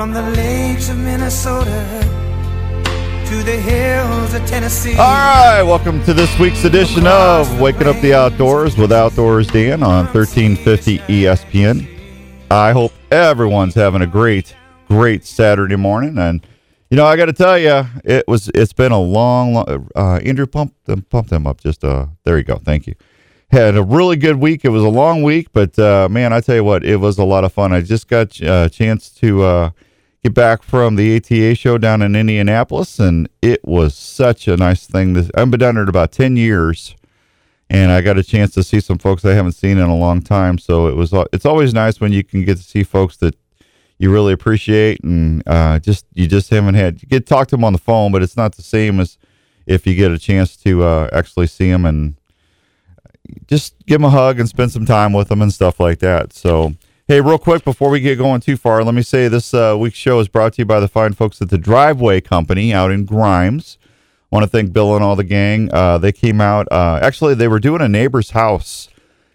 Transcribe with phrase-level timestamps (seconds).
[0.00, 2.00] From the lakes of Minnesota
[3.26, 4.94] to the hills of Tennessee.
[4.94, 9.82] All right, welcome to this week's edition of Waking Up the Outdoors with Outdoors Dan
[9.82, 11.86] on 1350 ESPN.
[12.50, 14.56] I hope everyone's having a great,
[14.88, 16.16] great Saturday morning.
[16.16, 16.46] And
[16.88, 20.18] you know, I got to tell you, it was it's been a long, long uh,
[20.24, 21.60] Andrew pump them pump them up.
[21.60, 22.56] Just uh, there you go.
[22.56, 22.94] Thank you.
[23.50, 24.64] Had a really good week.
[24.64, 27.24] It was a long week, but uh, man, I tell you what, it was a
[27.24, 27.74] lot of fun.
[27.74, 29.70] I just got uh, a chance to uh,
[30.22, 34.86] get back from the ATA show down in Indianapolis, and it was such a nice
[34.86, 35.14] thing.
[35.14, 36.94] To, I've been down there about ten years,
[37.68, 40.22] and I got a chance to see some folks I haven't seen in a long
[40.22, 40.58] time.
[40.58, 41.12] So it was.
[41.32, 43.36] It's always nice when you can get to see folks that
[43.98, 47.56] you really appreciate, and uh, just you just haven't had you get to talk to
[47.56, 49.18] them on the phone, but it's not the same as
[49.66, 52.16] if you get a chance to uh, actually see them and
[53.46, 56.32] just give them a hug and spend some time with them and stuff like that.
[56.32, 56.74] So.
[57.10, 59.96] Hey, real quick before we get going too far, let me say this uh, week's
[59.96, 63.04] show is brought to you by the fine folks at the Driveway Company out in
[63.04, 63.78] Grimes.
[63.82, 65.74] I want to thank Bill and all the gang.
[65.74, 66.68] Uh, they came out.
[66.70, 68.88] Uh, actually, they were doing a neighbor's house,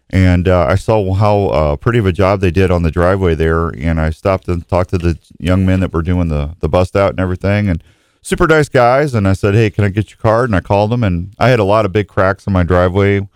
[0.09, 3.35] and uh, I saw how uh, pretty of a job they did on the driveway
[3.35, 3.67] there.
[3.67, 6.95] And I stopped and talked to the young men that were doing the the bust
[6.95, 7.83] out and everything, and
[8.21, 9.13] super nice guys.
[9.13, 11.49] And I said, "Hey, can I get your card?" And I called them, and I
[11.49, 13.27] had a lot of big cracks in my driveway,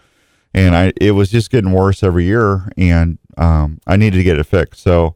[0.54, 4.38] and I it was just getting worse every year, and um, I needed to get
[4.38, 4.82] it fixed.
[4.82, 5.16] So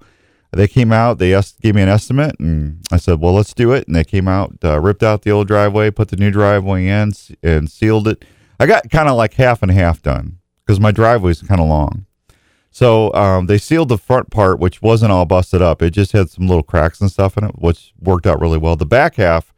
[0.52, 3.86] they came out, they gave me an estimate, and I said, well, let's do it.
[3.88, 7.12] And they came out, uh, ripped out the old driveway, put the new driveway in,
[7.44, 8.26] and sealed it.
[8.60, 11.68] I got kind of like half and half done because my driveway is kind of
[11.68, 12.06] long.
[12.72, 15.82] So um, they sealed the front part, which wasn't all busted up.
[15.82, 18.76] It just had some little cracks and stuff in it, which worked out really well.
[18.76, 19.54] The back half,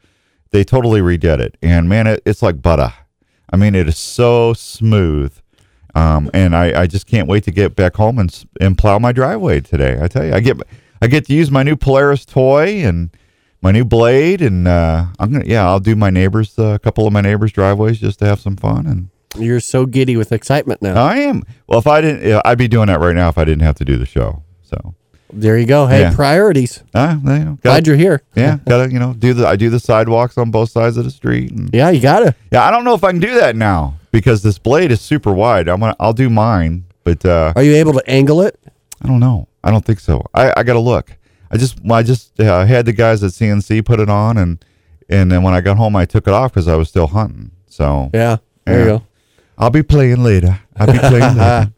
[0.51, 2.93] they totally redid it, and man, it, it's like butter.
[3.49, 5.37] I mean, it is so smooth.
[5.95, 9.11] Um, and I, I just can't wait to get back home and and plow my
[9.13, 9.97] driveway today.
[10.01, 10.57] I tell you, I get
[11.01, 13.09] I get to use my new Polaris toy and
[13.61, 17.07] my new blade, and uh, I'm gonna yeah, I'll do my neighbors uh, a couple
[17.07, 18.85] of my neighbors' driveways just to have some fun.
[18.85, 19.09] And
[19.41, 21.01] You're so giddy with excitement now.
[21.01, 21.79] I am well.
[21.79, 23.95] If I didn't, I'd be doing that right now if I didn't have to do
[23.97, 24.43] the show.
[24.63, 24.95] So
[25.31, 25.87] there you go.
[25.87, 26.13] Hey, Yeah.
[26.13, 26.83] priorities.
[26.93, 28.21] uh, you know, Glad gotta, you're here.
[28.35, 31.11] yeah, gotta you know do the I do the sidewalks on both sides of the
[31.11, 31.51] street.
[31.51, 32.35] And, Yeah, you gotta.
[32.51, 35.33] yeah, I don't know if I can do that now because this blade is super
[35.33, 35.67] wide.
[35.67, 38.57] I'm gonna I'll do mine, but uh, Are you able to angle it?
[39.01, 39.47] I don't know.
[39.63, 40.23] I don't think so.
[40.33, 41.11] I, I got to look.
[41.51, 44.63] I just I just uh, had the guys at CNC put it on, and
[45.09, 47.51] and then when I got home, I took it off because I was still hunting.
[47.67, 48.37] So Yeah.
[48.65, 48.83] There Yeah.
[48.85, 49.03] you go.
[49.57, 50.59] I'll be playing later.
[50.77, 51.71] I'll be playing later.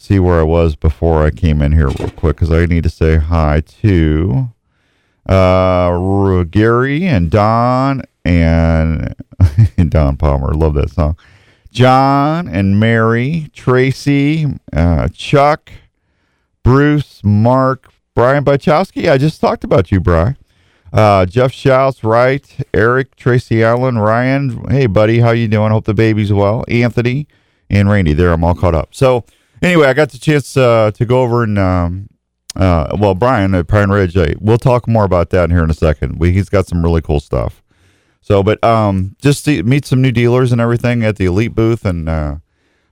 [0.00, 2.88] see where I was before I came in here real quick because I need to
[2.90, 4.48] say hi to
[5.28, 9.14] uh, Gary and Don and
[9.88, 10.52] Don Palmer.
[10.54, 11.16] Love that song.
[11.70, 15.70] John and Mary, Tracy, uh, Chuck,
[16.62, 19.10] Bruce, Mark, Brian Bachowski.
[19.10, 20.36] I just talked about you, Brian.
[20.92, 22.44] Uh, Jeff Shouts, right?
[22.74, 24.68] Eric, Tracy Allen, Ryan.
[24.68, 25.70] Hey, buddy, how you doing?
[25.70, 26.64] Hope the baby's well.
[26.68, 27.28] Anthony
[27.68, 28.14] and Randy.
[28.14, 28.92] There, I'm all caught up.
[28.92, 29.24] So,
[29.62, 32.08] anyway, I got the chance uh, to go over and um,
[32.56, 34.16] uh, well, Brian at Pine Ridge.
[34.40, 36.18] we'll talk more about that here in a second.
[36.18, 37.62] We, he's got some really cool stuff.
[38.20, 41.84] So, but um, just to meet some new dealers and everything at the Elite booth,
[41.84, 42.36] and uh,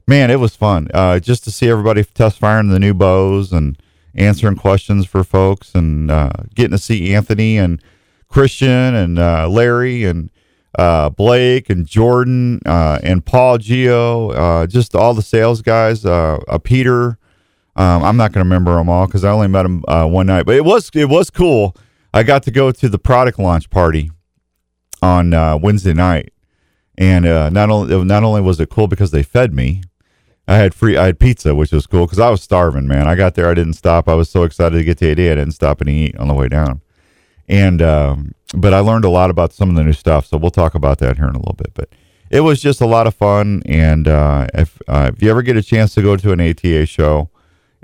[0.07, 0.89] man, it was fun.
[0.95, 3.81] Uh, just to see everybody test firing the new bows and
[4.15, 7.83] answering questions for folks, and uh, getting to see Anthony and
[8.29, 10.31] Christian and uh, Larry and
[10.79, 16.07] uh, Blake and Jordan uh, and Paul Geo, uh, just all the sales guys.
[16.07, 17.19] Uh, uh, Peter,
[17.75, 20.27] um, I'm not going to remember them all because I only met them uh, one
[20.27, 21.77] night, but it was it was cool.
[22.15, 24.11] I got to go to the product launch party
[25.03, 25.31] on
[25.61, 26.33] Wednesday night,
[26.97, 29.83] and not only not only was it cool because they fed me,
[30.47, 33.09] I had free I had pizza, which was cool because I was starving, man.
[33.09, 34.09] I got there, I didn't stop.
[34.09, 36.35] I was so excited to get to AD, I didn't stop and eat on the
[36.35, 36.83] way down.
[37.49, 40.51] And um, but I learned a lot about some of the new stuff, so we'll
[40.51, 41.73] talk about that here in a little bit.
[41.75, 41.89] But
[42.31, 45.57] it was just a lot of fun, and uh, if uh, if you ever get
[45.57, 47.31] a chance to go to an ATA show,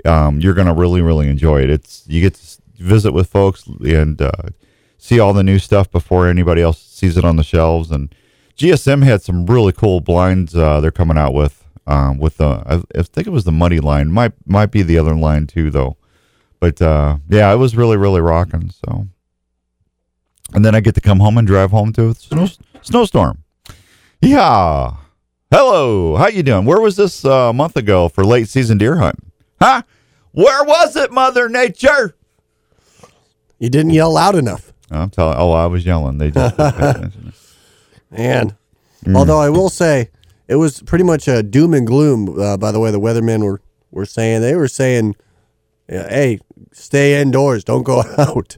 [0.05, 1.69] um, you're gonna really really enjoy it.
[1.69, 4.31] It's you get to visit with folks and uh,
[4.97, 7.89] see all the new stuff before anybody else sees it on the shelves.
[7.91, 8.13] And
[8.57, 11.63] GSM had some really cool blinds uh, they're coming out with.
[11.87, 14.97] Um, with the I, I think it was the muddy line, might might be the
[14.97, 15.97] other line too though.
[16.59, 18.71] But uh, yeah, it was really really rocking.
[18.71, 19.07] So
[20.53, 22.47] and then I get to come home and drive home to a snow,
[22.81, 23.43] snowstorm.
[24.21, 24.95] Yeah.
[25.51, 26.15] Hello.
[26.15, 26.65] How you doing?
[26.65, 29.31] Where was this uh, a month ago for late season deer hunting?
[29.61, 29.83] Huh?
[30.31, 32.15] Where was it, Mother Nature?
[33.59, 34.73] You didn't yell loud enough.
[34.91, 35.37] I'm telling.
[35.37, 36.17] Oh, I was yelling.
[36.17, 36.57] They just
[38.11, 38.55] man.
[39.05, 39.15] Mm.
[39.15, 40.09] Although I will say,
[40.47, 42.39] it was pretty much a doom and gloom.
[42.39, 43.61] Uh, by the way, the weathermen were
[43.91, 45.15] were saying they were saying,
[45.87, 46.39] "Hey,
[46.71, 47.63] stay indoors.
[47.63, 48.57] Don't go out."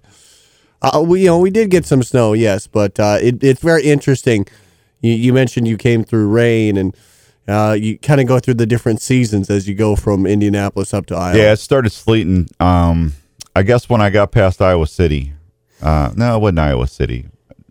[0.81, 3.83] Uh, we you know we did get some snow, yes, but uh, it, it's very
[3.83, 4.47] interesting.
[5.01, 6.95] You, you, mentioned you came through rain, and
[7.47, 11.05] uh, you kind of go through the different seasons as you go from Indianapolis up
[11.07, 11.37] to Iowa.
[11.37, 12.47] Yeah, it started sleeting.
[12.59, 13.13] Um,
[13.55, 15.33] I guess when I got past Iowa City,
[15.81, 17.27] uh, no, it wasn't Iowa City,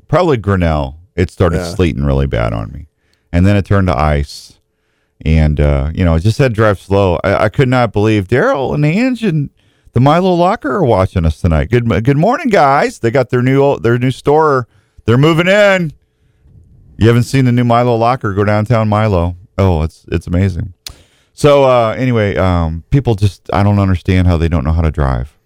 [0.08, 0.98] probably Grinnell.
[1.14, 1.74] It started yeah.
[1.74, 2.88] sleeting really bad on me,
[3.32, 4.58] and then it turned to ice,
[5.24, 7.20] and uh, you know, I just had to drive slow.
[7.22, 9.50] I, I could not believe Daryl and the and
[9.96, 11.70] the Milo Locker are watching us tonight.
[11.70, 12.98] Good good morning, guys.
[12.98, 14.68] They got their new their new store.
[15.06, 15.94] They're moving in.
[16.98, 19.38] You haven't seen the new Milo Locker go downtown Milo.
[19.56, 20.74] Oh, it's it's amazing.
[21.32, 24.90] So uh, anyway, um, people just I don't understand how they don't know how to
[24.90, 25.38] drive.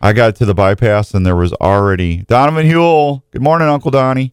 [0.00, 3.24] I got to the bypass and there was already Donovan Huel.
[3.30, 4.32] Good morning, Uncle Donnie.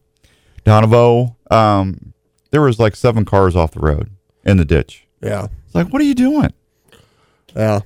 [0.65, 1.35] Donovo.
[1.51, 2.13] Um,
[2.51, 4.09] there was like seven cars off the road
[4.45, 5.05] in the ditch.
[5.21, 5.47] Yeah.
[5.65, 6.53] It's like, what are you doing?
[7.53, 7.81] Yeah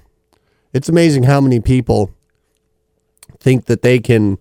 [0.73, 2.11] it's amazing how many people
[3.39, 4.37] think that they can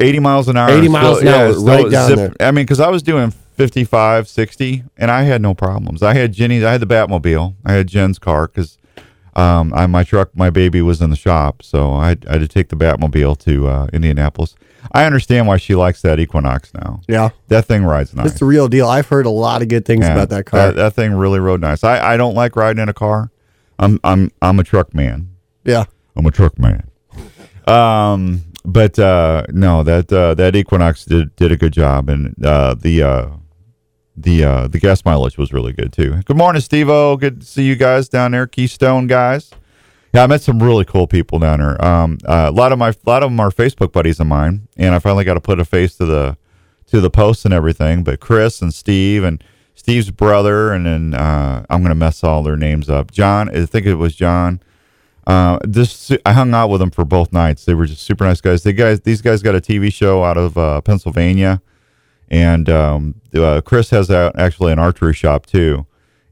[0.00, 0.70] 80 miles an hour.
[0.70, 2.48] 80 miles still, an hour yeah, right down zip, there.
[2.48, 6.02] i mean because i was doing 55 60 and i had no problems.
[6.02, 7.54] I had jenny's i had the batmobile.
[7.64, 8.78] I had jen's car because
[9.34, 12.48] um, I, my truck my baby was in the shop so i, I had to
[12.48, 14.54] take the batmobile to uh, indianapolis.
[14.92, 17.02] I understand why she likes that equinox now.
[17.08, 17.30] Yeah.
[17.48, 18.30] That thing rides nice.
[18.30, 18.88] it's the real deal.
[18.88, 20.68] I've heard a lot of good things yeah, about that car.
[20.68, 21.84] that, that thing really rode nice.
[21.84, 23.30] I, I don't like riding in a car.
[23.78, 25.28] I'm i'm i'm a truck man
[25.68, 25.84] yeah.
[26.16, 26.88] I'm a truck man.
[27.66, 32.74] Um, but uh, no, that uh, that Equinox did did a good job, and uh,
[32.74, 33.28] the uh,
[34.16, 36.22] the uh, the gas mileage was really good too.
[36.24, 39.50] Good morning, Steve Good to see you guys down there, Keystone guys.
[40.14, 41.84] Yeah, I met some really cool people down there.
[41.84, 44.68] Um, uh, a lot of my a lot of them are Facebook buddies of mine,
[44.76, 46.36] and I finally got to put a face to the
[46.86, 48.02] to the posts and everything.
[48.02, 49.44] But Chris and Steve and
[49.74, 53.12] Steve's brother, and then I'm gonna mess all their names up.
[53.12, 54.60] John, I think it was John.
[55.28, 57.66] Uh, this I hung out with them for both nights.
[57.66, 58.62] They were just super nice guys.
[58.62, 61.60] They guys, these guys got a TV show out of uh, Pennsylvania,
[62.28, 65.86] and um, uh, Chris has a, actually an archery shop too,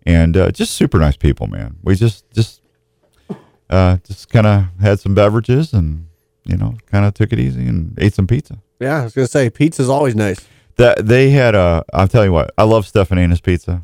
[0.07, 1.77] and uh, just super nice people, man.
[1.83, 2.63] We just just
[3.69, 6.09] uh, just kind of had some beverages and
[6.47, 8.63] you know kind of took it easy and ate some pizza.
[8.81, 10.41] Yeah, I was gonna say pizza's always nice.
[10.77, 11.85] That they had a.
[11.93, 12.51] I'll tell you what.
[12.57, 13.83] I love Stefanina's pizza,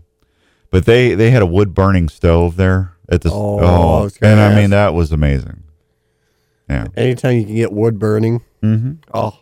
[0.70, 3.30] but they they had a wood burning stove there at the.
[3.32, 5.62] Oh, I gonna and I mean that was amazing.
[6.68, 6.86] Yeah.
[6.96, 8.40] Anytime you can get wood burning.
[8.62, 8.92] Mm-hmm.
[9.12, 9.38] Oh,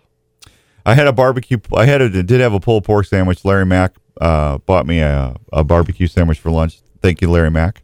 [0.85, 1.59] I had a barbecue.
[1.77, 3.45] I had a did have a pulled pork sandwich.
[3.45, 6.81] Larry Mack uh, bought me a, a barbecue sandwich for lunch.
[7.03, 7.83] Thank you, Larry Mack.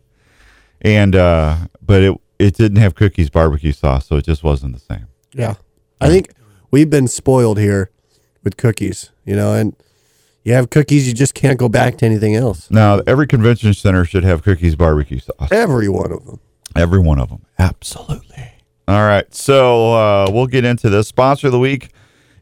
[0.81, 4.81] And uh, but it it didn't have cookies barbecue sauce, so it just wasn't the
[4.81, 5.07] same.
[5.33, 5.55] yeah.
[5.99, 6.33] I think
[6.71, 7.91] we've been spoiled here
[8.45, 9.75] with cookies, you know, and
[10.47, 12.71] you have cookies, you just can't go back to anything else.
[12.71, 15.51] Now every convention center should have cookies barbecue sauce.
[15.51, 16.39] Every one of them.
[16.77, 17.45] Every one of them.
[17.59, 18.53] Absolutely.
[18.87, 19.35] All right.
[19.35, 21.09] So uh, we'll get into this.
[21.09, 21.91] Sponsor of the week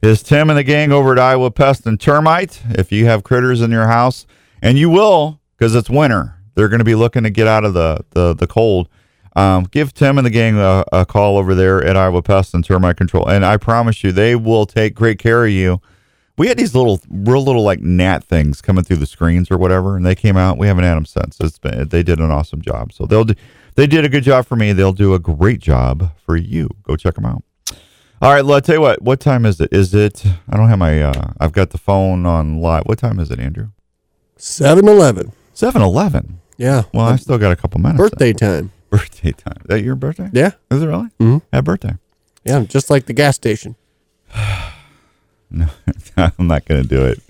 [0.02, 2.60] is Tim and the gang over at Iowa Pest and Termite.
[2.70, 4.26] If you have critters in your house,
[4.60, 7.72] and you will because it's winter, they're going to be looking to get out of
[7.72, 8.90] the, the, the cold.
[9.34, 12.62] Um, give Tim and the gang a, a call over there at Iowa Pest and
[12.62, 13.26] Termite Control.
[13.26, 15.80] And I promise you, they will take great care of you.
[16.36, 19.96] We had these little, real little like gnat things coming through the screens or whatever,
[19.96, 20.58] and they came out.
[20.58, 21.38] We haven't had them since.
[21.40, 22.92] It's been, they did an awesome job.
[22.92, 23.34] So they'll do,
[23.76, 24.72] they did a good job for me.
[24.72, 26.68] They'll do a great job for you.
[26.82, 27.44] Go check them out.
[28.22, 29.02] All right, well, I'll tell you what.
[29.02, 29.72] What time is it?
[29.72, 30.24] Is it?
[30.48, 31.02] I don't have my.
[31.02, 32.84] Uh, I've got the phone on live.
[32.86, 33.68] What time is it, Andrew?
[34.36, 35.32] 7 Eleven.
[35.52, 36.40] Seven eleven.
[36.56, 36.82] Yeah.
[36.92, 37.98] Well, I still got a couple minutes.
[37.98, 38.72] birthday time.
[38.90, 39.56] Birthday time.
[39.60, 40.30] Is that your birthday?
[40.32, 40.52] Yeah.
[40.70, 41.08] Is it really?
[41.20, 41.38] Mm-hmm.
[41.52, 41.94] Happy birthday.
[42.44, 42.60] Yeah.
[42.64, 43.76] Just like the gas station.
[45.56, 45.66] No,
[46.16, 47.20] I'm not going to do it.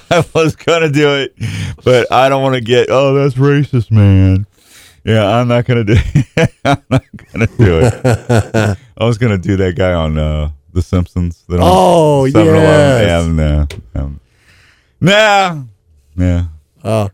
[0.10, 1.34] I was going to do it,
[1.84, 2.88] but I don't want to get.
[2.90, 4.46] Oh, that's racist, man.
[5.04, 6.00] Yeah, I'm not going to do.
[6.36, 6.50] it.
[6.64, 8.78] I'm not going to do it.
[8.96, 11.44] I was going to do that guy on uh, The Simpsons.
[11.48, 12.56] that Oh, 7-Eleven.
[12.56, 13.26] yes.
[13.26, 13.32] Yeah,
[13.94, 14.20] no, um,
[15.00, 15.62] nah,
[16.16, 16.44] yeah,
[16.84, 17.10] Oh.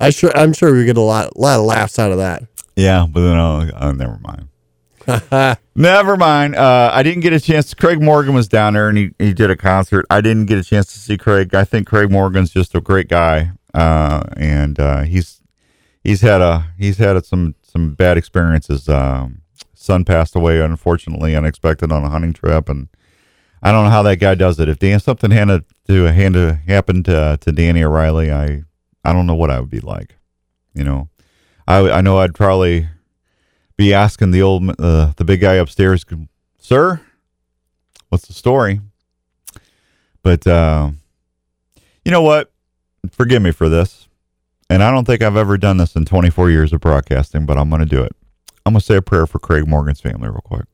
[0.00, 2.42] I sure I'm sure we get a lot lot of laughs out of that.
[2.74, 3.06] yeah.
[3.08, 4.48] But then I'll, oh, never mind.
[5.74, 6.56] Never mind.
[6.56, 7.74] Uh, I didn't get a chance.
[7.74, 10.04] Craig Morgan was down there and he, he did a concert.
[10.10, 11.54] I didn't get a chance to see Craig.
[11.54, 15.42] I think Craig Morgan's just a great guy, uh, and uh, he's
[16.02, 18.88] he's had a he's had some some bad experiences.
[18.88, 19.42] Um,
[19.74, 22.88] son passed away unfortunately, unexpected on a hunting trip, and
[23.62, 24.68] I don't know how that guy does it.
[24.68, 26.60] If Dan something had to hand to
[27.04, 28.62] to to Danny or Riley, I
[29.04, 30.16] I don't know what I would be like.
[30.74, 31.08] You know,
[31.68, 32.88] I I know I'd probably
[33.76, 36.04] be asking the old uh, the big guy upstairs,
[36.58, 37.00] sir,
[38.08, 38.80] what's the story?
[40.22, 40.90] But uh,
[42.04, 42.50] you know what?
[43.10, 44.08] Forgive me for this,
[44.68, 47.68] and I don't think I've ever done this in 24 years of broadcasting, but I'm
[47.70, 48.12] going to do it.
[48.64, 50.66] I'm going to say a prayer for Craig Morgan's family real quick.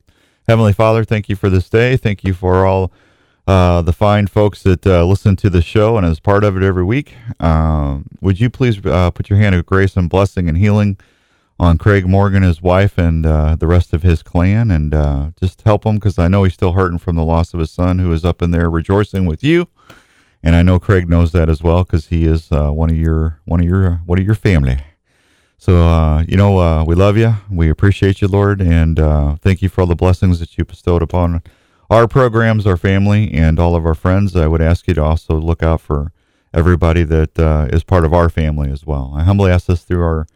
[0.47, 1.95] Heavenly Father, thank you for this day.
[1.95, 2.91] Thank you for all
[3.45, 6.63] uh, the fine folks that uh, listen to the show and as part of it
[6.63, 7.13] every week.
[7.39, 10.97] Um, would you please uh, put your hand of grace and blessing and healing
[11.59, 15.61] on Craig Morgan, his wife, and uh, the rest of his clan, and uh, just
[15.61, 18.11] help him because I know he's still hurting from the loss of his son, who
[18.11, 19.67] is up in there rejoicing with you.
[20.41, 23.39] And I know Craig knows that as well because he is uh, one of your
[23.45, 24.77] one of your one of your family.
[25.57, 29.61] So uh, you know uh, we love you, we appreciate you, Lord, and uh, thank
[29.61, 31.41] you for all the blessings that you bestowed upon
[31.89, 34.35] our programs, our family, and all of our friends.
[34.35, 36.11] I would ask you to also look out for
[36.53, 39.13] everybody that is part of our family as well.
[39.15, 40.27] I humbly ask this through our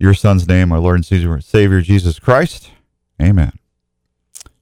[0.00, 2.70] your son's name, our Lord and Savior, Savior Jesus Christ.
[3.22, 3.52] Amen.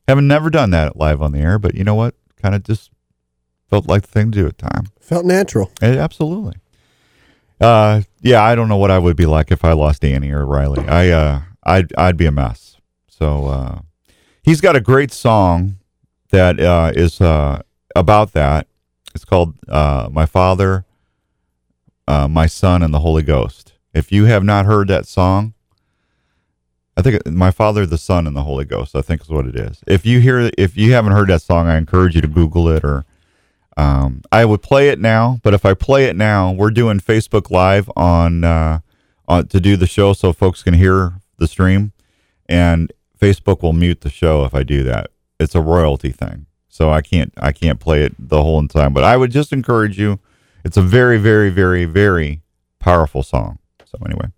[0.08, 2.16] Haven't never done that live on the air, but you know what?
[2.42, 2.90] Kind of just
[3.70, 4.86] felt like the thing to do at the time.
[5.00, 5.70] Felt natural.
[5.80, 6.56] Eh, absolutely.
[7.60, 10.44] Uh, yeah, I don't know what I would be like if I lost Danny or
[10.44, 10.86] Riley.
[10.88, 12.76] I, uh, I'd, I'd be a mess.
[13.08, 13.80] So, uh,
[14.42, 15.76] he's got a great song
[16.30, 17.62] that, uh, is, uh,
[17.94, 18.66] about that.
[19.14, 20.84] It's called, uh, My Father,
[22.08, 23.67] uh, My Son, and the Holy Ghost.
[23.94, 25.54] If you have not heard that song,
[26.96, 29.56] I think My Father, the Son, and the Holy Ghost, I think is what it
[29.56, 29.80] is.
[29.86, 32.84] If you hear, if you haven't heard that song, I encourage you to Google it
[32.84, 33.06] or,
[33.76, 37.50] um, I would play it now, but if I play it now, we're doing Facebook
[37.50, 38.80] Live on, uh,
[39.28, 41.92] on to do the show so folks can hear the stream,
[42.48, 45.10] and Facebook will mute the show if I do that.
[45.38, 48.92] It's a royalty thing, so I can't I can't play it the whole time.
[48.92, 50.18] But I would just encourage you.
[50.64, 52.42] It's a very very very very
[52.80, 53.58] powerful song.
[53.90, 54.28] So anyway.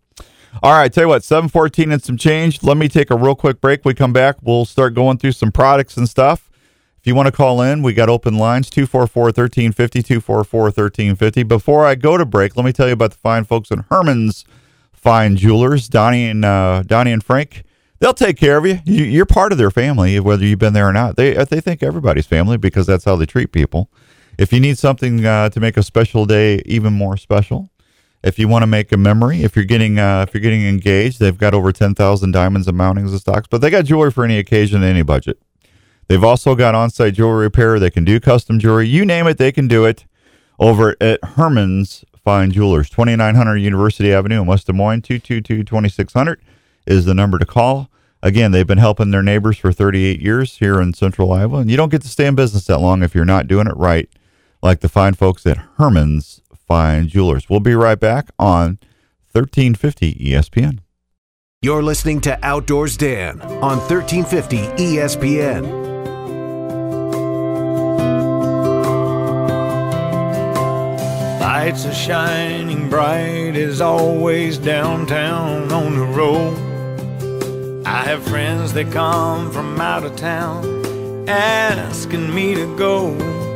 [0.62, 2.62] All right, tell you what, 714 and some change.
[2.62, 3.85] Let me take a real quick break.
[3.85, 6.50] We come back, we'll start going through some products and stuff.
[6.99, 11.42] If you want to call in, we got open lines 244 1350, 244 1350.
[11.45, 14.45] Before I go to break, let me tell you about the fine folks at Herman's
[14.92, 17.62] Fine Jewelers, Donnie and uh, Donnie and Frank.
[18.00, 18.80] They'll take care of you.
[18.85, 19.04] you.
[19.04, 21.16] You're part of their family, whether you've been there or not.
[21.16, 23.90] They they think everybody's family because that's how they treat people.
[24.37, 27.70] If you need something uh, to make a special day even more special,
[28.23, 31.21] if you want to make a memory, if you're getting uh, if you're getting engaged,
[31.21, 33.47] they've got over ten thousand diamonds and mountings and stocks.
[33.49, 35.41] But they got jewelry for any occasion, any budget.
[36.09, 37.79] They've also got on site jewelry repair.
[37.79, 38.89] They can do custom jewelry.
[38.89, 40.05] You name it, they can do it
[40.59, 46.41] over at Herman's Fine Jewelers, 2900 University Avenue in West Des Moines, 222 2600
[46.87, 47.89] is the number to call.
[48.23, 51.79] Again, they've been helping their neighbors for 38 years here in central Iowa, and you
[51.79, 54.11] don't get to stay in business that long if you're not doing it right,
[54.62, 57.50] like the fine folks at Herman's Fine Jewelers.
[57.50, 58.79] We'll be right back on
[59.33, 60.79] 1350 ESPN.
[61.62, 65.62] You're listening to Outdoors Dan on 1350 ESPN.
[71.41, 77.85] Lights are shining bright as always downtown on the road.
[77.85, 83.50] I have friends that come from out of town asking me to go.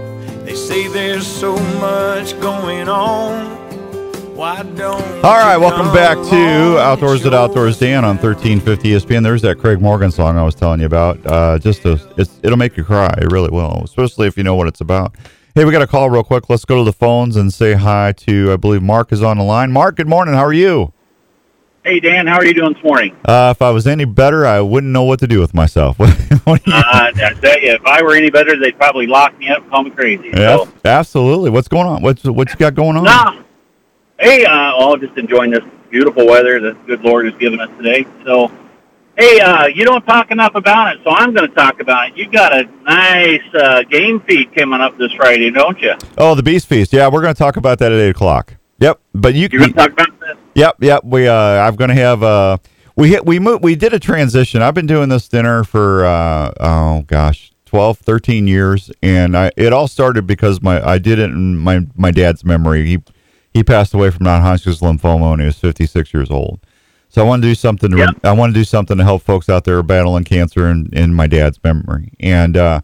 [0.44, 3.64] They say there's so much going on.
[4.36, 9.22] Why don't All right, welcome back to Outdoors at Outdoors Dan on 1350 ESPN.
[9.22, 11.24] There's that Craig Morgan song I was telling you about.
[11.26, 11.98] Uh, just a,
[12.42, 13.14] it'll make you cry.
[13.18, 15.14] It really will, especially if you know what it's about.
[15.54, 16.50] Hey, we got a call real quick.
[16.50, 19.44] Let's go to the phones and say hi to, I believe Mark is on the
[19.44, 19.70] line.
[19.70, 20.34] Mark, good morning.
[20.34, 20.93] How are you?
[21.84, 23.14] Hey Dan, how are you doing this morning?
[23.26, 25.96] Uh, if I was any better, I wouldn't know what to do with myself.
[26.46, 27.10] Uh, I
[27.40, 29.90] tell you, if I were any better, they'd probably lock me up, and call me
[29.90, 30.28] crazy.
[30.28, 31.48] yeah, So, absolutely.
[31.48, 32.02] What's going on?
[32.02, 33.04] What's what you got going on?
[33.04, 33.42] nah.
[34.18, 37.70] Hey, uh, all just enjoying this beautiful weather that the good Lord has given us
[37.78, 38.04] today.
[38.26, 38.52] So,
[39.16, 42.16] hey, uh, you don't talk enough about it, so I'm going to talk about it.
[42.18, 45.94] You got a nice uh, game feed coming up this Friday, don't you?
[46.18, 46.92] Oh, the Beast Feast.
[46.92, 48.54] Yeah, we're going to talk about that at eight o'clock.
[48.80, 50.36] Yep, but you You're going to talk about this?
[50.54, 51.04] Yep, yep.
[51.04, 52.58] We uh, I'm going to have uh,
[52.96, 54.62] we hit we moved we did a transition.
[54.62, 59.72] I've been doing this dinner for uh, oh gosh, 12, 13 years, and I it
[59.72, 62.86] all started because my I did it in my my dad's memory.
[62.86, 62.98] He
[63.52, 66.60] he passed away from non-Hodgkin's lymphoma when he was 56 years old.
[67.08, 68.10] So I want to do something to Yeah.
[68.24, 71.28] I want to do something to help folks out there battling cancer in, in my
[71.28, 72.12] dad's memory.
[72.18, 72.80] And uh,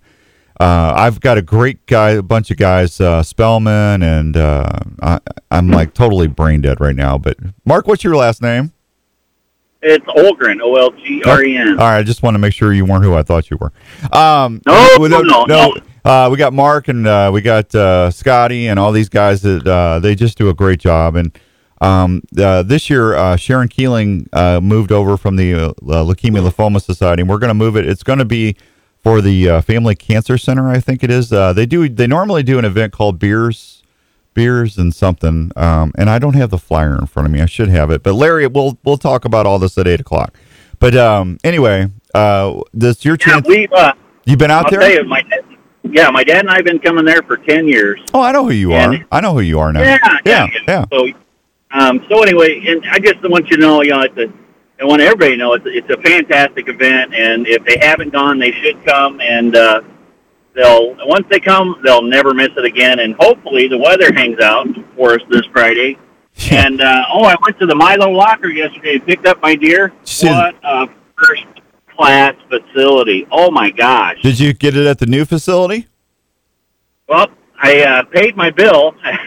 [0.61, 4.69] uh, I've got a great guy, a bunch of guys, uh, Spellman, and uh,
[5.03, 5.19] I,
[5.51, 7.17] I'm like totally brain dead right now.
[7.19, 8.73] But Mark, what's your last name?
[9.83, 11.69] It's Olgren, O L G R E N.
[11.71, 13.73] All right, I just want to make sure you weren't who I thought you were.
[14.17, 18.11] Um, No, we no, don't- no, Uh, we got Mark and uh, we got uh,
[18.11, 21.17] Scotty and all these guys that uh, they just do a great job.
[21.17, 21.39] And
[21.81, 26.83] um, uh, this year, uh, Sharon Keeling uh, moved over from the uh, Leukemia Lymphoma
[26.83, 27.87] Society, and we're going to move it.
[27.87, 28.57] It's going to be
[29.03, 31.33] for the uh, Family Cancer Center, I think it is.
[31.33, 31.89] Uh, they do.
[31.89, 33.83] They normally do an event called Beers,
[34.35, 35.53] Beers and something.
[35.57, 37.41] Um, and I don't have the flyer in front of me.
[37.41, 38.03] I should have it.
[38.03, 40.37] But Larry, we'll we'll talk about all this at eight o'clock.
[40.79, 43.47] But um, anyway, uh, this your Yeah, chance.
[43.49, 43.93] we've, uh,
[44.25, 45.03] You've been out I'll there.
[45.03, 45.45] you, my dad,
[45.83, 48.01] yeah, my dad and I have been coming there for 10 years.
[48.15, 48.95] Oh, I know who you are.
[49.11, 49.81] I know who you are now.
[49.83, 50.85] Yeah, yeah, yeah.
[50.93, 51.09] So,
[51.73, 54.33] um, so anyway, and I just want you to know, you know, it's a,
[54.81, 58.39] I want everybody to know it's, it's a fantastic event, and if they haven't gone,
[58.39, 59.83] they should come, and uh,
[60.55, 64.67] they'll once they come, they'll never miss it again, and hopefully the weather hangs out
[64.97, 65.99] for us this Friday.
[66.51, 69.93] And uh, oh, I went to the Milo Locker yesterday, and picked up my deer.
[70.23, 70.89] What a
[71.19, 71.45] first
[71.95, 73.27] class facility!
[73.31, 74.23] Oh my gosh!
[74.23, 75.89] Did you get it at the new facility?
[77.07, 77.27] Well,
[77.63, 79.19] I uh, paid my bill At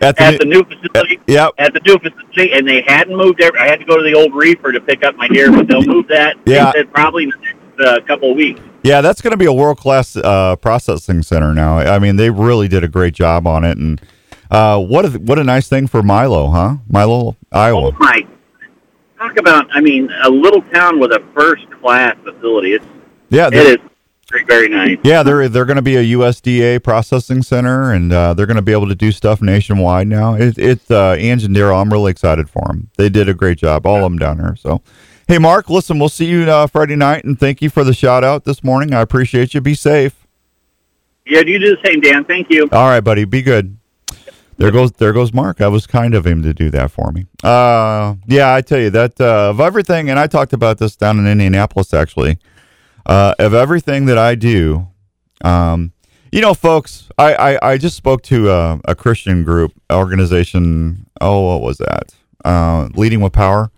[0.00, 1.18] at the the, new- facility.
[1.26, 1.52] Yep.
[1.58, 3.40] At the new facility, and they hadn't moved.
[3.40, 5.66] Every, I had to go to the old reefer to pick up my deer, but
[5.66, 6.36] they'll move that.
[6.44, 6.72] Yeah.
[6.72, 8.60] They said probably in the next uh, couple of weeks.
[8.82, 11.78] Yeah, that's going to be a world class uh, processing center now.
[11.78, 14.00] I mean, they really did a great job on it, and
[14.50, 16.76] uh, what a what a nice thing for Milo, huh?
[16.88, 17.92] Milo, Oh Iowa.
[17.98, 18.26] my!
[19.18, 22.74] Talk about, I mean, a little town with a first class facility.
[22.74, 22.84] It's
[23.30, 23.76] Yeah, it is
[24.30, 24.98] very very nice.
[25.04, 28.62] yeah, they're they're going to be a USDA processing center, and uh, they're going to
[28.62, 30.34] be able to do stuff nationwide now.
[30.34, 32.90] It it uh, Ange and Daryl, I'm really excited for them.
[32.96, 34.56] They did a great job, all of them down there.
[34.56, 34.82] So,
[35.28, 38.24] hey, Mark, listen, we'll see you uh, Friday night, and thank you for the shout
[38.24, 38.92] out this morning.
[38.92, 39.60] I appreciate you.
[39.60, 40.26] Be safe.
[41.24, 42.24] Yeah, you do the same, Dan.
[42.24, 42.68] Thank you.
[42.72, 43.24] All right, buddy.
[43.24, 43.76] Be good.
[44.58, 45.60] There goes there goes Mark.
[45.60, 47.26] I was kind of him to do that for me.
[47.44, 51.18] Uh, yeah, I tell you that uh, of everything, and I talked about this down
[51.18, 52.38] in Indianapolis actually.
[53.06, 54.88] Uh, of everything that I do,
[55.42, 55.92] um,
[56.32, 61.06] you know, folks, I, I, I just spoke to a, a Christian group organization.
[61.20, 62.14] Oh, what was that?
[62.44, 63.70] Uh, Leading with Power.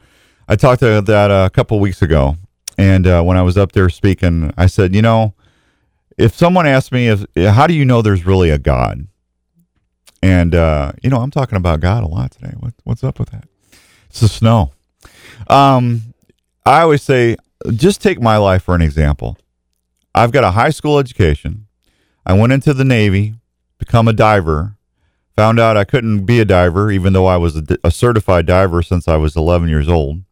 [0.49, 2.37] I talked to that a couple weeks ago,
[2.79, 5.35] and uh, when I was up there speaking, I said, you know,
[6.17, 9.07] if someone asked me, if how do you know there's really a God?
[10.23, 12.55] And uh, you know, I'm talking about God a lot today.
[12.59, 13.45] What, what's up with that?
[14.09, 14.73] It's the snow.
[15.49, 16.15] Um,
[16.65, 17.37] I always say,
[17.73, 19.39] just take my life for an example.
[20.15, 21.67] I've got a high school education.
[22.25, 23.35] I went into the Navy,
[23.79, 24.77] become a diver.
[25.37, 28.83] Found out I couldn't be a diver, even though I was a, a certified diver
[28.83, 30.23] since I was 11 years old.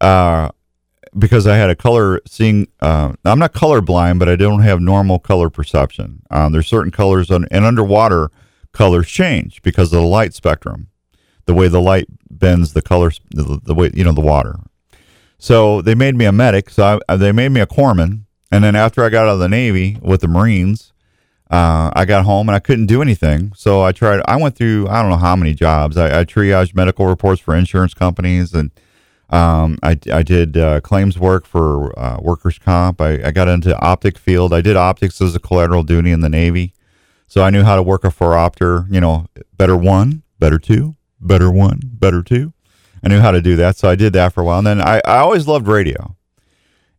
[0.00, 0.50] Uh,
[1.18, 2.68] because I had a color seeing.
[2.80, 6.22] Uh, I'm not colorblind, but I don't have normal color perception.
[6.30, 8.30] Um, there's certain colors on, and underwater
[8.72, 10.88] colors change because of the light spectrum,
[11.46, 14.60] the way the light bends the colors, the, the way you know the water.
[15.38, 16.70] So they made me a medic.
[16.70, 19.48] So I, they made me a corpsman, and then after I got out of the
[19.48, 20.92] Navy with the Marines,
[21.50, 23.52] uh, I got home and I couldn't do anything.
[23.54, 24.20] So I tried.
[24.26, 25.96] I went through I don't know how many jobs.
[25.96, 28.70] I, I triaged medical reports for insurance companies and
[29.30, 33.00] um, I, I did uh, claims work for uh, workers' comp.
[33.00, 34.52] I, I got into optic field.
[34.52, 36.74] I did optics as a collateral duty in the Navy.
[37.26, 41.50] So I knew how to work a phoropter, you know, better one, better two, better
[41.50, 42.52] one, better two.
[43.02, 43.76] I knew how to do that.
[43.76, 44.58] So I did that for a while.
[44.58, 46.16] And then I, I always loved radio.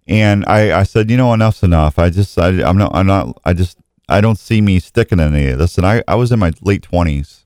[0.07, 1.99] And I, I said, you know, enough's enough.
[1.99, 5.35] I just, I, I'm not, I'm not, I just, I don't see me sticking in
[5.35, 5.77] any of this.
[5.77, 7.43] And I, I was in my late 20s.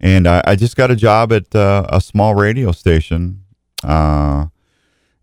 [0.00, 3.42] And I, I just got a job at uh, a small radio station
[3.84, 4.46] uh,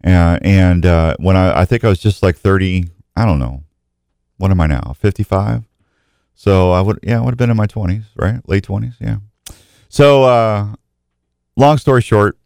[0.01, 3.63] and, and uh, when I, I think I was just like 30, I don't know.
[4.37, 4.93] What am I now?
[4.97, 5.63] 55?
[6.33, 8.47] So I would, yeah, I would have been in my 20s, right?
[8.47, 9.17] Late 20s, yeah.
[9.89, 10.75] So, uh,
[11.57, 12.37] long story short,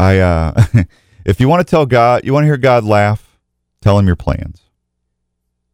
[0.00, 0.64] I, uh,
[1.24, 3.38] if you want to tell God, you want to hear God laugh,
[3.82, 4.62] tell him your plans.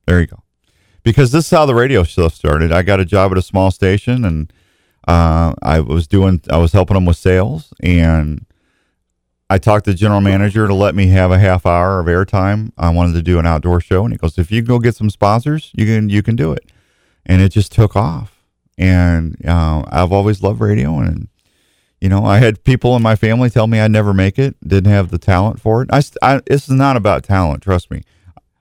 [0.06, 0.42] There you go.
[1.02, 2.72] Because this is how the radio stuff started.
[2.72, 4.52] I got a job at a small station and
[5.06, 8.44] uh, I was doing, I was helping them with sales and
[9.48, 12.72] I talked to the general manager to let me have a half hour of airtime.
[12.76, 14.96] I wanted to do an outdoor show, and he goes, "If you can go get
[14.96, 16.68] some sponsors, you can you can do it."
[17.24, 18.42] And it just took off.
[18.76, 21.28] And uh, I've always loved radio, and
[22.00, 24.92] you know, I had people in my family tell me I'd never make it, didn't
[24.92, 25.88] have the talent for it.
[25.92, 28.02] I, I this is not about talent, trust me.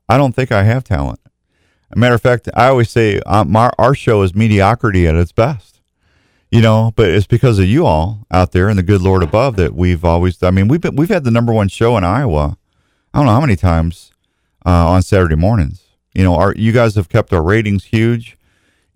[0.07, 1.19] I don't think I have talent.
[1.95, 5.75] Matter of fact, I always say um, our, our show is mediocrity at its best
[6.55, 9.57] you know, but it's because of you all out there and the good Lord above
[9.57, 10.41] that we've always.
[10.41, 12.57] I mean, we've been, we've had the number one show in Iowa.
[13.13, 14.11] I don't know how many times
[14.65, 15.83] uh, on Saturday mornings.
[16.13, 18.37] You know, our you guys have kept our ratings huge,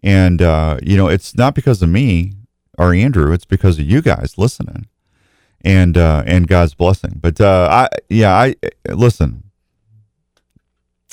[0.02, 2.34] and uh, you know it's not because of me
[2.79, 3.31] or Andrew.
[3.31, 4.87] It's because of you guys listening,
[5.61, 7.19] and uh, and God's blessing.
[7.21, 8.55] But uh, I yeah I
[8.87, 9.43] listen.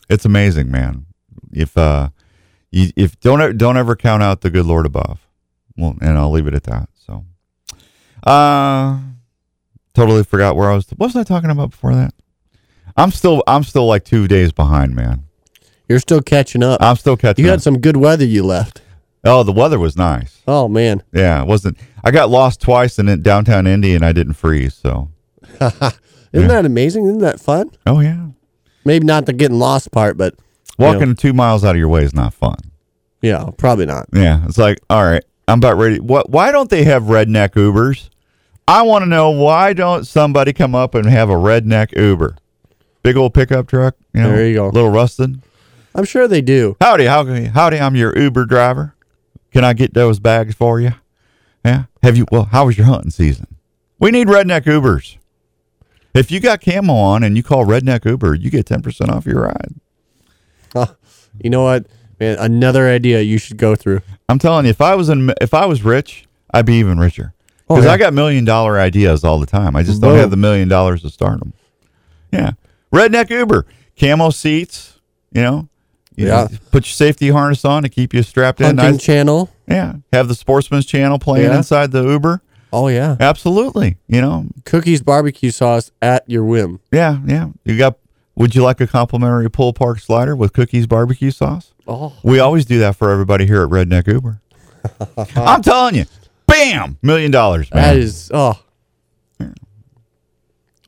[0.09, 1.07] It's amazing, man.
[1.53, 2.09] If uh,
[2.71, 5.27] you, if don't don't ever count out the good Lord above
[5.77, 6.89] well, and I'll leave it at that.
[6.95, 7.25] So,
[8.25, 8.99] uh,
[9.95, 10.89] totally forgot where I was.
[10.97, 12.15] What was I talking about before that?
[12.97, 15.25] I'm still, I'm still like two days behind, man.
[15.89, 16.83] You're still catching up.
[16.83, 17.45] I'm still catching.
[17.45, 17.55] You up.
[17.55, 18.25] had some good weather.
[18.25, 18.81] You left.
[19.27, 20.43] Oh, the weather was nice.
[20.47, 21.03] Oh man.
[21.13, 21.79] Yeah, it wasn't.
[22.05, 24.75] I got lost twice in downtown Indy, and I didn't freeze.
[24.75, 25.11] So,
[25.61, 25.83] isn't
[26.33, 26.47] Yeah.
[26.49, 27.07] that amazing?
[27.07, 27.71] Isn't that fun?
[27.87, 28.29] oh yeah,
[28.85, 30.35] Maybe not the getting lost part, but
[30.79, 32.57] walking two miles out of your way is not fun.
[33.23, 34.07] yeah, probably not.
[34.13, 35.99] Yeah, it's like, all right, I'm about ready.
[36.01, 36.31] What?
[36.31, 38.09] Why don't they have redneck Ubers?
[38.69, 42.37] I want to know why don't somebody come up and have a redneck Uber?
[43.05, 43.95] Big old pickup truck.
[44.13, 44.69] You know, There you go.
[44.71, 45.41] Little rusted.
[45.95, 46.77] I'm sure they do.
[46.81, 47.79] Howdy, howdy, howdy.
[47.79, 48.95] I'm your Uber driver.
[49.57, 50.93] Can I get those bags for you?
[51.65, 51.85] Yeah.
[52.03, 52.27] Have you?
[52.31, 53.47] Well, how was your hunting season?
[53.99, 55.17] We need redneck Ubers.
[56.13, 59.25] If you got camo on and you call redneck Uber, you get ten percent off
[59.25, 59.75] your ride.
[61.43, 61.87] You know what,
[62.21, 62.37] man?
[62.39, 64.01] Another idea you should go through.
[64.29, 67.33] I'm telling you, if I was in, if I was rich, I'd be even richer.
[67.71, 67.93] Oh, Because yeah.
[67.93, 69.75] I got million dollar ideas all the time.
[69.75, 70.21] I just don't Boom.
[70.21, 71.55] have the million dollars to start them.
[72.31, 72.53] Yeah,
[72.93, 73.65] redneck Uber,
[73.99, 74.99] camo seats.
[75.33, 75.69] You know,
[76.17, 76.49] you Yeah.
[76.73, 78.67] Put your safety harness on to keep you strapped in.
[78.79, 79.03] Hunting Nice.
[79.03, 79.51] channel.
[79.69, 81.57] yeah, have the Sportsman's Channel playing Yeah.
[81.57, 82.43] inside the Uber.
[82.73, 83.17] Oh yeah.
[83.21, 83.97] Absolutely.
[84.09, 86.81] You know, Cookies barbecue sauce at your whim.
[86.93, 87.49] yeah, yeah.
[87.65, 87.97] You got.
[88.35, 91.73] Would you like a complimentary pull park slider with cookies barbecue sauce?
[91.89, 94.43] Oh, We always do that for everybody here at Redneck Uber.
[95.37, 96.05] I'm telling you,
[96.47, 97.83] bam, million dollars, man.
[97.83, 98.59] that is oh,
[99.41, 99.47] It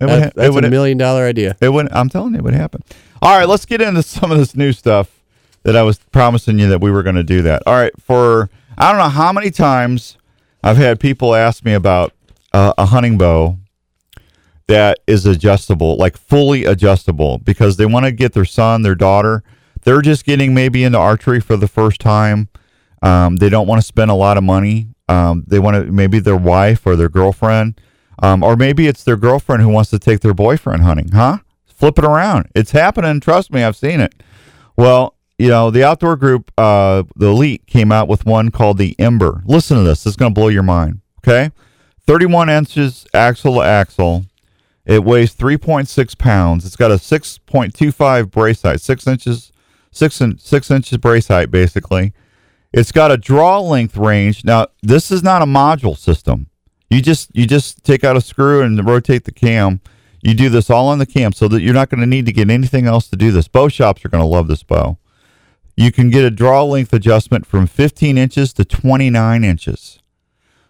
[0.00, 1.56] would that- ha- that's it would a million dollar idea.
[1.60, 1.90] It would.
[1.92, 2.82] I'm telling you, it would happen.
[3.22, 5.08] All right, let's get into some of this new stuff
[5.62, 7.62] that I was promising you that we were going to do that.
[7.66, 10.16] All right, for I don't know how many times
[10.62, 12.12] I've had people ask me about
[12.52, 13.58] uh, a hunting bow
[14.66, 19.42] that is adjustable, like fully adjustable, because they want to get their son, their daughter.
[19.82, 22.48] They're just getting maybe into archery for the first time.
[23.02, 24.88] Um, they don't want to spend a lot of money.
[25.08, 27.80] Um, they want to maybe their wife or their girlfriend,
[28.22, 31.12] um, or maybe it's their girlfriend who wants to take their boyfriend hunting.
[31.12, 31.38] Huh?
[31.66, 32.48] Flip it around.
[32.54, 33.20] It's happening.
[33.20, 34.14] Trust me, I've seen it.
[34.76, 38.98] Well, you know, the outdoor group, uh, the Elite, came out with one called the
[38.98, 39.42] Ember.
[39.46, 40.04] Listen to this.
[40.04, 41.00] This is going to blow your mind.
[41.20, 41.50] Okay,
[42.06, 44.24] 31 inches axle to axle.
[44.84, 46.64] It weighs 3.6 pounds.
[46.64, 49.52] It's got a 6.25 brace height, six inches,
[49.92, 52.14] six in, six inches brace height, basically.
[52.72, 54.44] It's got a draw length range.
[54.44, 56.48] Now, this is not a module system.
[56.90, 59.80] You just you just take out a screw and rotate the cam.
[60.22, 62.32] You do this all on the cam so that you're not going to need to
[62.32, 63.46] get anything else to do this.
[63.46, 64.98] Bow shops are going to love this bow.
[65.78, 70.00] You can get a draw length adjustment from 15 inches to 29 inches.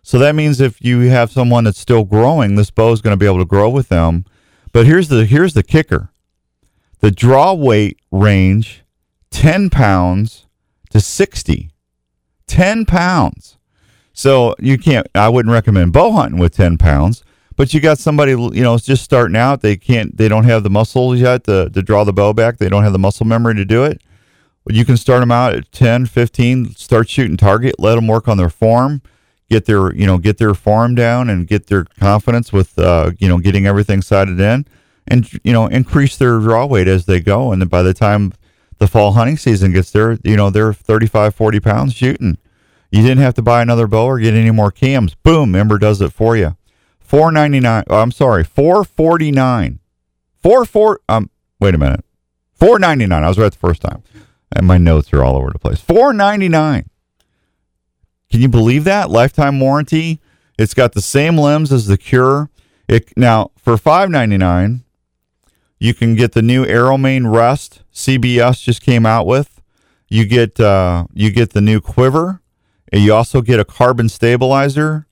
[0.03, 3.17] So that means if you have someone that's still growing, this bow is going to
[3.17, 4.27] be able to grow with them.
[4.71, 6.11] But here's the here's the kicker.
[6.99, 8.85] The draw weight range
[9.31, 10.47] 10 pounds
[10.91, 11.71] to 60.
[12.47, 13.57] 10 pounds.
[14.13, 17.25] So you can't I wouldn't recommend bow hunting with 10 pounds
[17.57, 20.71] but you got somebody you know just starting out they can't they don't have the
[20.71, 23.65] muscles yet to, to draw the bow back they don't have the muscle memory to
[23.65, 24.03] do it
[24.69, 28.37] you can start them out at 10 15 start shooting target let them work on
[28.37, 29.03] their form
[29.51, 33.29] get their you know get their form down and get their confidence with uh, you
[33.29, 34.67] know getting everything sighted in
[35.07, 38.33] and you know increase their draw weight as they go and then by the time
[38.79, 42.39] the fall hunting season gets there you know they're 35 40 pounds shooting
[42.91, 46.01] you didn't have to buy another bow or get any more cams boom ember does
[46.01, 46.57] it for you
[47.09, 47.85] Four ninety nine.
[47.89, 49.79] Oh, I'm sorry, four forty nine.
[50.43, 51.01] Four four.
[51.09, 52.05] Um, wait a minute.
[52.53, 53.25] Four ninety nine.
[53.25, 54.03] I was right the first time,
[54.55, 55.81] and my notes are all over the place.
[55.81, 56.89] Four ninety nine.
[58.31, 60.21] Can you believe that lifetime warranty?
[60.59, 62.51] It's got the same limbs as the Kure.
[62.89, 64.85] It now for five ninety nine.
[65.79, 69.61] You can get the new Arrowmane Rest CBS just came out with.
[70.09, 72.43] You get uh, you get the new quiver.
[72.93, 75.07] And you also get a carbon stabilizer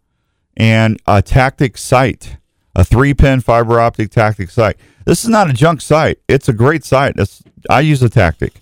[0.56, 2.38] and a tactic sight,
[2.74, 4.76] a three pin fiber optic tactic sight.
[5.04, 6.18] This is not a junk sight.
[6.26, 7.14] It's a great sight.
[7.16, 8.54] It's, I use a tactic,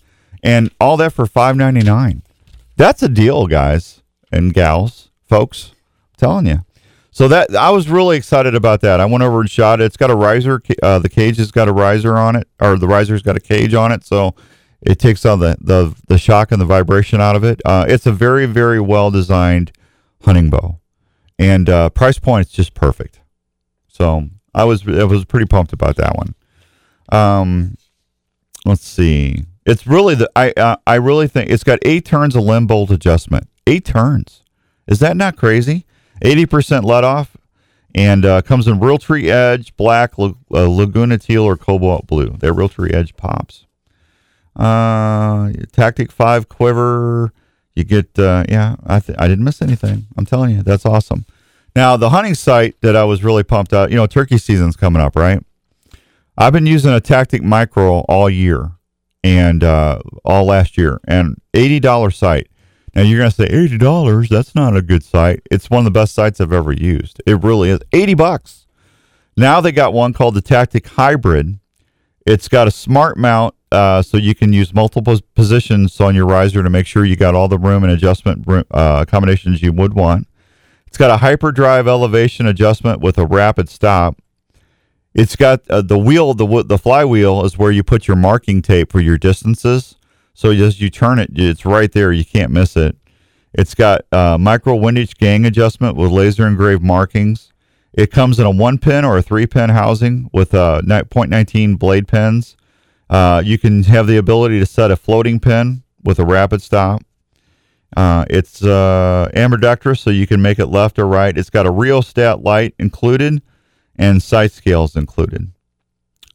[0.44, 2.22] and all that for five ninety nine.
[2.76, 5.70] That's a deal, guys and gals, folks.
[5.72, 6.64] I'm telling you.
[7.10, 9.00] So that I was really excited about that.
[9.00, 9.84] I went over and shot it.
[9.84, 10.62] It's got a riser.
[10.82, 13.74] Uh, the cage has got a riser on it, or the riser's got a cage
[13.74, 14.36] on it, so
[14.80, 17.60] it takes all the the, the shock and the vibration out of it.
[17.64, 19.72] Uh, it's a very very well designed
[20.22, 20.78] hunting bow
[21.38, 23.20] and uh, price point is just perfect.
[23.88, 26.34] So I was I was pretty pumped about that one.
[27.10, 27.76] Um,
[28.64, 29.44] let's see.
[29.66, 32.90] It's really the I uh, I really think it's got eight turns of limb bolt
[32.90, 33.48] adjustment.
[33.66, 34.42] Eight turns.
[34.86, 35.86] Is that not crazy?
[36.22, 37.36] Eighty percent let off,
[37.94, 42.36] and uh, comes in Realtree Edge, black, uh, Laguna teal, or cobalt blue.
[42.38, 43.66] They're Realtree Edge pops.
[44.54, 47.32] Uh, Tactic Five quiver
[47.74, 51.26] you get uh, yeah I, th- I didn't miss anything i'm telling you that's awesome
[51.74, 55.02] now the hunting sight that i was really pumped out you know turkey season's coming
[55.02, 55.42] up right
[56.38, 58.72] i've been using a tactic micro all year
[59.24, 61.00] and uh, all last year.
[61.08, 62.48] And $80 sight
[62.94, 66.14] now you're to say $80 that's not a good sight it's one of the best
[66.14, 67.20] sights i've ever used.
[67.26, 67.80] It really is.
[67.92, 68.66] 80 bucks.
[69.36, 71.58] Now they got one called the tactic hybrid.
[72.24, 76.62] It's got a smart mount uh, so you can use multiple positions on your riser
[76.62, 78.62] to make sure you got all the room and adjustment uh,
[79.06, 80.28] accommodations you would want.
[80.86, 84.16] It's got a hyperdrive elevation adjustment with a rapid stop.
[85.14, 88.90] It's got uh, the wheel, the the flywheel is where you put your marking tape
[88.90, 89.96] for your distances.
[90.34, 92.12] So as you turn it, it's right there.
[92.12, 92.96] You can't miss it.
[93.52, 97.52] It's got uh, micro windage gang adjustment with laser engraved markings.
[97.92, 102.08] It comes in a one pin or a three pin housing with uh, 0.19 blade
[102.08, 102.56] pins.
[103.08, 107.02] Uh, you can have the ability to set a floating pin with a rapid stop.
[107.96, 111.38] Uh, it's uh, ambidextrous, so you can make it left or right.
[111.38, 113.40] It's got a rheostat light included
[113.96, 115.52] and sight scales included.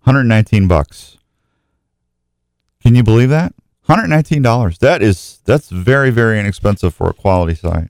[0.03, 1.17] 119 bucks.
[2.81, 3.53] Can you believe that?
[3.87, 4.77] $119.
[4.79, 7.89] That is that's very very inexpensive for a quality sight.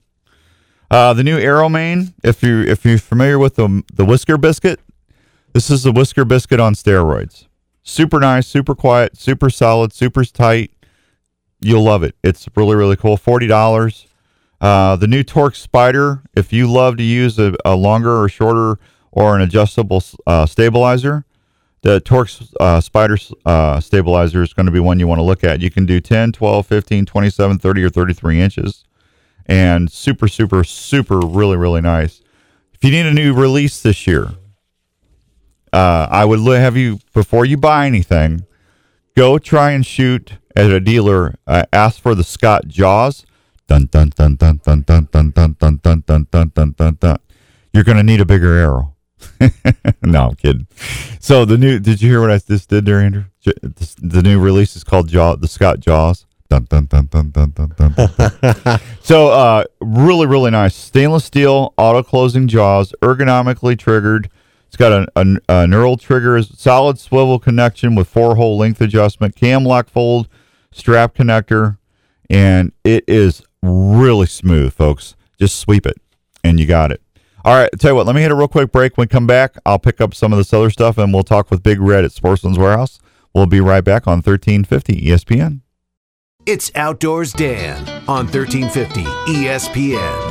[0.90, 4.80] Uh, the new Arrowmane, if you if you're familiar with the the whisker biscuit,
[5.52, 7.46] this is the whisker biscuit on steroids.
[7.82, 10.72] Super nice, super quiet, super solid, super tight.
[11.60, 12.16] You'll love it.
[12.24, 13.16] It's really, really cool.
[13.16, 14.06] Forty dollars.
[14.60, 16.22] Uh, the new Torx Spider.
[16.34, 18.78] If you love to use a, a longer or shorter
[19.12, 21.24] or an adjustable uh, stabilizer,
[21.82, 25.42] the Torx uh, Spider uh, stabilizer is going to be one you want to look
[25.42, 25.60] at.
[25.60, 28.84] You can do 10, 12, 15, 27, 30, or 33 inches.
[29.46, 32.20] And super, super, super, really, really nice.
[32.74, 34.32] If you need a new release this year,
[35.72, 38.44] uh, I would have you before you buy anything,
[39.16, 41.36] go try and shoot at a dealer.
[41.46, 43.24] Uh, ask for the Scott Jaws.
[43.68, 47.18] Dun dun dun dun dun dun dun dun dun dun dun dun dun dun.
[47.72, 48.96] You're gonna need a bigger arrow.
[50.02, 50.66] no, I'm kidding.
[51.18, 53.24] So the new, did you hear what I just did there, Andrew?
[53.44, 56.26] The new release is called Jaw, the Scott Jaws.
[56.48, 58.80] Dun, dun, dun, dun, dun, dun, dun, dun.
[59.02, 64.28] so uh, really, really nice stainless steel auto closing jaws, ergonomically triggered.
[64.66, 69.36] It's got a, a, a neural trigger, solid swivel connection with four hole length adjustment,
[69.36, 70.28] cam lock fold,
[70.72, 71.78] strap connector,
[72.28, 75.14] and it is really smooth, folks.
[75.38, 75.98] Just sweep it,
[76.42, 77.00] and you got it.
[77.44, 78.96] All right, tell you what, let me hit a real quick break.
[78.96, 81.50] When we come back, I'll pick up some of this other stuff and we'll talk
[81.50, 82.98] with Big Red at Sportsman's Warehouse.
[83.34, 85.60] We'll be right back on 1350 ESPN.
[86.46, 90.29] It's Outdoors Dan on E 1350 ESPN.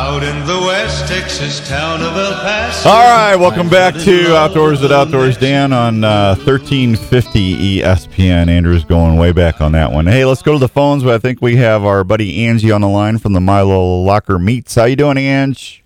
[0.00, 2.88] Out in the West Texas town of El Paso.
[2.88, 8.48] All right, welcome back to Outdoors at Outdoors Dan on uh, 1350 ESPN.
[8.48, 10.06] Andrew's going way back on that one.
[10.06, 11.04] Hey, let's go to the phones.
[11.04, 14.74] I think we have our buddy Angie on the line from the Milo Locker Meats.
[14.74, 15.82] How you doing, Angie?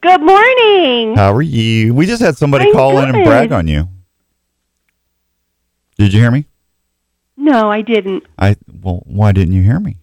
[0.00, 1.14] Good morning.
[1.14, 1.94] How are you?
[1.94, 3.88] We just had somebody I'm call in and brag on you.
[5.98, 6.46] Did you hear me?
[7.36, 8.24] No, I didn't.
[8.36, 9.98] I well, why didn't you hear me?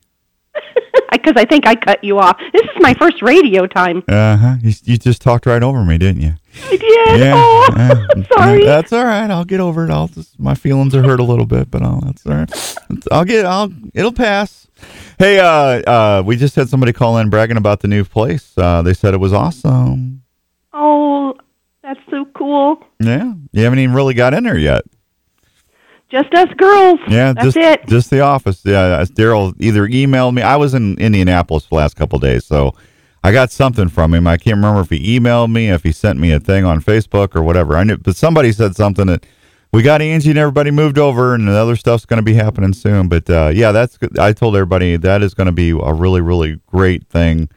[1.12, 2.40] Because I think I cut you off.
[2.54, 4.04] This is my first radio time.
[4.08, 4.56] Uh huh.
[4.62, 6.34] You, you just talked right over me, didn't you?
[6.66, 6.82] I did.
[7.34, 8.06] oh, yeah.
[8.16, 8.66] I'm sorry.
[8.66, 9.30] That's all right.
[9.30, 9.92] I'll get over it.
[9.92, 12.78] I'll just my feelings are hurt a little bit, but I'll, that's all right.
[13.12, 13.46] I'll get.
[13.46, 13.72] I'll.
[13.94, 14.68] It'll pass.
[15.18, 15.46] Hey, uh,
[15.90, 18.54] uh, we just had somebody call in bragging about the new place.
[18.58, 20.24] Uh, they said it was awesome.
[20.74, 21.36] oh,
[21.84, 22.84] that's so cool.
[23.00, 24.84] Yeah, you haven't even really got in there yet.
[26.10, 27.00] Just us girls.
[27.08, 27.88] Yeah, that's just it.
[27.88, 28.62] just the office.
[28.66, 30.42] Yeah, Daryl either emailed me.
[30.42, 32.74] I was in Indianapolis the last couple of days, so
[33.24, 34.26] I got something from him.
[34.26, 37.36] I can't remember if he emailed me, if he sent me a thing on Facebook
[37.36, 37.78] or whatever.
[37.78, 39.24] I knew, but somebody said something that
[39.72, 42.74] we got Angie and everybody moved over, and the other stuff's going to be happening
[42.74, 43.08] soon.
[43.08, 44.18] But uh, yeah, that's good.
[44.18, 47.50] I told everybody that is going to be a really really great thing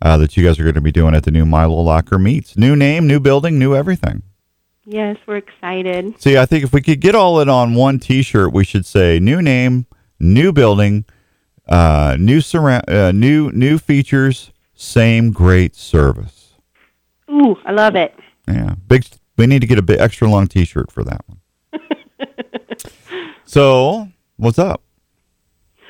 [0.00, 2.56] uh, that you guys are going to be doing at the new Milo Locker Meats.
[2.56, 4.22] New name, new building, new everything.
[4.86, 6.20] Yes, we're excited.
[6.20, 9.18] See, I think if we could get all it on one T-shirt, we should say
[9.18, 9.86] new name,
[10.18, 11.04] new building,
[11.68, 16.54] uh, new surround, uh, new new features, same great service.
[17.30, 18.14] Ooh, I love it.
[18.48, 19.04] Yeah, big.
[19.36, 21.40] We need to get a bit extra long T-shirt for that one.
[23.44, 24.80] so, what's up?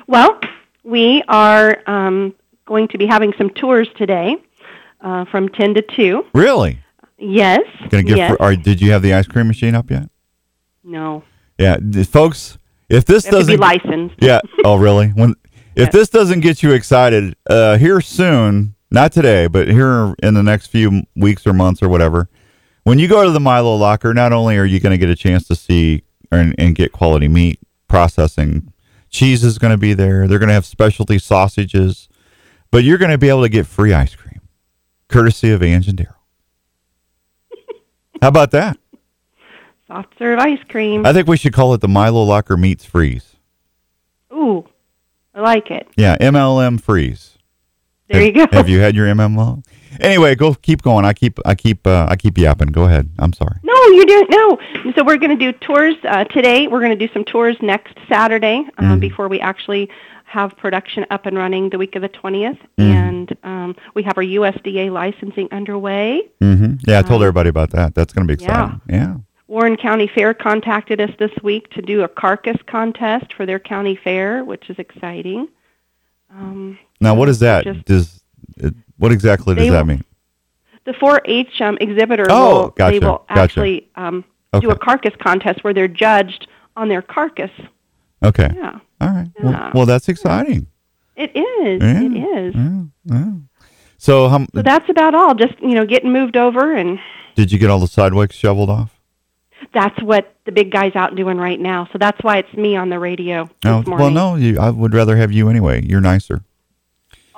[0.08, 0.40] Well,
[0.82, 4.36] we are um, going to be having some tours today
[5.00, 6.26] uh, from 10 to 2.
[6.34, 6.78] Really?
[7.18, 7.60] Yes.
[7.90, 8.16] Gonna give?
[8.16, 8.30] yes.
[8.36, 10.08] For, or did you have the ice cream machine up yet?
[10.84, 11.22] no.
[11.58, 12.58] Yeah, folks.
[12.90, 14.16] If this doesn't be licensed.
[14.20, 14.40] Yeah.
[14.64, 15.08] Oh, really?
[15.08, 15.34] When
[15.74, 15.90] if Yeah.
[15.90, 20.66] this doesn't get you excited, uh, here soon, not today, but here in the next
[20.66, 22.28] few weeks or months or whatever,
[22.84, 25.16] when you go to the Milo Locker, not only are you going to get a
[25.16, 28.72] chance to see and, and get quality meat processing,
[29.08, 30.28] cheese is going to be there.
[30.28, 32.08] They're going to have specialty sausages,
[32.70, 34.42] but you're going to be able to get free ice cream,
[35.08, 36.06] courtesy of Ange and.
[38.26, 38.76] How about that?
[39.86, 41.06] Soft serve ice cream.
[41.06, 43.36] I think we should call it the Milo Locker Meats Freeze.
[44.32, 44.66] Ooh,
[45.32, 45.86] I like it.
[45.96, 47.38] Yeah, MLM Freeze.
[48.08, 48.46] There have, you go.
[48.56, 49.64] Have you had your MLM?
[50.00, 51.04] Anyway, go keep going.
[51.04, 52.66] I keep I keep uh, I keep yapping.
[52.72, 53.08] Go ahead.
[53.20, 53.60] I'm sorry.
[53.62, 54.58] No, you're doing no.
[54.96, 56.66] So we're going to do tours uh, today.
[56.66, 58.98] We're going to do some tours next Saturday uh, Mm-hmm.
[58.98, 59.88] before we actually
[60.26, 62.58] have production up and running the week of the 20th.
[62.78, 62.82] Mm-hmm.
[62.82, 66.22] And um, we have our USDA licensing underway.
[66.40, 67.94] hmm Yeah, I told everybody about that.
[67.94, 68.96] That's going to be Um, yeah.
[68.96, 69.14] Yeah.
[69.48, 73.94] Warren County Fair contacted us this week to do a carcass contest for their county
[74.02, 75.46] fair, which is exciting.
[76.30, 77.62] Um, Now, what is that?
[77.64, 78.20] Just- Does
[78.56, 80.02] it, what exactly does that mean?
[80.84, 83.40] the 4-H um, exhibitor Oh, will gotcha, they will gotcha.
[83.42, 84.24] actually um,
[84.60, 87.50] do a carcass contest where they're judged on their carcass.
[88.24, 88.48] Okay.
[88.54, 88.78] Yeah.
[89.00, 89.28] All right.
[89.42, 89.70] Well, Yeah.
[89.74, 90.66] well, that's exciting.
[91.16, 91.82] It is.
[91.82, 92.02] Yeah.
[92.02, 92.54] It is.
[93.04, 93.32] Yeah.
[93.98, 95.34] So, how, So that's about all.
[95.34, 96.98] Just you know, getting moved over, and
[97.34, 98.96] did you get all the sidewalks shoveled off?
[99.72, 101.88] that's what the big guy's out doing right now.
[101.92, 104.34] So that's why it's me on the radio this oh, Well, no.
[104.34, 105.84] You, I would rather have you anyway.
[105.84, 106.42] You're nicer.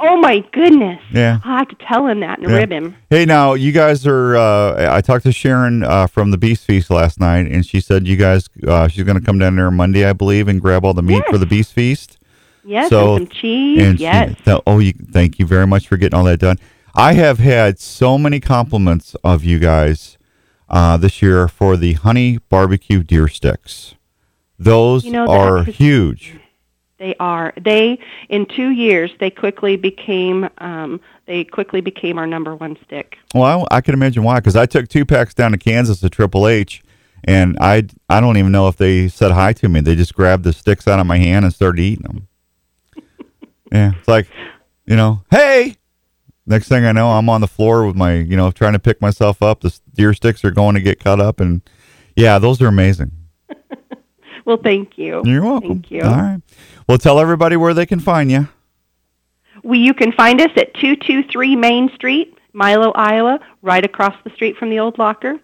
[0.00, 1.00] Oh my goodness!
[1.12, 1.40] Yeah.
[1.44, 2.56] I'll have to tell him that and Yeah.
[2.56, 2.94] rib him.
[3.11, 4.37] Hey, now you guys are.
[4.37, 8.06] Uh, I talked to Sharon uh, from the Beast Feast last night, and she said
[8.06, 8.48] you guys.
[8.66, 11.24] Uh, she's going to come down there Monday, I believe, and grab all the meat
[11.28, 12.16] for the Beast Feast.
[12.64, 13.82] Yes, So- and some cheese.
[13.82, 14.37] And she- yes.
[14.44, 16.58] th- oh, you, thank you very much for getting all that done.
[16.94, 20.16] I have had so many compliments of you guys
[20.68, 23.94] uh, this year for the honey barbecue deer sticks.
[24.58, 26.35] Those You know, are huge.
[26.99, 27.55] They are.
[27.57, 33.17] They in two years they quickly became um, they quickly became our number one stick.
[33.35, 34.40] Well, I, I can imagine why.
[34.40, 36.83] Because I took two packs down to Kansas at Triple H,
[37.23, 39.81] and I I don't even know if they said hi to me.
[39.81, 42.29] They just grabbed the sticks out of my hand and started eating them.
[43.73, 44.27] yeah, it's like,
[44.85, 45.77] you know, hey.
[46.46, 49.03] Next thing I know, I'm on the floor with my, you know, trying to pick
[49.03, 49.61] myself up.
[49.61, 51.61] The deer sticks are going to get cut up, and
[52.17, 53.13] yeah, those are amazing.
[54.49, 55.21] Well, thank you.
[55.27, 55.69] You're welcome.
[55.69, 56.01] Thank you.
[56.01, 56.40] All right.
[56.88, 58.49] Well, tell everybody where they can find you.
[59.63, 64.57] We, you can find us at 223 Main Street, Milo, Iowa, right across the street
[64.57, 65.38] from the old locker.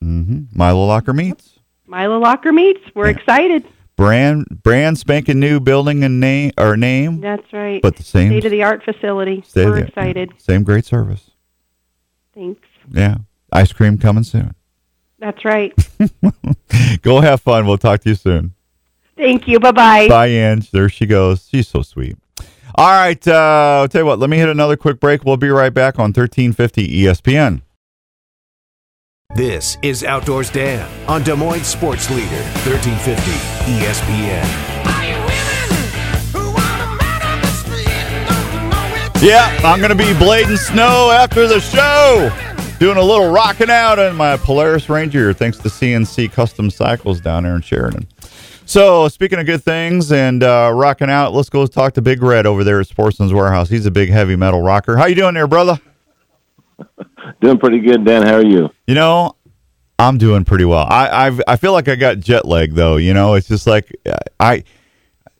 [0.00, 1.58] hmm Milo Locker Meats.
[1.88, 2.80] Milo Locker Meats.
[2.94, 3.16] We're Yeah.
[3.16, 3.64] excited.
[3.96, 7.82] brand brand spanking new building and name or name, That's right.
[7.82, 9.42] but the same State of the art facility.
[9.56, 10.32] We're excited.
[10.38, 11.30] Same great service.
[12.34, 12.68] Thanks.
[12.92, 13.16] Yeah,
[13.52, 14.54] ice cream coming soon.
[15.24, 15.72] That's right.
[17.02, 17.66] Go have fun.
[17.66, 18.52] We'll talk to you soon.
[19.16, 19.58] Thank you.
[19.58, 20.06] Bye bye.
[20.06, 20.70] Bye, Ange.
[20.70, 21.48] There she goes.
[21.50, 22.18] She's so sweet.
[22.74, 23.26] All right.
[23.26, 24.18] Uh, I'll tell you what.
[24.18, 25.24] Let me hit another quick break.
[25.24, 27.62] We'll be right back on 1350 ESPN.
[29.34, 33.30] This is Outdoors Dan on Des Moines Sports Leader, E 1350
[33.80, 34.44] ESPN.
[39.22, 42.53] Yeah, I'm going to be blading snow after the show.
[42.78, 47.44] Doing a little rocking out in my Polaris Ranger thanks to CNC Custom Cycles down
[47.44, 48.06] there in Sheridan.
[48.66, 52.46] So, speaking of good things and uh, rocking out, let's go talk to Big Red
[52.46, 53.68] over there at Sportsman's Warehouse.
[53.68, 54.96] He's a big heavy metal rocker.
[54.96, 55.78] How you doing there, brother?
[57.40, 58.22] Doing pretty good, Dan.
[58.22, 58.70] How are you?
[58.86, 59.36] You know,
[59.98, 60.86] I'm doing pretty well.
[60.90, 62.96] I I've, I feel like I got jet lag though.
[62.96, 63.90] You know, it's just like
[64.40, 64.64] I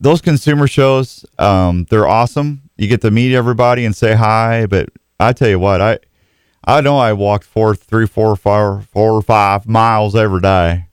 [0.00, 1.26] those consumer shows.
[1.38, 2.62] Um, they're awesome.
[2.76, 4.66] You get to meet everybody and say hi.
[4.66, 5.98] But I tell you what, I
[6.66, 10.86] I know I walked four, three, four, five, four or five miles every day,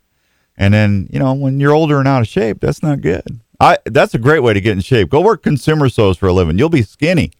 [0.57, 3.39] and then you know when you're older and out of shape, that's not good.
[3.59, 5.09] I that's a great way to get in shape.
[5.09, 6.57] Go work consumer shows for a living.
[6.57, 7.31] You'll be skinny.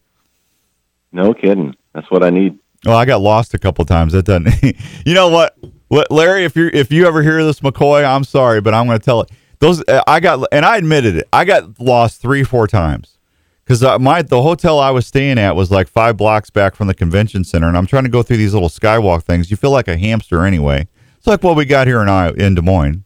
[1.12, 1.76] No kidding.
[1.94, 2.58] That's what I need.
[2.86, 4.14] Well, I got lost a couple times.
[4.14, 4.64] That doesn't.
[5.06, 5.58] you know what?
[5.90, 6.46] What Larry?
[6.46, 9.22] If you if you ever hear this, McCoy, I'm sorry, but I'm going to tell
[9.22, 9.30] it.
[9.60, 11.28] Those uh, I got, and I admitted it.
[11.34, 13.18] I got lost three, four times
[13.72, 16.88] because uh, my the hotel I was staying at was like five blocks back from
[16.88, 19.50] the convention center, and I'm trying to go through these little skywalk things.
[19.50, 20.90] You feel like a hamster anyway.
[21.18, 23.06] It's like what we got here in I in Des Moines,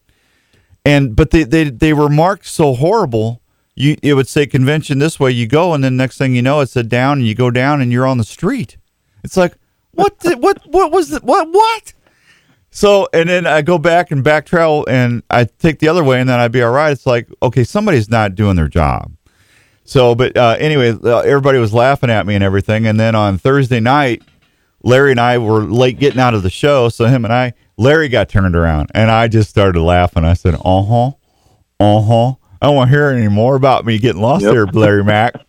[0.84, 3.40] and but they they they were marked so horrible.
[3.76, 5.30] You it would say convention this way.
[5.30, 7.80] You go, and then next thing you know, it said down, and you go down,
[7.80, 8.76] and you're on the street.
[9.22, 9.54] It's like
[9.92, 11.22] what the, what what was it?
[11.22, 11.92] What what?
[12.72, 16.18] So and then I go back and back travel and I take the other way
[16.18, 16.90] and then I'd be all right.
[16.90, 19.15] It's like okay, somebody's not doing their job.
[19.86, 22.86] So, but uh, anyway, uh, everybody was laughing at me and everything.
[22.86, 24.22] And then on Thursday night,
[24.82, 26.88] Larry and I were late getting out of the show.
[26.88, 30.24] So him and I, Larry got turned around and I just started laughing.
[30.24, 31.06] I said, "Uh huh,
[31.80, 34.52] uh huh." I don't want to hear any more about me getting lost Yep.
[34.52, 35.34] there, Larry Mack.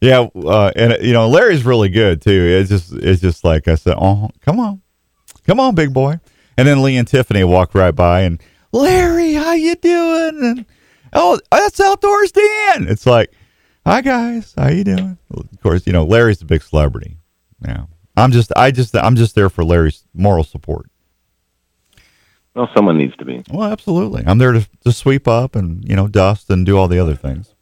[0.00, 2.32] Yeah, uh, and you know Larry's really good too.
[2.32, 4.82] It's just it's just like I said, oh, come on,
[5.46, 6.18] come on, big boy.
[6.58, 8.42] And then Lee and Tiffany walked right by, and
[8.72, 10.40] Larry, how you doing?
[10.42, 10.66] And
[11.12, 12.88] oh, that's Outdoors Dan.
[12.88, 13.30] It's like,
[13.84, 15.18] hi guys, how you doing?
[15.30, 17.16] Of course, you know Larry's a big celebrity.
[17.64, 17.84] Yeah,
[18.16, 20.88] I'm just I just I'm just there for Larry's moral support.
[22.54, 23.42] Well, someone needs to be.
[23.50, 26.88] Well, absolutely, I'm there to to sweep up and you know dust and do all
[26.88, 27.54] the other things.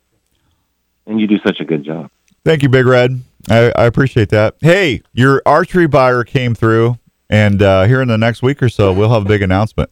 [1.07, 2.11] And you do such a good job.
[2.45, 3.23] Thank you, Big Red.
[3.49, 4.57] I, I appreciate that.
[4.61, 6.99] Hey, your archery buyer came through,
[7.29, 9.91] and uh, here in the next week or so, we'll have a big announcement.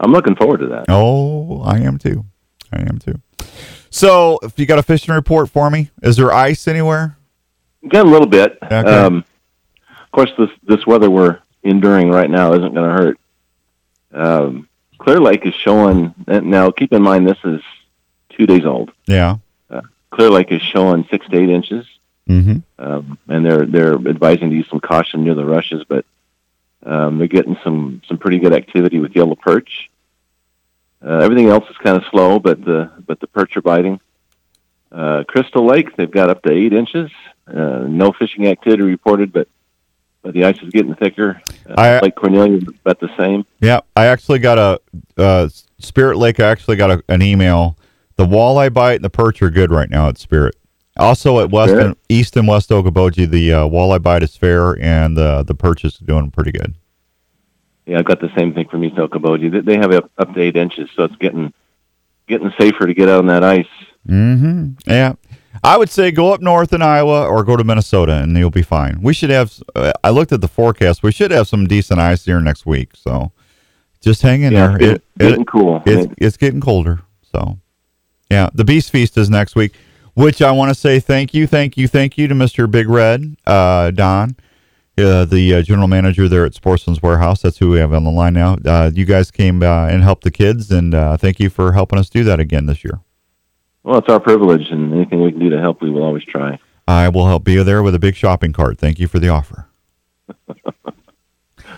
[0.00, 0.86] I'm looking forward to that.
[0.88, 2.24] Oh, I am too.
[2.72, 3.20] I am too.
[3.98, 7.16] So, if you got a fishing report for me, is there ice anywhere?
[7.88, 8.58] Got a little bit.
[8.60, 8.76] Okay.
[8.76, 9.24] Um,
[9.88, 13.18] of course, this this weather we're enduring right now isn't going to hurt.
[14.12, 14.68] Um,
[14.98, 16.12] Clear Lake is showing.
[16.26, 17.60] Now, keep in mind this is
[18.30, 18.90] two days old.
[19.06, 19.36] Yeah.
[20.10, 21.86] Clear Lake is showing six to eight inches,
[22.28, 22.58] Mm-hmm.
[22.84, 26.04] um, and they're they're advising to use some caution near the rushes, but
[26.84, 29.88] um, they're getting some some pretty good activity with yellow perch.
[31.04, 34.00] Uh, everything else is kind of slow, but the but the perch are biting.
[34.90, 37.10] Uh, Crystal Lake, they've got up to eight inches.
[37.46, 39.48] Uh, no fishing activity reported, but
[40.22, 41.42] but the ice is getting thicker.
[41.68, 43.44] Uh, I- Lake Cornelia about the same.
[43.60, 43.80] Yeah.
[43.94, 44.80] I actually got a
[45.20, 45.48] uh,
[45.78, 46.40] Spirit Lake.
[46.40, 47.76] I actually got a, an email.
[48.16, 50.56] The walleye bite and the perch are good right now at Spirit.
[50.96, 55.18] Also at West and East and West Okoboji, the uh, walleye bite is fair, and
[55.18, 56.76] uh, the perch is doing pretty good.
[57.86, 59.50] Yeah, I've got the same thing from East Okoboji.
[59.50, 61.52] They- They have up, up to eight inches, so it's getting
[62.26, 63.66] getting safer to get out on that ice.
[64.08, 64.70] Mm-hmm.
[64.86, 65.12] Yeah.
[65.62, 68.62] I would say go up north in Iowa or go to Minnesota and you'll be
[68.62, 69.00] fine.
[69.02, 71.02] We should have, uh, I looked at the forecast.
[71.02, 72.92] We should have some decent ice here next week.
[72.94, 73.30] So
[74.00, 74.76] just hang in Yeah, there.
[74.94, 75.82] it's getting, getting cool.
[75.84, 77.00] it's, it's getting colder.
[77.30, 77.58] So,
[78.30, 78.48] yeah.
[78.54, 79.74] The Beast Feast is next week,
[80.14, 82.70] which I want to say thank you, thank you, thank you to Mr.
[82.70, 84.34] Big Red, uh, Don,
[84.98, 87.42] uh, the uh, general manager there at Sportsman's Warehouse.
[87.42, 88.56] That's who we have on the line now.
[88.64, 91.98] Uh, you guys came uh, and helped the kids, and uh, thank you for helping
[91.98, 93.00] us do that again this year.
[93.82, 96.58] Well, it's our privilege, and anything we can do to help, we will always try.
[96.86, 98.78] I will help be there with a big shopping cart.
[98.78, 99.68] Thank you for the offer.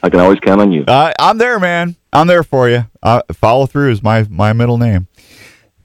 [0.03, 0.85] I can always count on you.
[0.87, 1.97] Uh, I'm there, man.
[2.13, 2.87] I'm there for you.
[3.03, 5.09] Uh, follow through is my my middle name.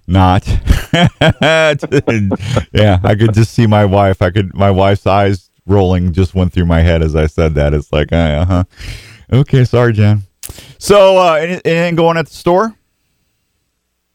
[0.05, 0.47] Not.
[0.93, 4.21] yeah, I could just see my wife.
[4.21, 4.53] I could.
[4.53, 7.73] My wife's eyes rolling just went through my head as I said that.
[7.73, 8.63] It's like, uh huh.
[9.31, 10.23] Okay, sorry, Jen.
[10.77, 12.75] So, uh, any, anything going at the store?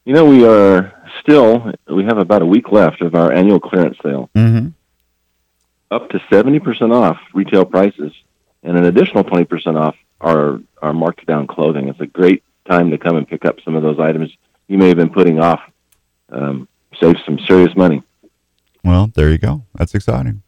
[0.05, 3.97] You know, we are still, we have about a week left of our annual clearance
[4.03, 4.31] sale.
[4.35, 4.69] Mm-hmm.
[5.91, 8.13] Up to 70% off retail prices
[8.63, 11.89] and an additional 20% off our, our marked down clothing.
[11.89, 14.37] It's a great time to come and pick up some of those items
[14.69, 15.61] you may have been putting off.
[16.29, 16.69] Um,
[17.01, 18.03] save some serious money.
[18.83, 19.65] Well, there you go.
[19.75, 20.43] That's exciting.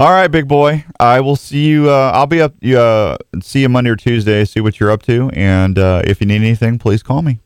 [0.00, 0.86] All right, big boy.
[0.98, 1.90] I will see you.
[1.90, 2.54] Uh, I'll be up.
[2.64, 4.46] Uh, see you Monday or Tuesday.
[4.46, 7.40] See what you're up to, and uh, if you need anything, please call me.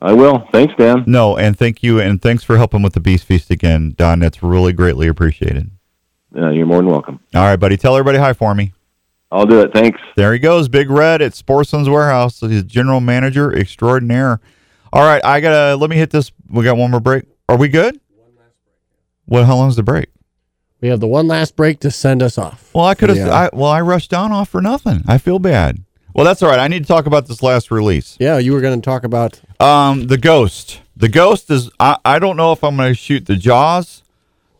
[0.00, 0.48] I will.
[0.50, 1.04] Thanks, Dan.
[1.06, 4.18] No, and thank you, and thanks for helping with the Beast Feast again, Don.
[4.18, 5.70] That's really greatly appreciated.
[6.36, 7.20] Uh, you're more than welcome.
[7.36, 7.76] All right, buddy.
[7.76, 8.72] Tell everybody hi for me.
[9.30, 9.72] I'll do it.
[9.72, 10.00] Thanks.
[10.16, 12.40] There he goes, Big Red at Sportsman's Warehouse.
[12.40, 14.40] He's general manager extraordinaire.
[14.92, 16.32] All right, I gotta let me hit this.
[16.50, 17.26] We got one more break.
[17.48, 18.00] Are we good?
[19.26, 19.46] What?
[19.46, 20.08] How long's the break?
[20.84, 22.68] We have the one last break to send us off.
[22.74, 23.26] Well, I could have.
[23.30, 25.02] I, well, I rushed down off for nothing.
[25.08, 25.82] I feel bad.
[26.12, 26.58] Well, that's all right.
[26.58, 28.18] I need to talk about this last release.
[28.20, 29.40] Yeah, you were going to talk about.
[29.60, 30.82] Um, the Ghost.
[30.94, 31.70] The Ghost is.
[31.80, 34.02] I, I don't know if I'm going to shoot the Jaws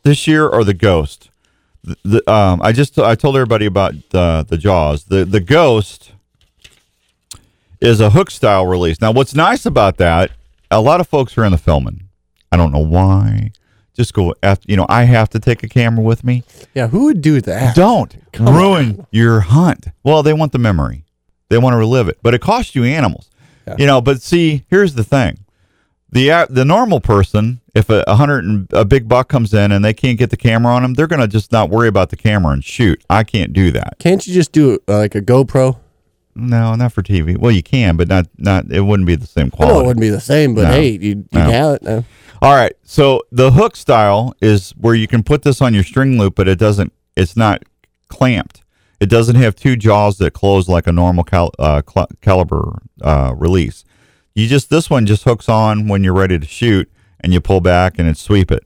[0.02, 1.28] this year or the Ghost.
[1.82, 5.04] The, the um, I just I told everybody about the the Jaws.
[5.04, 6.12] The the Ghost
[7.82, 8.98] is a hook style release.
[8.98, 10.30] Now, what's nice about that?
[10.70, 12.04] A lot of folks are in the filming.
[12.50, 13.52] I don't know why.
[13.94, 14.64] Just go after.
[14.68, 16.42] You know, I have to take a camera with me.
[16.74, 17.76] Yeah, who would do that?
[17.76, 19.86] Don't ruin your hunt.
[20.02, 21.04] Well, they want the memory.
[21.48, 23.30] They want to relive it, but it costs you animals.
[23.78, 25.38] You know, but see, here's the thing.
[26.10, 29.72] The uh, the normal person, if a, a hundred and a big buck comes in
[29.72, 32.16] and they can't get the camera on them, they're gonna just not worry about the
[32.16, 33.02] camera and shoot.
[33.10, 33.96] I can't do that.
[33.98, 35.78] Can't you just do uh, like a GoPro?
[36.36, 37.36] No, not for TV.
[37.36, 38.70] Well, you can, but not not.
[38.70, 39.78] It wouldn't be the same quality.
[39.80, 40.70] it wouldn't be the same, but No.
[40.72, 41.40] hey, you you No.
[41.50, 42.04] have it now.
[42.42, 42.72] All right.
[42.82, 46.48] So the hook style is where you can put this on your string loop, but
[46.48, 46.92] it doesn't.
[47.16, 47.62] It's not
[48.08, 48.62] clamped.
[49.00, 53.34] It doesn't have two jaws that close like a normal cal, uh, cl- caliper uh,
[53.36, 53.84] release.
[54.34, 57.60] You just this one just hooks on when you're ready to shoot, and you pull
[57.60, 58.64] back and it sweep it.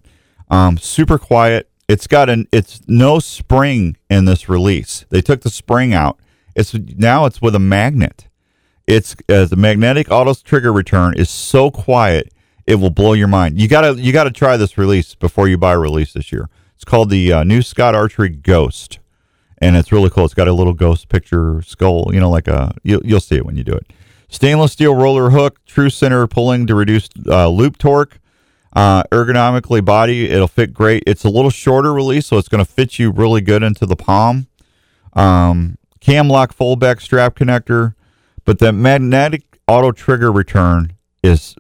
[0.51, 1.69] Um, super quiet.
[1.89, 2.47] It's got an.
[2.53, 5.05] It's no spring in this release.
[5.11, 6.19] They took the spring out.
[6.59, 8.27] It's now it's with a magnet.
[8.87, 12.33] It's uh, the magnetic auto trigger return is so quiet
[12.67, 13.61] it will blow your mind.
[13.61, 16.51] You gotta you gotta try this release before you buy a release this year.
[16.75, 18.99] It's called the uh, new Scott Archery Ghost,
[19.59, 20.25] and it's really cool.
[20.25, 23.47] It's got a little ghost picture skull, you know, like a you'll, you'll see it
[23.47, 23.87] when you do it.
[24.29, 28.19] Stainless steel roller hook, true center pulling to reduce uh, loop torque.
[28.75, 31.03] Uh, ergonomically body, it'll fit great.
[31.07, 33.97] It's a little shorter release, so it's going to fit you really good into the
[33.97, 34.47] palm.
[35.15, 37.95] Um, cam lock foldback strap connector,
[38.45, 40.93] but the magnetic auto trigger return
[41.23, 41.55] is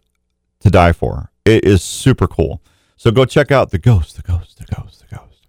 [0.60, 1.30] to die for.
[1.44, 2.62] It is super cool.
[2.96, 5.46] So go check out the ghost, the ghost, the ghost, the ghost.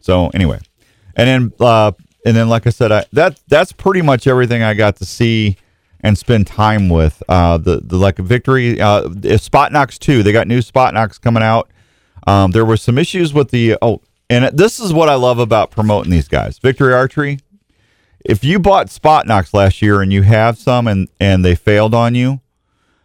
[0.00, 0.60] So anyway,
[1.16, 1.92] and then uh,
[2.24, 5.56] and then like I said, I, that that's pretty much everything I got to see
[6.00, 7.22] and spend time with.
[7.28, 10.22] Uh, the the like victory, uh, Spot Knox two.
[10.22, 11.70] They got new Spot Knox coming out.
[12.26, 15.70] Um, there were some issues with the oh, and this is what I love about
[15.70, 16.58] promoting these guys.
[16.58, 17.40] Victory Archery.
[18.24, 21.94] If you bought Spot Knox last year and you have some and and they failed
[21.94, 22.40] on you,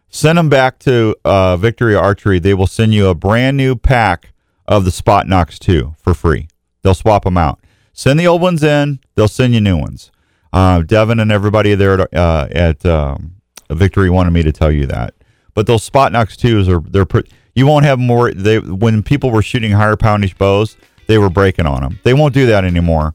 [0.10, 2.40] send them back to uh, Victory Archery.
[2.40, 4.34] They will send you a brand new pack
[4.68, 6.48] of the Spot Knox 2 for free.
[6.82, 7.60] They'll swap them out.
[7.94, 9.00] Send the old ones in.
[9.16, 10.12] They'll send you new ones.
[10.52, 13.36] Uh, Devin and everybody there at, uh, at um,
[13.70, 15.14] Victory wanted me to tell you that.
[15.54, 18.32] But those Spot Knox 2s are they're pre- you won't have more.
[18.32, 20.76] They when people were shooting higher poundage bows,
[21.08, 22.00] they were breaking on them.
[22.04, 23.14] They won't do that anymore.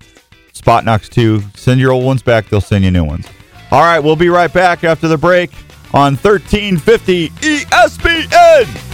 [0.60, 1.42] Spot Knox 2.
[1.54, 2.50] Send your old ones back.
[2.50, 3.26] They'll send you new ones.
[3.70, 5.50] All right, we'll be right back after the break
[5.94, 8.86] on 1350 ESPN.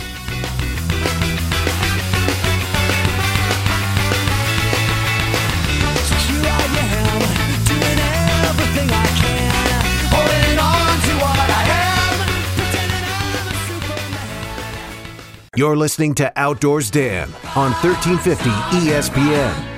[15.57, 18.51] You're listening to Outdoors Dan on 1350
[18.89, 19.76] ESPN.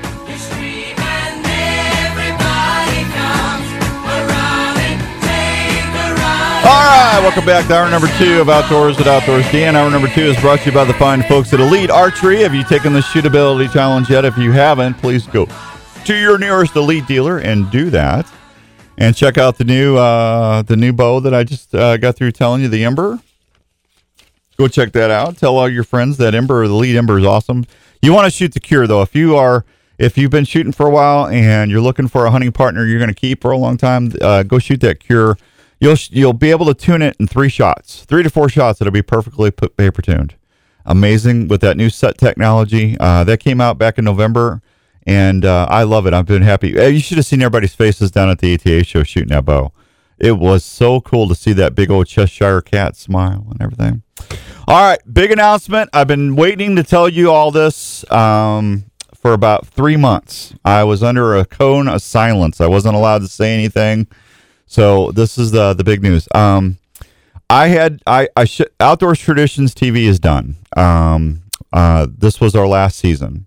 [6.68, 9.74] All right, welcome back to hour number two of Outdoors with Outdoors Dan.
[9.74, 12.40] Hour number two is brought to you by the fine folks at Elite Archery.
[12.42, 14.26] Have you taken the shootability challenge yet?
[14.26, 15.48] If you haven't, please go
[16.04, 18.30] to your nearest Elite dealer and do that.
[18.98, 22.32] And check out the new uh, the new bow that I just uh, got through
[22.32, 23.18] telling you, the Ember.
[24.58, 25.38] Go check that out.
[25.38, 27.64] Tell all your friends that Ember, the Elite Ember, is awesome.
[28.02, 29.00] You want to shoot the Kure though.
[29.00, 29.64] If you are
[29.96, 32.98] if you've been shooting for a while and you're looking for a hunting partner you're
[32.98, 35.38] going to keep for a long time, uh, go shoot that Kure.
[35.80, 38.80] You'll you'll be able to tune it in three shots, three to four shots.
[38.80, 40.34] It'll be perfectly paper tuned.
[40.84, 44.62] Amazing with that new set technology uh, that came out back in November,
[45.06, 46.14] and uh, I love it.
[46.14, 46.70] I've been happy.
[46.70, 49.72] You should have seen everybody's faces down at the ATA show shooting that bow.
[50.18, 54.02] It was so cool to see that big old Cheshire cat smile and everything.
[54.66, 55.90] All right, big announcement.
[55.92, 60.54] I've been waiting to tell you all this um, for about three months.
[60.64, 62.60] I was under a cone of silence.
[62.60, 64.08] I wasn't allowed to say anything.
[64.68, 66.28] So this is the the big news.
[66.34, 66.76] Um,
[67.50, 70.56] I had I I sh- Outdoors Traditions TV is done.
[70.76, 71.42] Um,
[71.72, 73.46] uh, this was our last season,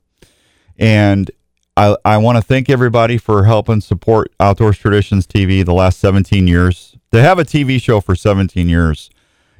[0.77, 1.29] and
[1.77, 6.47] I I want to thank everybody for helping support Outdoors Traditions TV the last 17
[6.47, 6.97] years.
[7.11, 9.11] To have a TV show for 17 years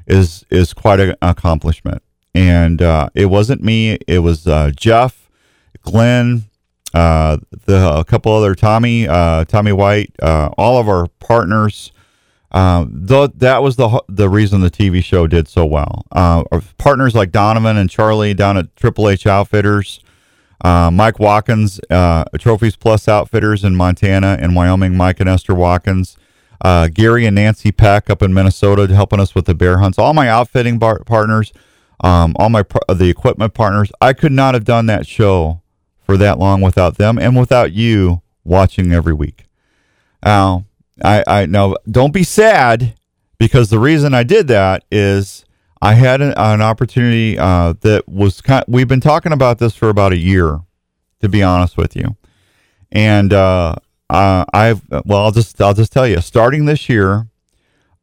[0.07, 2.01] is is quite an accomplishment.
[2.34, 5.30] And uh, it wasn't me; it was uh, Jeff,
[5.84, 6.45] Glenn,
[6.94, 11.92] uh, the a couple other Tommy, uh, Tommy White, uh, all of our partners.
[12.54, 16.06] Th- that was the the reason the TV show did so well.
[16.12, 16.44] Uh,
[16.78, 20.02] partners like Donovan and Charlie down at Triple H Outfitters,
[20.64, 21.80] Mike Watkins,
[22.39, 26.18] Trophies Plus Outfitters in Montana and Wyoming, Mike and Esther Watkins,
[26.64, 29.98] uh, Gary and Nancy Peck up in Minnesota helping us with the bear hunts.
[29.98, 31.54] All my outfitting bar- partners,
[32.02, 33.92] um, all my the equipment partners.
[34.02, 35.61] I could not have done that show
[36.12, 39.45] for that long without them and without you watching every week.
[40.22, 40.66] Now,
[41.01, 42.95] I, I now don't be sad
[43.38, 45.45] because the reason I did that is
[45.82, 48.66] I had an, an opportunity uh, that was kind.
[48.68, 50.59] We've been talking about this for about a year,
[51.22, 52.18] to be honest with you,
[52.91, 53.76] and uh,
[54.09, 56.20] uh, I've well, I'll just I'll just tell you.
[56.20, 57.28] Starting this year,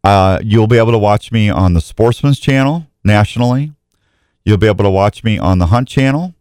[0.02, 3.74] uh, you'll be able to watch me on the Sportsman's Channel nationally.
[4.46, 6.34] You'll be able to watch me on the Hunt Channel,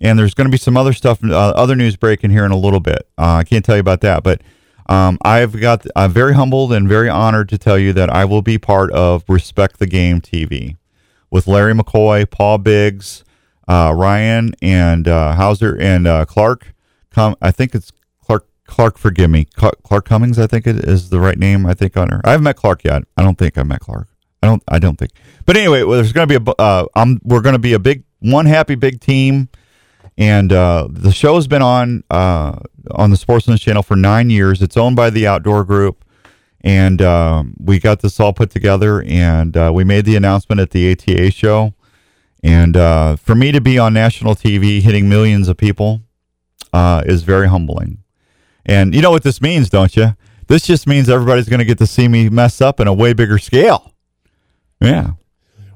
[0.00, 2.56] and there's going to be some other stuff, uh, other news breaking here in a
[2.56, 3.08] little bit.
[3.16, 4.42] Uh, I can't tell you about that, but
[4.88, 8.42] um, I've got I'm very humbled and very honored to tell you that I will
[8.42, 10.76] be part of Respect the Game TV
[11.30, 13.24] with Larry McCoy, Paul Biggs,
[13.66, 16.74] uh, Ryan, and uh, Hauser and Clark.
[17.10, 17.92] Come, I think it's
[18.24, 18.46] Clark.
[18.66, 19.44] Clark, forgive me.
[19.44, 21.66] Clark Cummings, I think it is the right name.
[21.66, 22.20] I think on her.
[22.24, 23.02] I haven't met Clark yet.
[23.16, 24.08] I don't think I met Clark.
[24.42, 24.62] I don't.
[24.68, 25.12] I don't think.
[25.46, 26.54] But anyway, well, there's going to be a.
[26.62, 27.20] Uh, I'm.
[27.24, 29.48] We're going to be a big one happy big team,
[30.18, 32.58] and uh, the show has been on uh,
[32.90, 34.60] on the Sportsman's Channel for nine years.
[34.60, 36.04] It's owned by the Outdoor Group,
[36.60, 40.70] and um, we got this all put together, and uh, we made the announcement at
[40.70, 41.72] the ATA show.
[42.42, 46.02] And uh, for me to be on national TV, hitting millions of people,
[46.72, 47.98] uh, is very humbling.
[48.66, 50.16] And you know what this means, don't you?
[50.48, 53.12] This just means everybody's going to get to see me mess up in a way
[53.12, 53.92] bigger scale.
[54.80, 55.12] Yeah.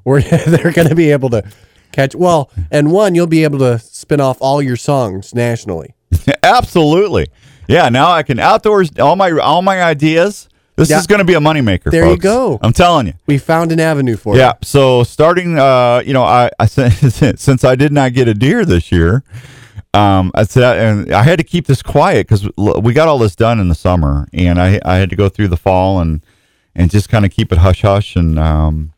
[0.02, 1.44] Where they're going to be able to
[1.92, 2.14] catch.
[2.14, 5.94] Well, and one, you'll be able to spin off all your songs nationally.
[6.42, 7.28] Absolutely.
[7.68, 7.88] Yeah.
[7.88, 10.48] Now I can outdoors all my all my ideas.
[10.74, 10.98] This yeah.
[10.98, 11.90] is going to be a moneymaker.
[11.90, 12.16] There folks.
[12.16, 12.58] you go.
[12.62, 13.12] I'm telling you.
[13.26, 14.46] We found an avenue for yeah, you.
[14.46, 14.52] Yeah.
[14.62, 18.90] So starting, uh, you know, I, I since I did not get a deer this
[18.90, 19.22] year,
[19.94, 23.36] um, I said, and I had to keep this quiet because we got all this
[23.36, 26.24] done in the summer, and I I had to go through the fall and
[26.74, 28.91] and just kind of keep it hush hush, and um,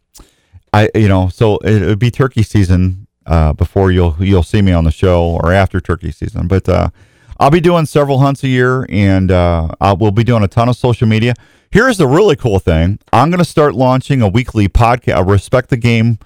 [0.75, 4.73] I you know, so it would be turkey season uh, before you'll you'll see me
[4.73, 6.91] on the show or after turkey season, but uh,
[7.39, 10.69] I'll be doing several hunts a year, and uh, I will be doing a ton
[10.69, 11.35] of social media.
[11.71, 15.71] Here's the really cool thing: I'm going to start launching a weekly podcast, a Respect
[15.71, 16.19] the Game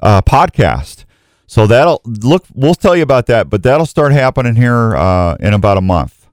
[0.00, 1.04] uh, podcast.
[1.46, 2.46] So that'll look.
[2.54, 6.26] We'll tell you about that, but that'll start happening here uh, in about a month.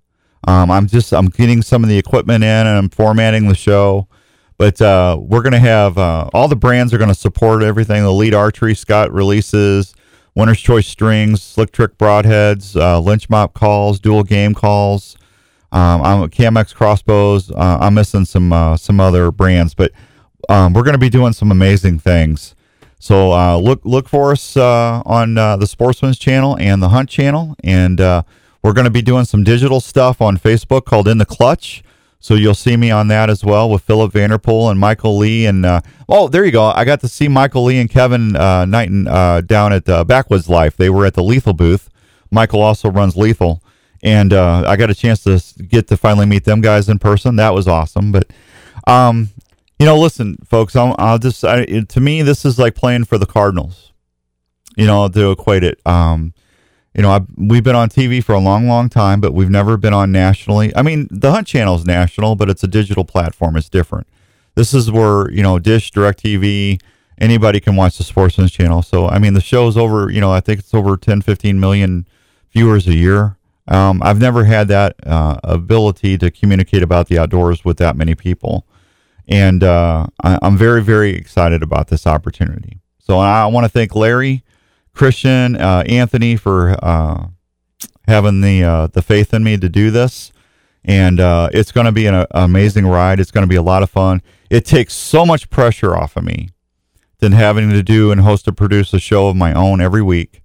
[0.47, 4.07] Um, I'm just I'm getting some of the equipment in and I'm formatting the show,
[4.60, 8.03] but uh, we're gonna have uh, all the brands are gonna support everything.
[8.03, 9.95] The Elite Archery Scott releases,
[10.36, 15.18] Winner's Choice strings, Slick Trick broadheads, uh, Lynch Mob calls, Duel Game Calls.
[15.72, 17.49] Um, I'm KMX crossbows.
[17.49, 19.93] Uh, I'm missing some uh, some other brands, but
[20.49, 22.53] um, we're gonna be doing some amazing things.
[22.99, 27.10] So uh, look look for us uh, on uh, the Sportsman's channel and the Hunt
[27.10, 28.24] channel, and uh,
[28.62, 31.82] we're going to be doing some digital stuff on Facebook called In the Clutch.
[32.20, 35.45] So you'll see me on that as well with Philip Vanderpool and Michael Lee.
[35.45, 36.65] And uh, oh, there you go.
[36.65, 39.05] I got to see Michael Lee and Kevin uh, Knighton
[39.45, 40.76] down at Backwoods Life.
[40.76, 41.89] They were at the Lethal booth.
[42.30, 43.63] Michael also runs Lethal,
[44.03, 47.38] and I got a chance to get to finally meet them guys in person.
[47.38, 48.11] That was awesome.
[48.11, 48.32] But
[48.86, 49.30] um,
[49.80, 50.76] you know, listen, folks.
[50.76, 53.93] I'll, I'll just I, to me, this is like playing for the Cardinals.
[54.76, 55.80] You know, to equate it.
[55.86, 56.34] Um,
[56.96, 59.78] you know, I've, we've been on TV for a long, long time, but we've never
[59.78, 60.76] been on nationally.
[60.76, 63.56] I mean, the Hunt Channel is national, but it's a digital platform.
[63.56, 64.08] It's different.
[64.56, 66.82] This is where you know, Dish, DirecTV,
[67.20, 68.82] anybody can watch the Sportsman's Channel.
[68.82, 70.10] So, I mean, the show's over.
[70.10, 72.08] You know, I think it's over 10, 15 million
[72.52, 73.38] viewers a year.
[73.68, 78.16] Um, I've never had that uh, ability to communicate about the outdoors with that many
[78.16, 78.66] people
[79.30, 82.80] and uh, I, am very, very excited about this opportunity.
[82.98, 84.44] So I want to thank Larry,
[84.94, 87.28] Christian, uh, Anthony for uh,
[88.08, 90.32] having the uh, the faith in me to do this,
[90.84, 93.20] and uh, it's going to be an, an, amazing ride.
[93.20, 94.22] It's going to be a lot of fun.
[94.50, 96.50] It takes so much pressure off of me
[97.20, 100.42] than having to do and host and produce a show of my own every week.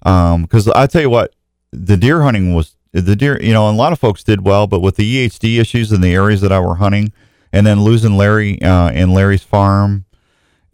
[0.00, 1.34] Because I tell you what,
[1.72, 3.40] the deer hunting was the deer.
[3.42, 6.14] You know, a lot of folks did well, but with the EHD issues in the
[6.14, 7.12] areas that I were hunting,
[7.52, 10.04] and then losing Larry uh, and Larry's farm,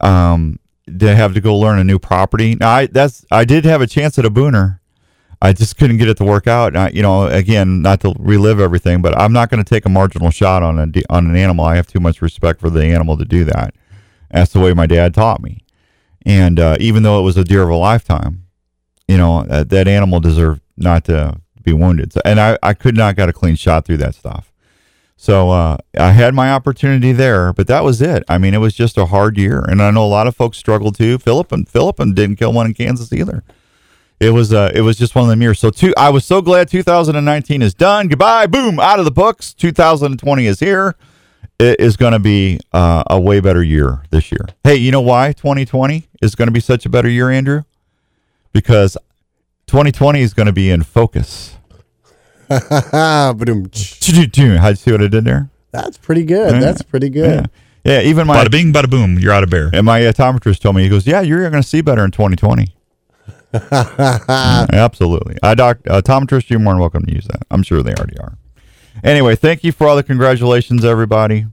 [0.00, 2.54] um, to have to go learn a new property.
[2.54, 4.80] Now, I that's I did have a chance at a booner.
[5.42, 6.74] I just couldn't get it to work out.
[6.74, 9.90] I, you know, again, not to relive everything, but I'm not going to take a
[9.90, 11.64] marginal shot on a on an animal.
[11.64, 13.74] I have too much respect for the animal to do that.
[14.30, 15.64] That's the way my dad taught me.
[16.26, 18.46] And uh, even though it was a deer of a lifetime,
[19.06, 22.14] you know, uh, that animal deserved not to be wounded.
[22.14, 24.50] So, and I, I could not get a clean shot through that stuff.
[25.16, 28.24] So uh, I had my opportunity there, but that was it.
[28.28, 30.58] I mean, it was just a hard year, and I know a lot of folks
[30.58, 31.18] struggled too.
[31.18, 33.44] Philip and Philip and didn't kill one in Kansas either.
[34.20, 35.58] It was uh, it was just one of them years.
[35.58, 38.08] So two, I was so glad 2019 is done.
[38.08, 39.54] Goodbye, boom, out of the books.
[39.54, 40.94] 2020 is here.
[41.58, 44.46] It is going to be uh, a way better year this year.
[44.64, 47.62] Hey, you know why 2020 is going to be such a better year, Andrew?
[48.52, 48.96] Because
[49.66, 51.56] 2020 is going to be in focus.
[52.48, 53.70] Ba-dum.
[53.72, 55.48] How'd you see what I did there?
[55.72, 56.52] That's pretty good.
[56.54, 56.60] Yeah.
[56.60, 57.50] That's pretty good.
[57.84, 58.00] yeah.
[58.02, 59.18] Even my Bada bing, bada boom.
[59.18, 59.70] You're out of bear.
[59.72, 62.68] and my optometrist told me he goes, "Yeah, you're going to see better in 2020."
[64.72, 65.36] Absolutely.
[65.42, 67.42] I doc optometrist, you're more than welcome to use that.
[67.50, 68.36] I'm sure they already are.
[69.02, 71.46] Anyway, thank you for all the congratulations, everybody.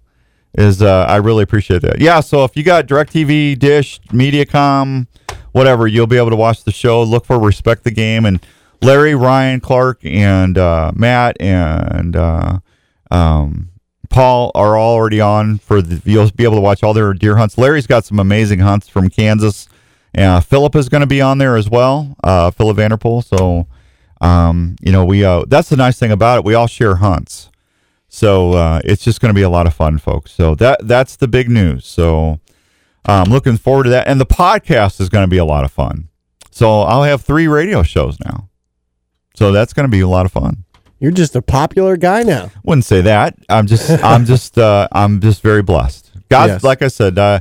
[0.53, 1.99] Is uh, I really appreciate that.
[2.01, 5.07] Yeah, so if you got DirecTV, Dish, MediaCom,
[5.53, 7.01] whatever, you'll be able to watch the show.
[7.03, 8.45] Look for Respect the Game and
[8.81, 12.59] Larry, Ryan, Clark, and uh, Matt and uh,
[13.11, 13.69] um,
[14.09, 16.01] Paul are already on for the.
[16.09, 17.57] You'll be able to watch all their deer hunts.
[17.57, 19.69] Larry's got some amazing hunts from Kansas.
[20.17, 22.15] Uh, Philip is going to be on there as well.
[22.23, 23.21] Uh, Philip Vanderpool.
[23.21, 23.67] So,
[24.19, 26.43] um, you know, we uh, that's the nice thing about it.
[26.43, 27.49] We all share hunts,
[28.09, 30.31] so uh, it's just going to be a lot of fun, folks.
[30.31, 31.85] So that that's the big news.
[31.85, 32.39] So,
[33.05, 35.71] I'm looking forward to that, and the podcast is going to be a lot of
[35.71, 36.09] fun.
[36.49, 38.49] So I'll have three radio shows now.
[39.35, 40.63] So that's going to be a lot of fun.
[40.99, 42.51] You're just a popular guy now.
[42.63, 43.35] Wouldn't say that.
[43.49, 46.11] I'm just I'm just uh, I'm just very blessed.
[46.29, 46.63] God, Yes.
[46.63, 47.39] like I said, uh,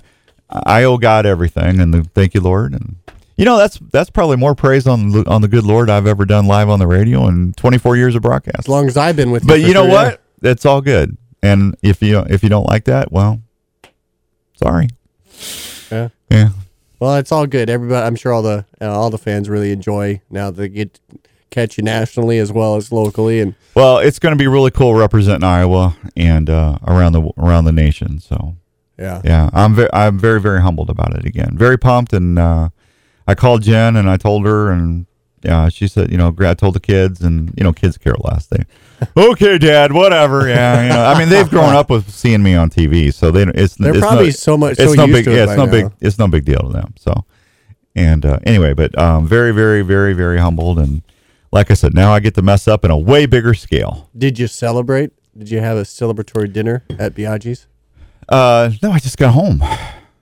[0.49, 2.72] I owe God everything, and the, thank you, Lord.
[2.72, 2.97] And
[3.36, 6.24] you know that's that's probably more praise on the- on the good Lord I've ever
[6.24, 8.61] done live on the radio in 24 years of broadcast.
[8.61, 9.49] As long as I've been with you.
[9.49, 10.22] But you know what?
[10.43, 11.16] It's all good.
[11.43, 13.41] And if you if you don't like that, well,
[14.55, 14.88] sorry.
[15.91, 16.09] Yeah.
[16.30, 16.49] Yeah.
[16.99, 17.70] Well, it's all good.
[17.70, 20.99] Everybody, I'm sure all the uh, all the fans really enjoy now they get
[21.51, 24.94] catch you nationally as well as locally, and Well, it's going to be really cool
[24.94, 28.20] representing Iowa and uh, around the around the nation.
[28.20, 28.57] So
[28.98, 31.57] yeah, yeah, I'm very I'm very very humbled about it again.
[31.57, 32.68] Very pumped, and uh,
[33.26, 35.07] I called Jen and I told her, and
[35.42, 38.46] yeah, she said, you know, I told the kids, and you know, kids care less.
[38.46, 38.62] They,
[39.16, 40.48] okay, Dad, whatever.
[40.48, 43.44] Yeah, you know, I mean, they've grown up with seeing me on TV, so they
[43.44, 45.42] it's they're it's probably no, so much it's so no used big to it yeah,
[45.44, 45.70] it's no now.
[45.70, 46.94] big it's no big deal to them.
[46.98, 47.24] So,
[47.94, 51.03] and uh, anyway, but um, very very very very humbled, and
[51.53, 54.09] like I said, now I get to mess up in a way bigger scale.
[54.16, 55.12] Did you celebrate?
[55.36, 57.66] Did you have a celebratory dinner at Biaggi's?
[58.28, 59.61] Uh, no, I just got home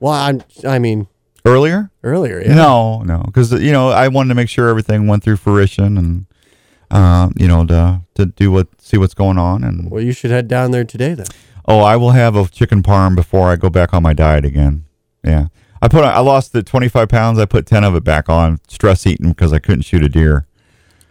[0.00, 0.42] Well, I'm.
[0.66, 1.08] I mean,
[1.44, 1.90] earlier.
[2.02, 2.40] earlier.
[2.40, 2.54] Yeah.
[2.54, 6.26] No, no, because you know I wanted to make sure everything went through fruition, and
[6.90, 10.30] uh, you know to to do what see what's going on, and Well, you should
[10.30, 11.26] head down there today then.
[11.66, 14.84] oh, I will have a chicken parm before I go back on my diet again.
[15.24, 15.48] Yeah,
[15.82, 17.38] I put I lost the twenty five pounds.
[17.38, 20.46] I put ten of it back on stress eating because I couldn't shoot a deer.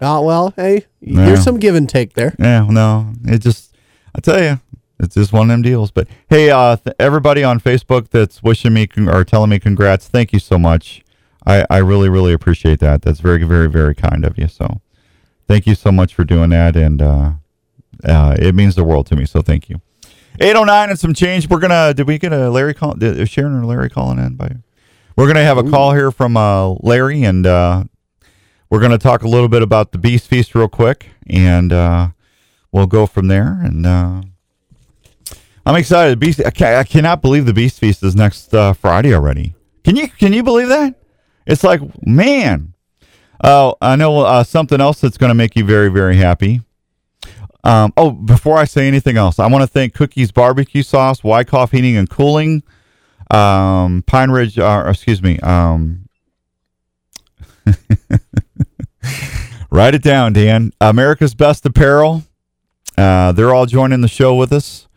[0.02, 1.26] Oh well, hey, Yeah.
[1.26, 2.36] there's some give and take there.
[2.40, 3.76] Yeah, no, it just
[4.16, 4.60] I tell you,
[5.00, 5.92] it's just one of them deals.
[5.92, 10.08] But hey, uh, th- everybody on Facebook that's wishing me con- or telling me congrats,
[10.08, 11.04] thank you so much.
[11.46, 13.02] I I really really appreciate that.
[13.02, 14.48] That's very very very kind of you.
[14.48, 14.82] So
[15.48, 17.32] thank you so much for doing that, and uh,
[18.04, 19.26] uh, it means the world to me.
[19.26, 19.82] So thank you.
[20.40, 21.50] 809 and some change.
[21.50, 21.96] We're gonna.
[21.96, 22.94] Did we get a Larry call?
[22.94, 24.36] Did, is Sharon or Larry calling in?
[24.36, 24.52] By
[25.16, 27.48] we're gonna have a call here from uh, Larry, and
[28.70, 32.10] we're gonna talk a little bit about the Beast Feast real quick, and uh,
[32.72, 33.58] we'll go from there.
[33.62, 34.22] And uh,
[35.66, 36.20] I'm excited.
[36.20, 36.42] Beast.
[36.46, 39.56] I, cannot believe the Beast Feast is next uh, Friday already.
[39.84, 40.08] Can you?
[40.08, 40.96] Can you believe that?
[41.46, 42.74] It's like man.
[43.44, 46.62] Oh, I know uh, something else that's going to make you very, very happy.
[47.64, 51.72] Um, oh, before I say anything else, I want to thank Cookies Barbecue Sauce, Wyckoff
[51.72, 52.64] Heating and Cooling,
[53.30, 55.40] um, Pine Ridge, uh, excuse me.
[55.42, 56.08] Um,
[59.72, 60.72] write it down, Dan.
[60.82, 62.24] America's Best Apparel.
[62.98, 64.88] Uh, they're all joining the show with us.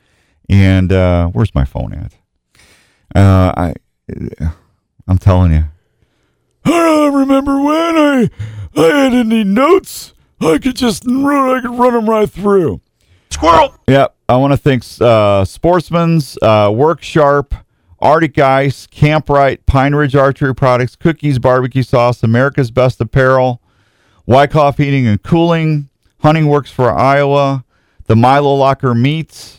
[0.48, 2.12] And uh, where's my phone at?
[3.14, 3.74] Uh, I,
[5.06, 5.64] I'm telling you.
[6.64, 8.30] I don't remember when I
[8.76, 10.14] I had any notes.
[10.40, 12.80] I could just run, I could run them right through.
[13.30, 13.74] Squirrel.
[13.88, 14.16] Yep.
[14.28, 17.54] I want to thank uh, Sportsman's, uh, Work Sharp,
[17.98, 23.60] Arctic Ice, Camprite, Pine Ridge Archery Products, Cookies Barbecue Sauce, America's Best Apparel,
[24.34, 25.88] Wyckoff Heating and Cooling,
[26.20, 27.64] Hunting Works for Iowa,
[28.06, 29.58] the Milo Locker Meats,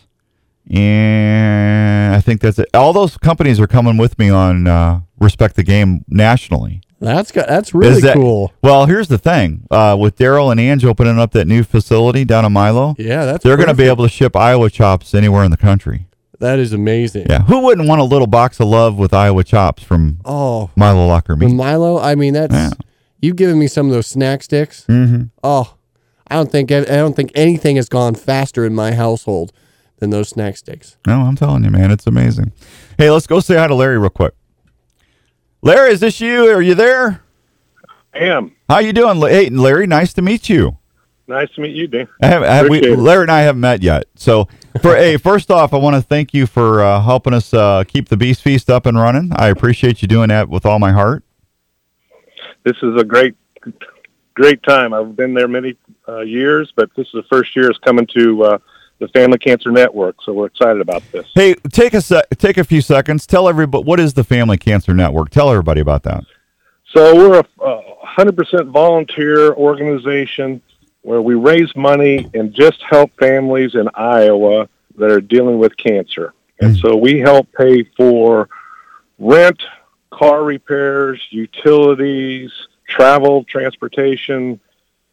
[0.69, 2.69] and I think that's it.
[2.73, 6.81] All those companies are coming with me on uh, Respect the Game nationally.
[7.01, 8.53] That's got, that's really that- cool.
[8.63, 12.45] Well, here's the thing: uh, with Daryl and Ange opening up that new facility down
[12.45, 15.51] in Milo, Yeah, that's they're going to be able to ship Iowa chops anywhere in
[15.51, 16.07] the country.
[16.39, 17.25] That is amazing.
[17.29, 21.07] Yeah, who wouldn't want a little box of love with Iowa chops from Oh, Milo
[21.07, 21.55] Locker with Meat?
[21.55, 22.69] Milo, I mean that's Yeah.
[23.21, 24.85] You've given me some of those snack sticks.
[24.87, 25.25] Mm-hmm.
[25.43, 25.75] Oh,
[26.27, 29.51] I don't think I don't think anything has gone faster in my household
[29.97, 30.97] than those snack sticks.
[31.05, 32.51] No, I'm telling you, man, it's amazing.
[32.97, 34.33] Hey, let's go say hi to Larry real quick.
[35.61, 36.45] Larry, is this you?
[36.51, 37.21] Are you there?
[38.13, 38.55] I am.
[38.67, 39.21] How you doing?
[39.21, 40.77] Hey, Larry, nice to meet you.
[41.27, 42.07] Nice to meet you, Dan.
[42.21, 44.05] I have, I, we, Larry and I haven't met yet.
[44.15, 44.49] So,
[44.81, 48.09] for hey, first off, I want to thank you for uh, helping us uh, keep
[48.09, 49.31] the Beast Feast up and running.
[49.35, 51.23] I appreciate you doing that with all my heart.
[52.63, 53.35] This is a great,
[54.33, 54.93] great time.
[54.93, 55.75] I've been there many
[56.07, 58.57] uh, years, but this is the first year it's coming to uh,
[58.99, 61.25] the Family Cancer Network, so we're excited about this.
[61.33, 63.25] Hey, take a sec- take a few seconds.
[63.25, 65.31] Tell everybody what is the Family Cancer Network.
[65.31, 66.23] Tell everybody about that.
[66.93, 70.61] So we're a uh, 100% volunteer organization
[71.01, 76.33] where we raise money and just help families in Iowa that are dealing with cancer.
[76.59, 78.47] And so we help pay for
[79.17, 79.59] rent,
[80.11, 82.51] car repairs, utilities,
[82.87, 84.59] travel, transportation,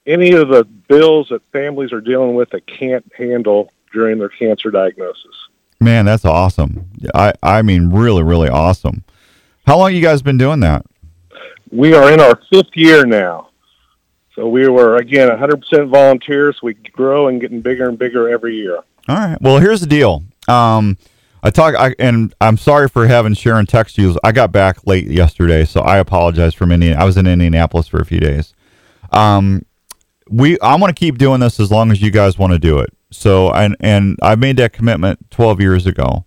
[0.07, 4.71] any of the bills that families are dealing with that can't handle during their cancer
[4.71, 5.49] diagnosis.
[5.81, 6.91] Man, that's awesome.
[7.15, 9.05] I I mean, really, really awesome.
[9.67, 10.85] How long you guys been doing that?
[11.71, 13.49] we are in our fifth year now.
[14.35, 16.63] So we were again 100% volunteers.
[16.63, 18.77] We grow and getting bigger and bigger every year.
[19.09, 19.41] All right.
[19.41, 20.23] Well, here's the deal.
[20.47, 20.97] Um,
[21.43, 24.19] I talk, I, and I'm sorry for having Sharon text you.
[24.25, 26.97] I got back late yesterday, so I apologize from Indian.
[26.97, 28.55] I was in Indianapolis for a few days.
[29.13, 29.65] Um,
[30.29, 32.79] we, I want to keep doing this as long as you guys want to do
[32.79, 32.93] it.
[33.11, 36.27] So, and and I made that commitment 12 years ago,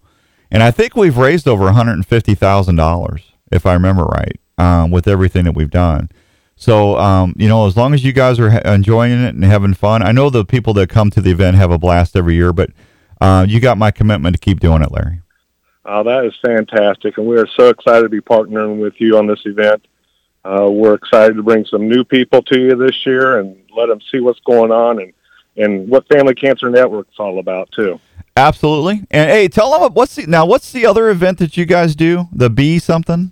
[0.49, 5.07] and I think we've raised over 150 thousand dollars, if I remember right, um, with
[5.07, 6.09] everything that we've done.
[6.55, 9.74] So, um, you know, as long as you guys are ha- enjoying it and having
[9.74, 12.53] fun, I know the people that come to the event have a blast every year,
[12.53, 12.70] but
[13.22, 15.22] uh, you got my commitment to keep doing it, Larry.
[15.86, 19.28] Uh, that is fantastic, and we are so excited to be partnering with you on
[19.28, 19.86] this event.
[20.43, 23.99] Uh, we're excited to bring some new people to you this year and let them
[24.11, 25.13] see what's going on and,
[25.55, 27.99] and what Family Cancer Network's all about too.
[28.36, 29.03] Absolutely.
[29.11, 30.45] And hey, tell them what's the now.
[30.45, 32.28] What's the other event that you guys do?
[32.32, 33.32] The B something.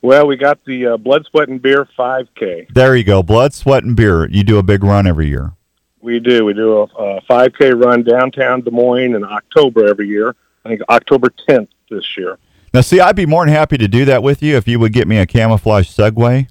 [0.00, 2.72] Well, we got the uh, Blood, Sweat, and Beer 5K.
[2.72, 3.22] There you go.
[3.22, 4.28] Blood, sweat, and beer.
[4.30, 5.52] You do a big run every year.
[6.00, 6.44] We do.
[6.44, 10.34] We do a, a 5K run downtown Des Moines in October every year.
[10.64, 12.38] I think October 10th this year.
[12.74, 14.92] Now, see, I'd be more than happy to do that with you if you would
[14.92, 16.48] get me a camouflage Segway.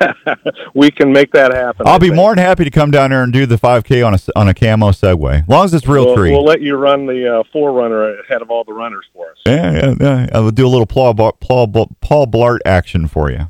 [0.74, 1.86] we can make that happen.
[1.86, 2.16] I'll I be think.
[2.16, 4.54] more than happy to come down there and do the 5K on a on a
[4.54, 6.30] camo Segway, as long as it's real we'll, tree.
[6.32, 9.38] We'll let you run the uh, forerunner ahead of all the runners for us.
[9.46, 10.28] yeah, yeah, yeah.
[10.32, 11.68] I will do a little Paul, Paul,
[12.00, 13.48] Paul Blart action for you.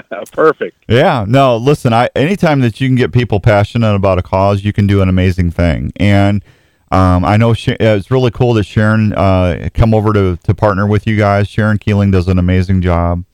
[0.32, 0.84] Perfect.
[0.88, 4.72] Yeah, no, listen, I anytime that you can get people passionate about a cause, you
[4.72, 5.92] can do an amazing thing.
[5.96, 6.42] And
[6.90, 11.06] um, I know it's really cool that Sharon uh, come over to, to partner with
[11.06, 11.48] you guys.
[11.48, 13.24] Sharon Keeling does an amazing job.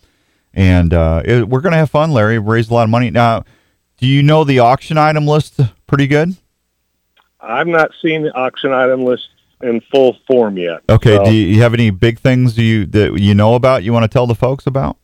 [0.54, 2.38] And uh, it, we're going to have fun, Larry.
[2.38, 3.10] Raise a lot of money.
[3.10, 3.44] Now,
[3.98, 6.36] do you know the auction item list pretty good?
[7.40, 9.28] I've not seen the auction item list
[9.62, 10.80] in full form yet.
[10.88, 14.04] Okay, So, do you have any big things you that you know about you want
[14.04, 14.96] to tell the folks about?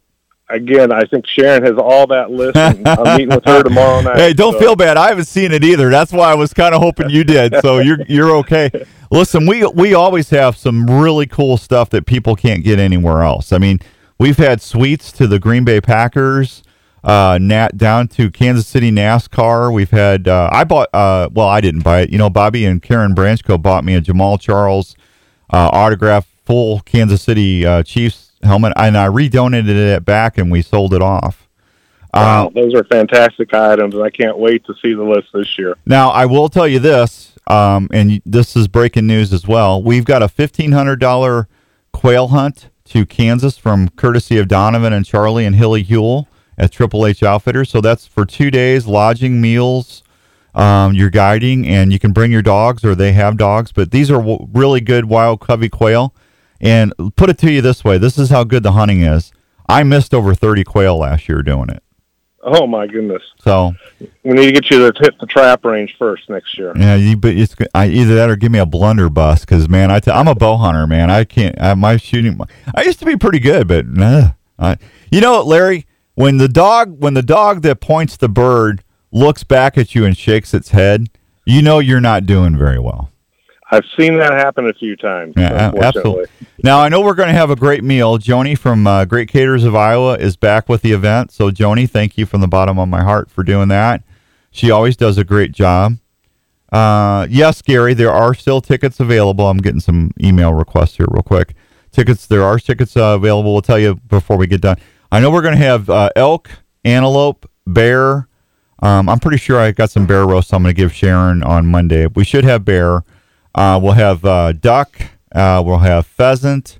[0.48, 2.56] Again, I think Sharon has all that list.
[2.56, 2.82] I'm
[3.16, 4.16] meeting with her tomorrow night.
[4.16, 4.96] Hey, don't so- feel bad.
[4.96, 5.90] I haven't seen it either.
[5.90, 7.54] That's why I was kind of hoping you did.
[7.62, 8.70] So you're you're okay.
[9.10, 13.52] Listen, we we always have some really cool stuff that people can't get anywhere else.
[13.52, 13.80] I mean,
[14.18, 16.62] we've had suites to the Green Bay Packers,
[17.02, 19.72] uh, nat down to Kansas City NASCAR.
[19.72, 22.10] We've had uh, I bought uh, well, I didn't buy it.
[22.10, 24.94] You know, Bobby and Karen Branchco bought me a Jamaal Charles
[25.52, 30.62] uh, autograph full Kansas City uh, Chiefs helmet, and I redonated it back, and we
[30.62, 31.46] sold it off.
[32.14, 35.76] Wow, those are fantastic items, and I can't wait to see the list this year.
[35.84, 39.82] Now, I will tell you this, um, and this is breaking news as well.
[39.82, 41.46] We've got a fifteen hundred dollar
[41.92, 46.26] quail hunt to Kansas from courtesy of Donovan and Charlie and Hilly Huel
[46.56, 47.68] at Triple H Outfitters.
[47.68, 50.02] So that's for two days, lodging, meals.
[50.54, 53.72] Um, you're guiding, and you can bring your dogs, or they have dogs.
[53.72, 56.14] But these are w- really good wild covey quail.
[56.60, 59.32] And put it to you this way: this is how good the hunting is.
[59.68, 61.82] I missed over thirty quail last year doing it.
[62.48, 63.22] Oh my goodness!
[63.40, 63.74] So
[64.22, 66.72] We need to get you to hit the trap range first next year.
[66.76, 69.98] yeah, you, but it's I, either that or give me a blunderbuss because man, I
[69.98, 71.10] t- I'm a bow hunter, man.
[71.10, 71.60] I can't.
[71.60, 72.38] I, my shooting.
[72.74, 74.30] I used to be pretty good, but nah.
[74.58, 74.78] I,
[75.10, 75.86] you know what, Larry?
[76.14, 80.16] When the dog, when the dog that points the bird looks back at you and
[80.16, 81.08] shakes its head,
[81.44, 83.10] you know you're not doing very well.
[83.70, 85.34] I've seen that happen a few times.
[85.36, 86.26] Yeah, absolutely.
[86.62, 88.16] Now I know we're going to have a great meal.
[88.18, 91.32] Joni from uh, Great Caterers of Iowa is back with the event.
[91.32, 94.04] So Joni, thank you from the bottom of my heart for doing that.
[94.50, 95.98] She always does a great job.
[96.72, 99.48] Uh, yes, Gary, there are still tickets available.
[99.48, 101.54] I'm getting some email requests here real quick.
[101.90, 103.52] Tickets, there are tickets uh, available.
[103.52, 104.76] We'll tell you before we get done.
[105.10, 106.50] I know we're going to have uh, elk,
[106.84, 108.28] antelope, bear.
[108.80, 110.52] Um, I'm pretty sure I got some bear roast.
[110.52, 112.06] I'm going to give Sharon on Monday.
[112.06, 113.02] We should have bear.
[113.56, 114.96] Uh, we'll have uh, duck.
[115.34, 116.78] Uh, we'll have pheasant.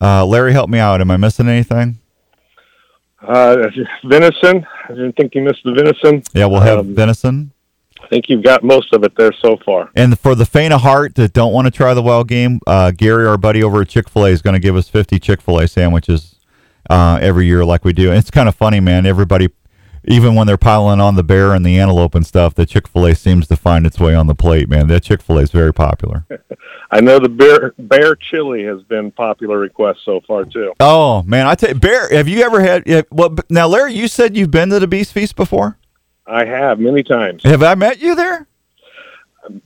[0.00, 1.00] Uh, Larry, help me out.
[1.00, 1.98] Am I missing anything?
[3.22, 3.68] Uh,
[4.04, 4.66] venison.
[4.88, 6.22] I didn't think you missed the venison.
[6.32, 7.52] Yeah, we'll have Um, venison.
[8.02, 9.90] I think you've got most of it there so far.
[9.94, 12.92] And for the faint of heart that don't want to try the wild game, uh,
[12.92, 15.42] Gary, our buddy over at Chick Fil A, is going to give us 50 Chick
[15.42, 16.36] Fil A sandwiches
[16.88, 18.08] uh, every year, like we do.
[18.08, 19.04] And it's kind of funny, man.
[19.04, 19.50] Everybody,
[20.04, 23.06] even when they're piling on the bear and the antelope and stuff, the Chick Fil
[23.06, 24.88] A seems to find its way on the plate, man.
[24.88, 26.26] That Chick Fil A is very popular.
[26.90, 30.72] I know the bear bear chili has been popular request so far too.
[30.80, 32.08] Oh man, I tell you, bear.
[32.10, 33.06] Have you ever had?
[33.10, 35.78] Well, now, Larry, you said you've been to the Beast Feast before.
[36.26, 38.46] I have many times, Have I met you there?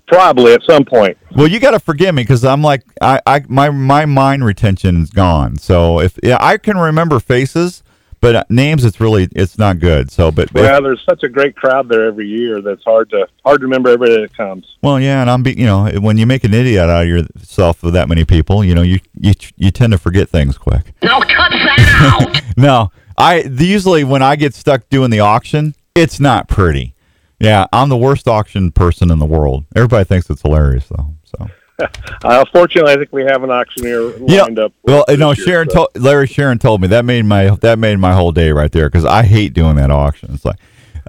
[0.07, 1.17] probably at some point.
[1.35, 5.03] Well, you got to forgive me because I'm like I, I my my mind retention
[5.03, 5.57] is gone.
[5.59, 7.83] So if yeah, I can remember faces,
[8.25, 10.11] but uh, names it's really it's not good.
[10.11, 13.61] So, but Yeah, there's such a great crowd there every year that's hard to hard
[13.61, 14.77] to remember everybody that comes.
[14.81, 17.83] well, yeah, and I'm be you know when you make an idiot out of yourself
[17.83, 20.95] with that many people, you know you you you tend to forget things quick.
[21.03, 22.41] Now cut that out!
[22.57, 26.95] No, I usually when I get stuck doing the auction, it's not pretty.
[27.39, 29.67] Yeah, I'm the worst auction person in the world.
[29.77, 31.15] Everybody thinks it's hilarious though.
[31.25, 31.51] So.
[32.23, 34.73] Uh, fortunately, I think we have an auctioneer lined up.
[34.83, 37.99] Well, no, year, Sharon so- told Larry Sharon told me that made my that made
[37.99, 40.33] my whole day right there because I hate doing that auction.
[40.33, 40.57] It's like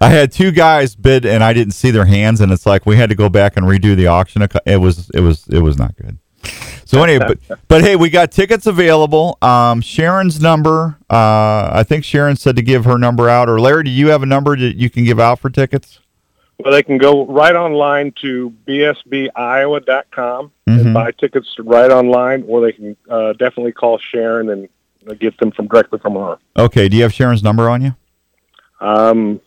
[0.02, 2.98] I had two guys bid and I didn't see their hands, and it's like we
[2.98, 4.42] had to go back and redo the auction.
[4.66, 6.18] It was it was it was not good.
[6.86, 9.38] So anyway, but but hey, we got tickets available.
[9.42, 10.98] Um, Sharon's number.
[11.10, 13.50] Uh, I think Sharon said to give her number out.
[13.50, 16.00] Or Larry, do you have a number that you can give out for tickets?
[16.60, 20.82] Well, they can go right online to bsbiowa.com Mhm.
[20.82, 24.70] and buy tickets right online, or they can uh, definitely call Sharon and
[25.10, 26.38] uh, get them from directly from her.
[26.58, 26.88] Okay.
[26.90, 27.96] Do you have Sharon's number on you?
[28.82, 29.40] Um,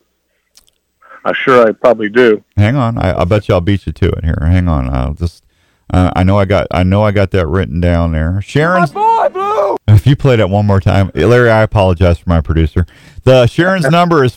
[1.25, 2.45] I'm sure I probably do.
[2.57, 2.99] Hang on.
[2.99, 4.39] I, I bet you I'll beat you to it here.
[4.43, 4.89] Hang on.
[4.91, 5.45] I'll just.
[5.93, 6.67] Uh, I know I got.
[6.71, 8.41] I know I got that written down there.
[8.43, 8.93] Sharon's.
[8.93, 9.77] boy, Blue.
[9.89, 12.87] If you play that one more time, Larry, I apologize for my producer.
[13.25, 14.37] The Sharon's number is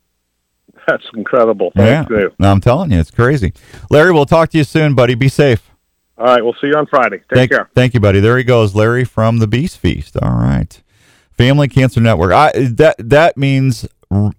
[0.86, 1.72] that's incredible.
[1.76, 2.04] yeah.
[2.04, 2.34] Thank you.
[2.38, 3.52] No, I'm telling you, it's crazy.
[3.90, 5.14] Larry, we'll talk to you soon, buddy.
[5.14, 5.70] Be safe.
[6.18, 7.18] All right, we'll see you on Friday.
[7.18, 7.70] Take thank, care.
[7.74, 8.20] Thank you, buddy.
[8.20, 10.16] There he goes, Larry from the Beast Feast.
[10.20, 10.82] All right.
[11.32, 12.32] Family Cancer Network.
[12.32, 13.88] I that that means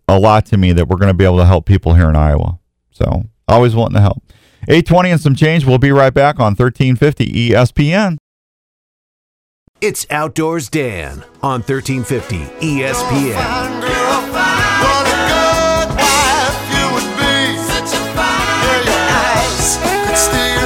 [0.08, 2.16] a lot to me that we're going to be able to help people here in
[2.16, 2.60] Iowa.
[2.92, 4.22] So, always wanting to help.
[4.68, 5.66] 820 and some change.
[5.66, 8.18] We'll be right back on E 1350 ESPN.
[9.82, 13.36] It's Outdoors Dan on E 1350 ESPN.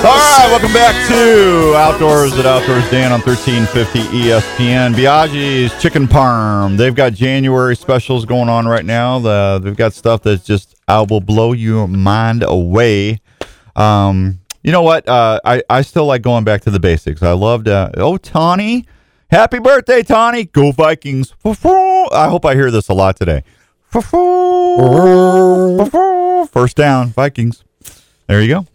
[0.03, 4.93] All right, welcome back to Outdoors at Outdoors Dan on 1350 ESPN.
[4.93, 6.76] Biaggi's Chicken Parm.
[6.76, 9.20] They've got January specials going on right now.
[9.20, 13.22] The, they've got stuff that's just I will blow your mind away.
[13.78, 15.07] Um, you know what?
[15.07, 17.24] Uh, I I still like going back to the basics.
[17.24, 18.86] I loved uh, oh Tawny.
[19.32, 20.46] Happy birthday, Tawny.
[20.46, 21.34] Go Vikings.
[21.44, 23.44] I hope I hear this a lot today.
[26.52, 27.64] First down, Vikings.
[28.28, 28.66] There you go.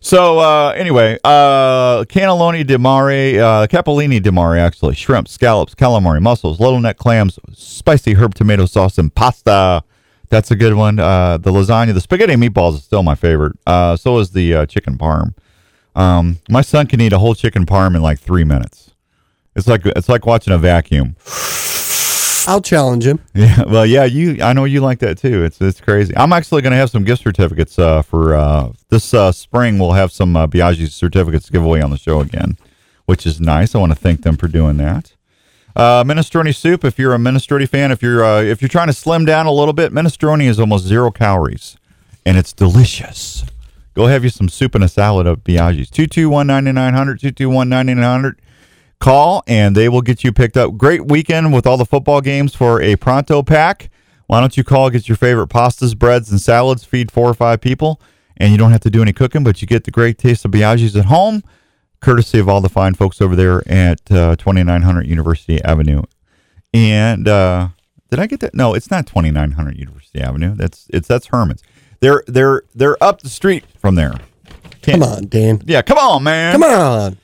[0.00, 6.22] So uh, anyway, uh, cannelloni di mare, uh, capellini di mare, actually, shrimp, scallops, calamari,
[6.22, 9.82] mussels, little neck clams, spicy herb tomato sauce, and pasta.
[10.30, 10.98] That's a good one.
[10.98, 13.58] Uh, the lasagna, the spaghetti meatballs is still my favorite.
[13.66, 15.34] Uh, so is the uh, chicken parm.
[15.96, 18.87] Um, my son can eat a whole chicken parm in like three minutes.
[19.56, 21.16] It's like it's like watching a vacuum.
[22.48, 23.20] I'll challenge him.
[23.34, 24.42] Yeah, well, yeah, you.
[24.42, 25.44] I know you like that too.
[25.44, 26.16] It's it's crazy.
[26.16, 29.78] I'm actually going to have some gift certificates uh, for uh, this uh, spring.
[29.78, 32.56] We'll have some uh, Biaggi certificates giveaway on the show again,
[33.06, 33.74] which is nice.
[33.74, 35.12] I want to thank them for doing that.
[35.76, 36.84] Uh, minestrone soup.
[36.84, 39.52] If you're a minestrone fan, if you're uh, if you're trying to slim down a
[39.52, 41.76] little bit, minestrone is almost zero calories,
[42.24, 43.44] and it's delicious.
[43.94, 45.90] Go have you some soup and a salad of Biaggi's.
[45.90, 48.40] 221 9900, 221 9900
[49.00, 50.76] call and they will get you picked up.
[50.76, 53.90] Great weekend with all the football games for a pronto pack.
[54.26, 57.60] Why don't you call, get your favorite pastas, breads, and salads, feed four or five
[57.60, 58.00] people,
[58.36, 60.50] and you don't have to do any cooking, but you get the great taste of
[60.50, 61.42] Biaggi's at home,
[62.00, 66.02] courtesy of all the fine folks over there at uh, 2900 University Avenue.
[66.74, 67.68] And uh,
[68.10, 68.54] did I get that?
[68.54, 70.54] No, it's not 2900 University Avenue.
[70.54, 71.62] That's it's that's Herman's.
[72.00, 74.12] They're they're they're up the street from there.
[74.82, 75.62] Can't, come on, Dan.
[75.64, 76.52] Yeah, come on, man.
[76.52, 77.16] Come on.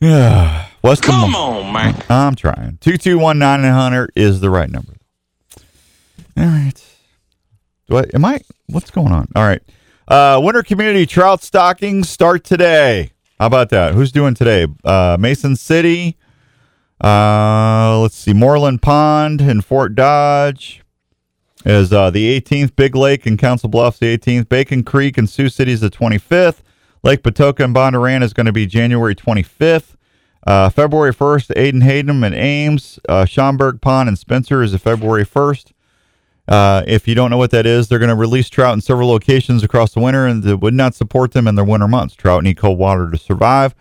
[0.00, 0.68] Yeah.
[0.84, 2.02] What's Come the, on, man.
[2.10, 2.76] I'm trying.
[2.82, 4.92] 221 is the right number.
[6.36, 6.74] All right.
[7.88, 9.26] Do I, am I, what's going on?
[9.34, 9.62] All right.
[10.06, 13.12] Uh, winter community trout stockings start today.
[13.40, 13.94] How about that?
[13.94, 14.66] Who's doing today?
[14.84, 16.18] Uh, Mason City.
[17.02, 18.34] Uh, let's see.
[18.34, 20.82] Moorland Pond in Fort Dodge
[21.64, 22.76] is uh, the 18th.
[22.76, 24.50] Big Lake in Council Bluffs, the 18th.
[24.50, 26.58] Bacon Creek in Sioux City is the 25th.
[27.02, 29.94] Lake Petocka and Bondurant is going to be January 25th.
[30.46, 32.98] Uh, February 1st, Ada Hayden and Ames.
[33.08, 35.72] Uh, Scharnberg Pond and Spencer is a February 1st.
[36.46, 39.08] Uh, if you don't know what that is, they're going to release trout in several
[39.08, 42.14] locations across the winter and they would not support them in their winter months.
[42.14, 43.74] Trout need cold water to survive.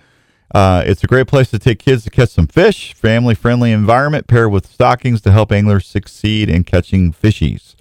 [0.54, 2.94] Uh, it's a great place to take kids to catch some fish.
[2.94, 7.76] Family friendly environment paired with stockings to help anglers succeed in catching fishies.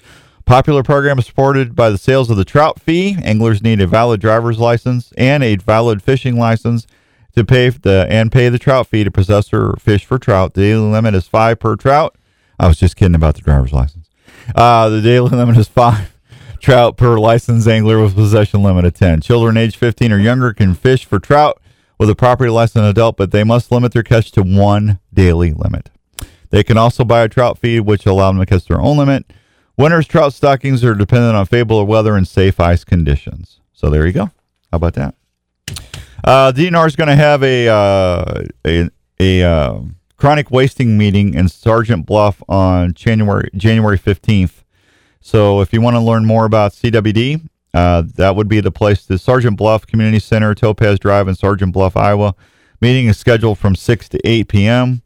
[0.45, 3.17] Popular program supported by the sales of the trout fee.
[3.23, 6.87] Anglers need a valid driver's license and a valid fishing license
[7.35, 10.55] to pay the and pay the trout fee to possess or fish for trout.
[10.55, 12.17] The daily limit is five per trout.
[12.59, 14.09] I was just kidding about the driver's license.
[14.55, 16.13] Uh, the daily limit is five
[16.61, 19.21] trout per licensed angler with possession limit of 10.
[19.21, 21.61] Children age 15 or younger can fish for trout
[21.99, 25.91] with a property licensed adult, but they must limit their catch to one daily limit.
[26.51, 29.33] They can also buy a trout feed, which allow them to catch their own limit.
[29.77, 33.61] Winter's trout stockings are dependent on favorable weather and safe ice conditions.
[33.73, 34.31] So there you go.
[34.71, 35.15] How about that?
[36.25, 39.81] Uh, DNR is going to have a uh, a, a uh,
[40.17, 44.65] chronic wasting meeting in Sergeant Bluff on January January fifteenth.
[45.21, 49.05] So if you want to learn more about CWD, uh, that would be the place.
[49.05, 52.35] The Sergeant Bluff Community Center, Topaz Drive in Sergeant Bluff, Iowa.
[52.81, 55.03] Meeting is scheduled from 6 to 8 p.m.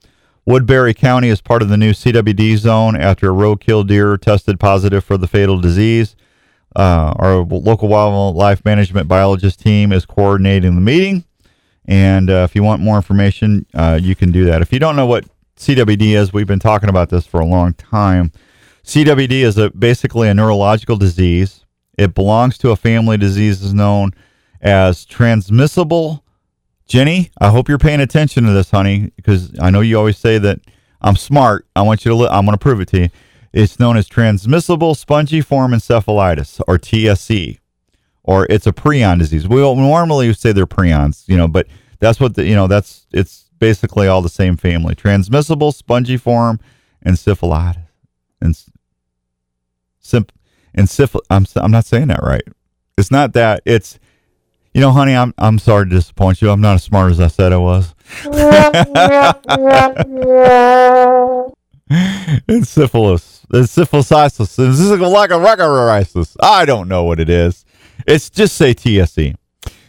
[0.46, 5.04] Woodbury County is part of the new CWD zone after a roadkill deer tested positive
[5.04, 6.16] for the fatal disease.
[6.76, 11.24] Uh, our local wildlife management biologist team is coordinating the meeting.
[11.86, 14.60] And uh, if you want more information, uh, you can do that.
[14.60, 15.24] If you don't know what
[15.56, 18.30] CWD is, we've been talking about this for a long time.
[18.84, 21.64] CWD is a, basically a neurological disease.
[21.96, 24.12] It belongs to a family diseases known
[24.60, 26.24] as transmissible.
[26.86, 30.38] Jenny, I hope you're paying attention to this, honey, because I know you always say
[30.38, 30.60] that
[31.00, 31.66] I'm smart.
[31.74, 32.14] I want you to.
[32.16, 33.08] Li- I'm going to prove it to you.
[33.52, 37.58] It's known as transmissible spongiform encephalitis, or TSE,
[38.22, 39.48] or it's a prion disease.
[39.48, 41.66] We normally say they're prions, you know, but
[41.98, 44.94] that's what the, you know, that's, it's basically all the same family.
[44.94, 46.60] Transmissible spongiform
[47.04, 47.82] encephalitis.
[48.40, 48.58] And
[49.98, 50.32] simp,
[50.76, 52.42] enceph- I'm, I'm not saying that right.
[52.98, 53.62] It's not that.
[53.64, 53.98] It's,
[54.72, 56.50] you know, honey, I'm I'm sorry to disappoint you.
[56.50, 57.94] I'm not as smart as I said I was.
[61.90, 63.46] it's syphilis.
[63.52, 64.58] It's syphilitis.
[64.58, 66.36] It's like a rhinitis.
[66.40, 67.64] I don't know what it is.
[68.06, 69.34] It's just say TSE.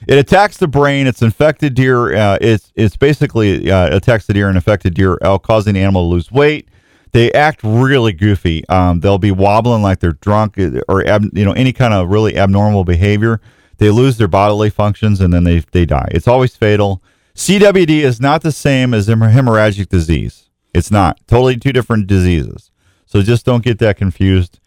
[0.08, 1.08] It attacks the brain.
[1.08, 2.16] It's infected deer.
[2.16, 6.04] Uh, it's it's basically uh, attacks the deer and infected deer, uh, causing the animal
[6.04, 6.70] to lose weight.
[7.14, 8.68] They act really goofy.
[8.70, 12.10] Um, they'll be wobbling like they're drunk uh, or ab, you know any kind of
[12.10, 13.42] really abnormal behavior.
[13.78, 16.10] They lose their bodily functions and then they they die.
[16.12, 17.02] It's always fatal.
[17.36, 20.47] CWD is not the same as hemorrhagic disease.
[20.78, 21.20] It's not.
[21.28, 22.72] Totally two different diseases.
[23.06, 24.60] So just don't get that confused.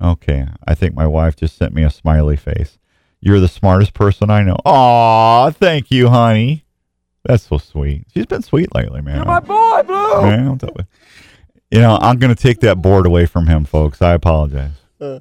[0.00, 2.78] Okay, I think my wife just sent me a smiley face.
[3.20, 4.56] You're the smartest person I know.
[4.64, 6.64] Aw, thank you, honey.
[7.24, 8.04] That's so sweet.
[8.14, 9.16] She's been sweet lately, man.
[9.16, 10.56] You're my boy, Blue.
[10.58, 10.84] Tell you.
[11.70, 14.00] You know, I'm going to take that board away from him, folks.
[14.00, 14.72] I apologize.
[15.00, 15.20] Uh,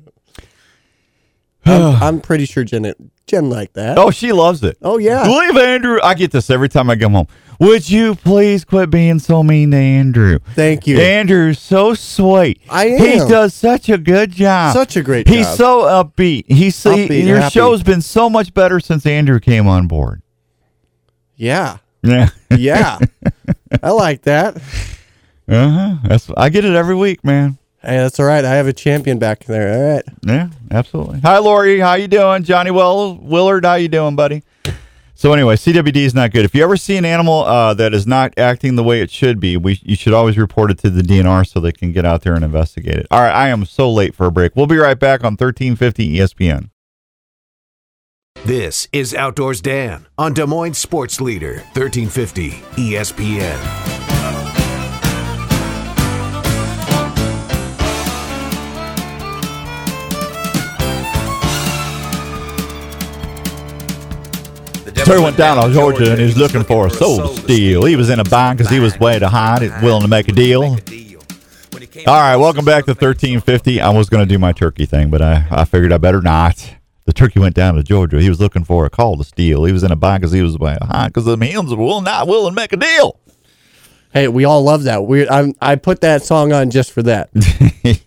[1.67, 2.93] I'm, I'm pretty sure Jen
[3.27, 3.97] Jen like that.
[3.97, 4.77] Oh, she loves it.
[4.81, 5.27] Oh yeah.
[5.27, 5.99] Leave Andrew.
[6.03, 7.27] I get this every time I come home.
[7.59, 10.39] Would you please quit being so mean to Andrew?
[10.53, 10.99] Thank you.
[10.99, 12.61] Andrew's so sweet.
[12.69, 14.73] I He does such a good job.
[14.73, 15.57] Such a great He's job.
[15.57, 16.45] so upbeat.
[16.47, 17.53] He's he, your happy.
[17.53, 20.21] show's been so much better since Andrew came on board.
[21.35, 21.77] Yeah.
[22.03, 22.29] Yeah.
[22.51, 22.99] Yeah.
[23.83, 24.55] I like that.
[25.49, 25.95] Uh huh.
[26.05, 27.57] That's I get it every week, man.
[27.87, 28.43] Hey, that's all right.
[28.43, 29.73] I have a champion back there.
[29.73, 30.03] All right.
[30.21, 31.21] Yeah, absolutely.
[31.21, 31.79] Hi, Lori.
[31.79, 32.43] How you doing?
[32.43, 33.63] Johnny Will Willard.
[33.63, 34.43] How you doing, buddy?
[35.15, 36.43] So anyway, CWD is not good.
[36.43, 39.39] If you ever see an animal uh, that is not acting the way it should
[39.39, 42.23] be, we you should always report it to the DNR so they can get out
[42.23, 43.07] there and investigate it.
[43.09, 44.53] All right, I am so late for a break.
[44.53, 46.69] We'll be right back on 1350 ESPN.
[48.43, 54.16] This is Outdoors Dan on Des Moines Sports Leader, 1350 ESPN.
[65.07, 67.85] Terry went down to Georgia and he was looking for a soul to steal.
[67.85, 70.27] He was in a bind because he was way to hide it, willing to make
[70.27, 70.63] a deal.
[70.63, 73.79] All right, welcome back to 1350.
[73.79, 76.75] I was going to do my turkey thing, but I, I figured I better not.
[77.05, 78.19] The turkey went down to Georgia.
[78.19, 79.63] He was looking for a call to steal.
[79.63, 81.81] He was in a bind because he was way to hide because the hens were
[81.81, 83.17] will not willing to make a deal.
[84.13, 85.05] Hey, we all love that.
[85.05, 87.29] We I I put that song on just for that.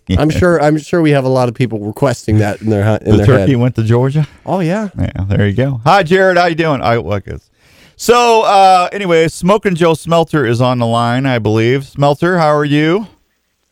[0.17, 3.11] I'm sure I'm sure we have a lot of people requesting that in their in
[3.11, 3.59] the their turkey head.
[3.59, 4.27] went to Georgia.
[4.45, 4.89] Oh yeah.
[4.97, 5.79] Yeah, there you go.
[5.85, 6.37] Hi, Jared.
[6.37, 6.81] How you doing?
[6.81, 7.49] I well, I guess.
[7.95, 11.85] So, uh, anyway, Smoking Joe Smelter is on the line, I believe.
[11.85, 13.05] Smelter, how are you?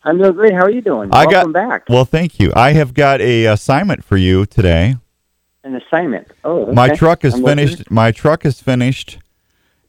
[0.04, 0.54] I'm doing great.
[0.54, 1.10] How are you doing?
[1.12, 1.90] I Welcome got back.
[1.90, 2.06] well.
[2.06, 2.54] Thank you.
[2.56, 4.98] I have got a assignment for you today.
[5.64, 6.28] An assignment.
[6.44, 6.72] Oh, okay.
[6.74, 7.68] My truck is I'm listening.
[7.68, 7.92] finished.
[7.92, 9.18] My truck is finished,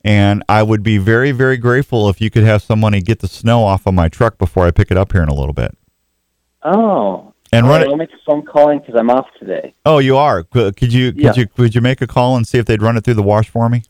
[0.05, 3.65] and I would be very, very grateful if you could have somebody get the snow
[3.65, 5.77] off of my truck before I pick it up here in a little bit.
[6.63, 7.33] Oh.
[7.53, 9.75] And run right, it- I'll make a phone calling because I'm off today.
[9.85, 10.45] Oh, you are.
[10.45, 11.13] Could you?
[11.13, 11.33] Could Yeah.
[11.35, 11.47] you?
[11.47, 13.69] Could you make a call and see if they'd run it through the wash for
[13.69, 13.83] me?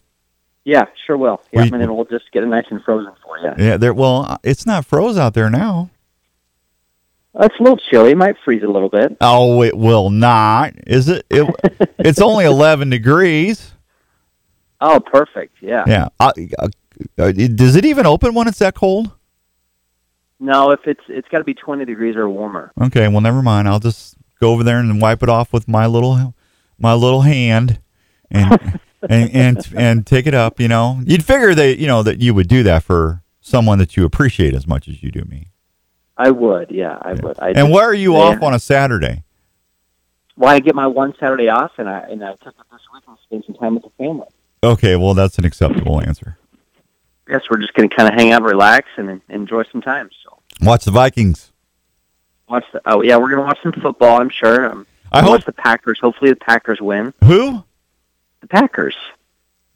[0.65, 1.41] Yeah, sure will.
[1.53, 3.53] Yeah, We- and then we'll just get it nice and frozen for you.
[3.59, 3.77] Yeah.
[3.77, 3.93] There.
[3.93, 5.91] Well, uh, it's not froze out there now.
[7.35, 8.11] Oh, it's a little chilly.
[8.13, 9.17] It might freeze a little bit.
[9.21, 10.73] Oh, it will not.
[10.87, 11.27] Is it?
[11.31, 11.47] it
[11.99, 13.73] it's only 11 degrees.
[14.81, 15.57] Oh, perfect.
[15.61, 15.85] Yeah.
[15.87, 16.09] Yeah.
[16.19, 16.33] Uh,
[17.19, 19.13] uh, does it even open when it's that cold?
[20.39, 22.73] No, if it's it's got to be 20 degrees or warmer.
[22.81, 23.09] Okay.
[23.09, 23.69] Well, never mind.
[23.69, 26.35] I'll just go over there and wipe it off with my little
[26.79, 27.79] my little hand
[28.31, 30.59] and and and and take it up.
[30.59, 33.97] You know, you'd figure that you know that you would do that for someone that
[33.99, 35.49] you appreciate as much as you do me.
[36.17, 36.71] I would.
[36.71, 37.39] Yeah, I would.
[37.39, 38.21] I And just- where are you yeah.
[38.21, 39.25] off on a Saturday?
[40.37, 43.03] Well, I get my one Saturday off, and I and I took it this week
[43.07, 44.27] and spend some time with the family.
[44.63, 44.97] Okay.
[44.97, 46.37] Well, that's an acceptable answer.
[47.29, 50.11] Yes, we're just going to kind of hang out, relax, and enjoy some time.
[50.25, 51.53] So Watch the Vikings.
[52.49, 52.81] watch the.
[52.87, 54.21] Oh yeah, we're going to watch some football.
[54.21, 54.67] I'm sure.
[54.71, 55.99] Um, I hope- watch the Packers.
[56.01, 57.15] Hopefully, the Packers win.
[57.25, 57.65] Who?
[58.41, 58.97] The Packers.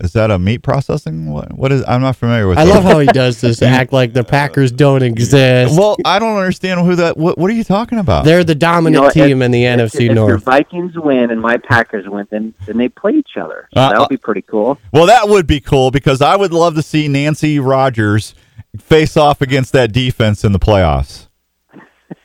[0.05, 1.33] Is that a meat processing?
[1.33, 1.53] What?
[1.53, 1.83] What is?
[1.89, 2.59] I'm not familiar with.
[2.59, 2.75] I that.
[2.75, 3.63] love how he does this.
[3.63, 5.77] Act like the Packers don't exist.
[5.79, 7.17] Well, I don't understand who that.
[7.17, 8.25] What, what are you talking about?
[8.25, 10.45] They're the dominant You know, team if- in the if, NFC if North.
[10.45, 13.69] the Vikings win and my Packers win, then then they play each other.
[13.75, 14.79] So Uh, that uh, would be pretty cool.
[14.93, 18.35] Well, that would be cool because I would love to see Nancy Rogers
[18.79, 21.29] face off against that defense in the playoffs.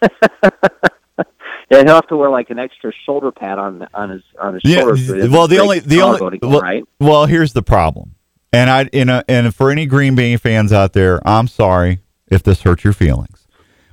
[1.70, 4.64] Yeah, he'll have to wear like an extra shoulder pad on on his on his
[4.66, 4.84] Yeah.
[5.28, 6.84] Well, the only the only again, well, right.
[7.00, 8.16] well, here's the problem,
[8.52, 12.41] and I in a, and for any Green Bay fans out there, I'm sorry if
[12.44, 13.46] this hurts your feelings,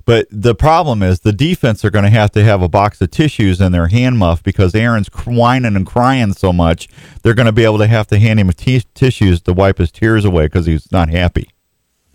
[0.07, 3.11] but the problem is the defense are going to have to have a box of
[3.11, 6.89] tissues in their hand muff because Aaron's whining and crying so much.
[7.23, 9.91] They're going to be able to have to hand him t- tissues to wipe his
[9.91, 11.51] tears away because he's not happy.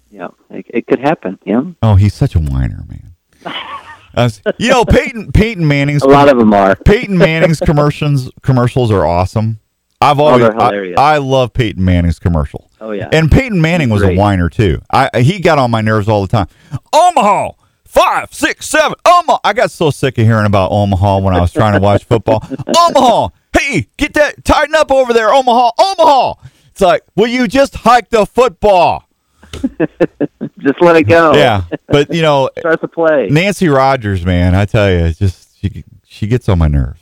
[0.09, 1.37] Yeah, it, it could happen.
[1.45, 3.15] Yeah, Oh, he's such a whiner, man.
[4.15, 6.75] Uh, you know, Peyton Peyton Manning's a lot of them are.
[6.75, 9.59] Peyton Manning's commercials commercials are awesome.
[10.01, 11.13] I've always Oh, I.
[11.13, 12.69] I love Peyton Manning's commercial.
[12.81, 14.81] Oh yeah, And Peyton Manning was a whiner too.
[14.91, 16.47] I he got on my nerves all the time.
[16.91, 17.51] Omaha,
[17.85, 18.95] five, six, seven.
[19.05, 19.39] Omaha.
[19.43, 22.43] I got so sick of hearing about Omaha when I was trying to watch football.
[22.67, 26.33] Omaha, hey, get that tighten up over there, Omaha, Omaha.
[26.71, 29.07] It's like, will you just hike the football?
[30.59, 31.33] just let it go.
[31.33, 33.27] Yeah, but you know, start the play.
[33.29, 37.01] Nancy Rogers, man, I tell you, just she she gets on my nerves.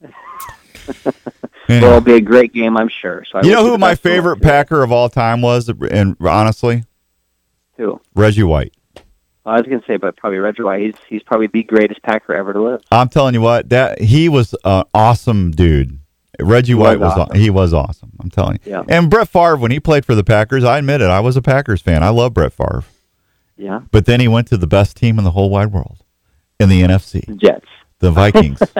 [1.68, 3.24] Well, it'll be a great game, I'm sure.
[3.30, 4.42] So I you know who my best of luck favorite.
[4.42, 6.84] Packer of all time was, and honestly,
[7.76, 8.00] Who?
[8.14, 8.74] Reggie White.
[9.46, 10.82] I was gonna say, but probably Reggie White.
[10.82, 12.82] He's he's probably the greatest Packer ever to live.
[12.90, 15.98] I'm telling you what, that he was an awesome dude.
[16.40, 17.28] Reggie White was, awesome.
[17.36, 18.12] aw- he was awesome.
[18.20, 18.72] I'm telling you.
[18.72, 18.82] Yeah.
[18.88, 21.42] And Brett Favre when he played for the Packers, I admit it, I was a
[21.42, 22.02] Packers fan.
[22.02, 22.84] I love Brett Favre.
[23.56, 23.80] Yeah.
[23.90, 26.02] But then he went to the best team in the whole wide world
[26.58, 27.66] in the NFC, Jets.
[27.98, 28.60] the Vikings.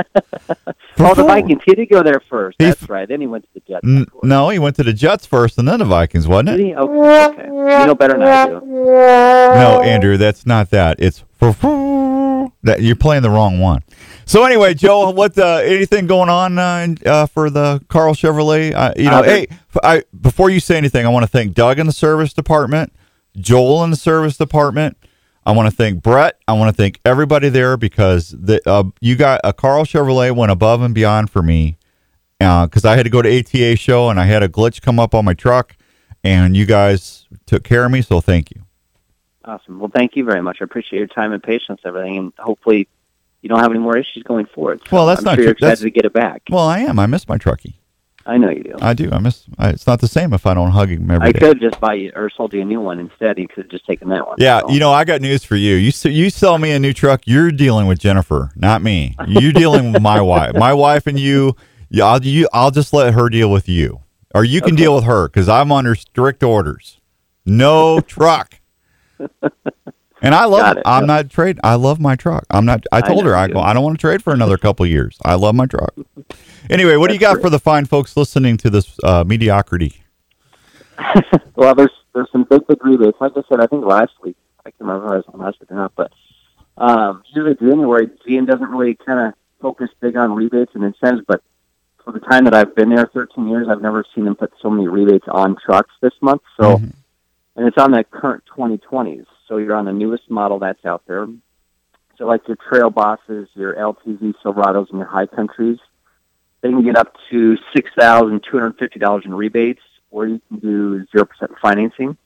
[0.99, 1.63] Oh, the Vikings.
[1.65, 2.57] He did go there first.
[2.59, 3.09] He That's right.
[3.09, 3.81] Then he went to the Jets.
[3.85, 6.61] N- no, he went to the Jets first and then the Vikings, wasn't it?
[6.61, 6.75] Okay.
[6.77, 7.45] Oh, okay.
[7.47, 8.61] You know better than I do.
[8.61, 10.97] No, Andrew, that's not that.
[11.01, 13.83] It's that you're playing the wrong one.
[14.33, 18.73] So anyway, Joe, what uh, anything going on uh, uh, for the Karl Chevrolet?
[18.75, 19.47] Uh, you know, Uh, hey,
[19.85, 22.95] I, before you say anything, I want to thank Doug in the service department,
[23.37, 24.97] Joel in the service department.
[25.45, 26.39] I want to thank Brett.
[26.49, 30.51] I want to thank everybody there because the uh, you got a Karl Chevrolet went
[30.51, 31.77] above and beyond for me
[32.39, 35.15] because I had to go to ATA show and I had a glitch come up
[35.15, 35.77] on my truck,
[36.25, 38.01] and you guys took care of me.
[38.01, 38.63] So thank you.
[39.45, 39.79] Awesome.
[39.79, 40.63] Well, thank you very much.
[40.63, 42.89] I appreciate your time and patience, and everything, and hopefully
[43.43, 44.81] you don't have any more issues going forward.
[44.89, 45.45] So Well, that's I'm not sure true.
[45.45, 46.43] you're excited That's- to get it back.
[46.49, 46.99] Well, I am.
[46.99, 47.75] I miss my truckie.
[48.25, 48.77] I know you do.
[48.81, 49.11] I do.
[49.11, 49.43] I miss.
[49.59, 51.41] I, it's not the same if I don't hug him every I day.
[51.41, 53.37] could just buy you or sold you a new one instead.
[53.37, 54.37] You could have just taken that one.
[54.39, 55.75] Yeah, So, you know, I got news for you.
[55.75, 59.17] You you sell me a new truck, you're dealing with Jennifer, not me.
[59.27, 60.55] You're dealing with my wife.
[60.55, 61.57] My wife and you.
[61.91, 62.49] Yeah, I'll you.
[62.53, 64.03] I'll just let her deal with you,
[64.37, 64.83] or you can Okay.
[64.85, 67.01] deal with her because I'm under strict orders.
[67.45, 68.61] No truck.
[70.23, 70.81] And I love it.
[70.81, 70.83] it.
[70.87, 71.59] I'm not trade.
[71.65, 72.45] I love my truck.
[72.49, 72.85] I'm not.
[72.93, 73.59] I I told know her I go.
[73.59, 75.19] I don't want to trade for another couple years.
[75.25, 75.93] I love my truck.
[76.71, 77.43] Anyway, what do you got great.
[77.43, 80.03] for the fine folks listening to this uh, mediocrity?
[81.57, 83.19] well, there's there's some big big rebates.
[83.21, 85.61] Like I said, I think last week I can't remember if I was on last
[85.61, 86.13] week or not, but
[86.79, 91.25] um, usually January GM doesn't really kind of focus big on rebates and incentives.
[91.27, 91.43] But
[92.05, 94.71] for the time that I've been there, 13 years, I've never seen them put so
[94.71, 96.43] many rebates on trucks this month.
[96.57, 96.93] So, Mhm.
[97.57, 99.27] and it's on the current 2020s.
[99.53, 101.29] So you're on the newest model that's out there.
[102.17, 105.79] So like your Trail Bosses, your LTZ Silverados, and your High Countries,
[106.63, 110.41] they can get up to six thousand two hundred fifty dollars in rebates, or you
[110.49, 112.17] can do zero percent financing.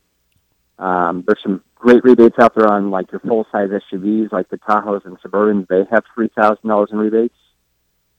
[0.78, 4.58] Um, there's some great rebates out there on like your full size SUVs, like the
[4.58, 5.66] Tahoes and Suburbans.
[5.66, 7.34] They have three thousand dollars in rebates.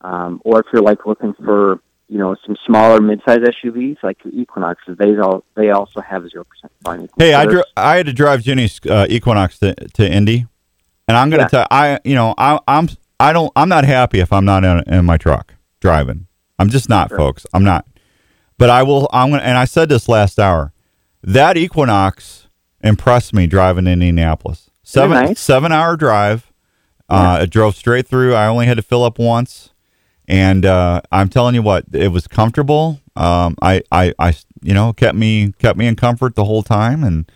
[0.02, 4.32] Um, or if you're like looking for you know some smaller mid-size SUVs like your
[4.34, 7.14] Equinoxes, they all they also have zero percent financing.
[7.18, 10.46] Hey, I dro- I had to drive Jenny's uh, Equinox to, to Indy,
[11.06, 11.48] and I'm gonna Yeah.
[11.48, 12.88] tell I you know I I'm
[13.20, 16.26] I don't I'm not happy if I'm not in, in my truck driving.
[16.58, 17.18] I'm just not, Sure.
[17.18, 17.46] folks.
[17.54, 17.84] I'm not.
[18.58, 19.08] But I will.
[19.12, 19.42] I'm gonna.
[19.44, 20.72] And I said this last hour.
[21.22, 22.48] That Equinox
[22.82, 24.70] impressed me driving to Indianapolis.
[24.82, 25.38] Seven nice.
[25.40, 26.50] seven hour drive.
[27.08, 28.34] Uh, it drove straight through.
[28.34, 29.70] I only had to fill up once,
[30.28, 33.00] and uh, I'm telling you what, it was comfortable.
[33.16, 37.02] Um, I, I, I, you know, kept me kept me in comfort the whole time,
[37.02, 37.30] and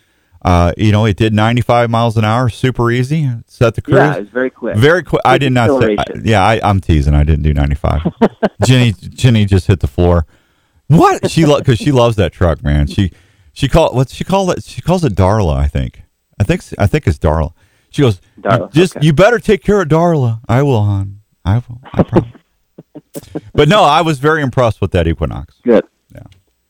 [0.45, 3.29] uh, you know, it did 95 miles an hour, super easy.
[3.47, 3.97] Set the cruise.
[3.97, 4.77] yeah, it's very quick.
[4.77, 5.23] Very quick.
[5.25, 5.97] I did not say.
[5.99, 7.15] I, yeah, I, I'm teasing.
[7.15, 8.03] I didn't do 95.
[8.67, 10.27] Jenny, Jenny just hit the floor.
[10.89, 12.87] What she because she loves that truck, man.
[12.87, 13.11] She
[13.55, 14.63] she call what she call it.
[14.65, 15.57] She calls it Darla.
[15.57, 16.03] I think.
[16.39, 17.55] I think I think it's Darla.
[17.89, 18.21] She goes.
[18.39, 19.07] Darla, Just okay.
[19.07, 20.41] you better take care of Darla.
[20.47, 21.21] I will, hon.
[21.47, 21.81] I will.
[21.95, 22.42] I promise.
[23.55, 25.55] But no, I was very impressed with that Equinox.
[25.63, 25.85] Good.
[26.15, 26.23] Yeah.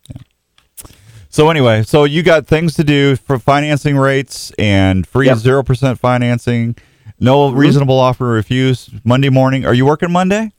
[0.08, 0.86] yeah.
[1.28, 5.38] So anyway, so you got things to do for financing rates and free Yep.
[5.38, 6.76] zero percent financing.
[7.18, 8.90] No reasonable offer refuse.
[9.04, 9.64] Monday morning.
[9.64, 10.52] Are you working Monday?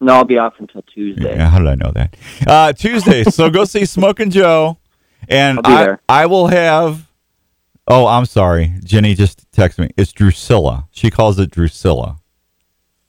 [0.00, 1.36] No, I'll be off until Tuesday.
[1.36, 2.16] Yeah, how did I know that?
[2.46, 3.22] Uh, Tuesday.
[3.30, 4.78] so go see Smoking Joe,
[5.28, 5.96] and I.
[6.08, 7.06] I will have.
[7.86, 8.74] Oh, I'm sorry.
[8.84, 9.90] Jenny just texted me.
[9.96, 10.88] It's Drusilla.
[10.90, 12.16] She calls it Drusilla.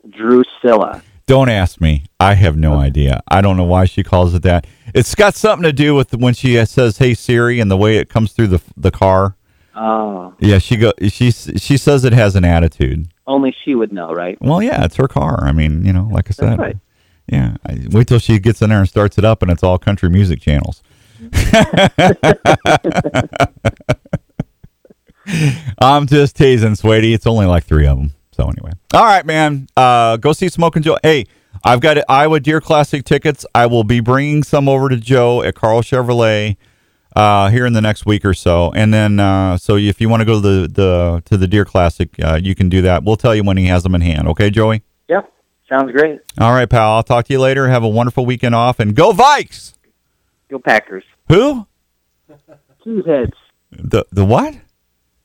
[0.09, 1.01] Drusilla.
[1.31, 2.03] Don't ask me.
[2.19, 3.21] I have no idea.
[3.25, 4.67] I don't know why she calls it that.
[4.93, 7.95] It's got something to do with when she uh, says "Hey Siri" and the way
[7.95, 9.37] it comes through the the car.
[9.73, 10.91] Oh, Yeah, she go.
[11.07, 13.07] She she says it has an attitude.
[13.27, 14.37] only she would know, right?
[14.41, 15.45] Well, yeah, it's her car.
[15.45, 16.59] I mean, you know, like I said.
[16.59, 16.75] Right.
[17.31, 19.77] Yeah, I, wait till she gets in there and starts it up, and it's all
[19.77, 20.83] country music channels.
[21.23, 22.41] Mm-hmm.
[25.79, 27.13] I'm just teasing, Sweetie.
[27.13, 28.11] It's only like three of them.
[28.41, 29.67] So anyway, all right, man.
[29.77, 30.97] Uh, go see Smoking Joe.
[31.03, 31.25] Hey,
[31.63, 33.45] I've got Iowa Deer Classic tickets.
[33.53, 36.57] I will be bringing some over to Joe at Karl Chevrolet
[37.15, 38.71] uh, here in the next week or so.
[38.71, 41.65] And then, uh, so if you want to go to the, the to the Deer
[41.65, 43.03] Classic, uh, you can do that.
[43.03, 44.27] We'll tell you when he has them in hand.
[44.29, 44.81] Okay, Joey.
[45.07, 45.31] Yep.
[45.69, 46.19] Sounds great.
[46.39, 46.93] All right, pal.
[46.93, 47.67] I'll talk to you later.
[47.67, 49.75] Have a wonderful weekend off, and go Vikes.
[50.49, 51.03] Go Packers.
[51.29, 51.67] Who?
[52.83, 53.33] Cheeseheads.
[53.69, 54.55] The the what?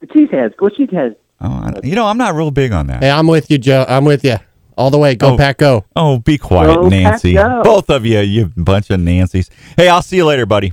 [0.00, 0.54] The cheeseheads.
[0.58, 1.16] Go cheeseheads.
[1.40, 3.02] Oh, I, you know, I'm not real big on that.
[3.02, 3.84] Hey, I'm with you, Joe.
[3.88, 4.36] I'm with you.
[4.76, 5.14] All the way.
[5.14, 5.36] Go, Oh.
[5.36, 5.84] Pack, go.
[5.94, 7.34] Oh, be quiet, Go, Nancy.
[7.34, 7.62] go.
[7.62, 9.48] Both of you, you bunch of Nancys.
[9.76, 10.72] Hey, I'll see you later, buddy.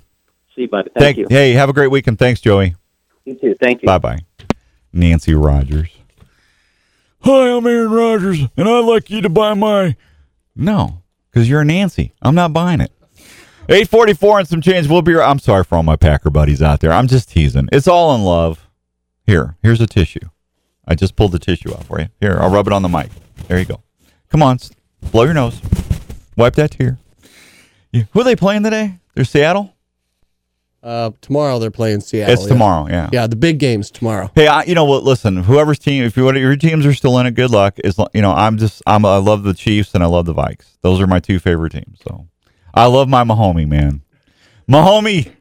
[0.56, 0.90] See you, buddy.
[0.98, 1.28] Thank, you.
[1.30, 2.20] Hey, have a great weekend.
[2.20, 2.76] Thanks, Joey.
[3.26, 3.56] You too.
[3.62, 3.88] Thank you.
[3.88, 4.20] Bye bye.
[4.92, 5.90] Nancy Rogers.
[7.22, 9.96] Hi, I'm Aaron Rodgers, and I'd like you to buy my.
[10.56, 12.14] No, because you're a Nancy.
[12.22, 12.92] I'm not buying it.
[13.70, 14.88] 844 and some change.
[14.90, 15.18] We'll be.
[15.18, 16.92] I'm sorry for all my Packer buddies out there.
[16.92, 17.70] I'm just teasing.
[17.72, 18.68] It's all in love.
[19.26, 20.30] Here, here's a tissue.
[20.88, 22.10] I just pulled the tissue out for you.
[22.20, 23.10] Here, I'll rub it on the mic.
[23.48, 23.82] There you go.
[24.30, 24.60] Come on,
[25.12, 25.62] blow your nose.
[26.36, 26.98] Wipe that tear.
[27.94, 29.00] Who are they playing today?
[29.14, 29.74] They're Seattle.
[30.82, 32.34] Uh, tomorrow they're playing Seattle.
[32.34, 32.50] it's yeah.
[32.50, 32.88] tomorrow.
[32.90, 33.10] Yeah.
[33.14, 34.30] Yeah, the big game's tomorrow.
[34.36, 35.04] Hey, I, you know what?
[35.04, 37.80] Listen, whoever's team, if you your teams are still in it, good luck.
[37.84, 40.78] Is you know, I'm just I'm I love the Chiefs and I love the Vikes.
[40.82, 42.00] Those are my two favorite teams.
[42.06, 42.28] So
[42.74, 44.02] I love my Mahomie man.
[44.70, 45.32] Mahomie,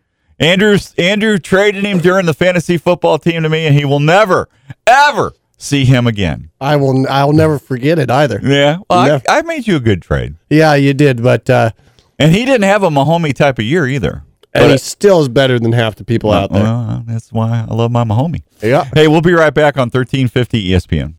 [0.42, 4.48] Andrews Andrew traded him during the fantasy football team to me, and he will never
[4.86, 6.50] ever see him again.
[6.60, 7.06] I will.
[7.08, 8.40] I'll never forget it either.
[8.42, 9.22] Yeah, well, Never.
[9.28, 11.70] I, I made you a good trade, Yeah, you did, but uh,
[12.18, 14.24] and he didn't have a Mahomie type of year either.
[14.52, 16.62] and But he still is better than half the people out there.
[16.64, 18.42] Well, that's why I love my Mahomie.
[18.60, 18.84] yeah.
[18.94, 21.14] Hey, we'll be right back on 1350 ESPN.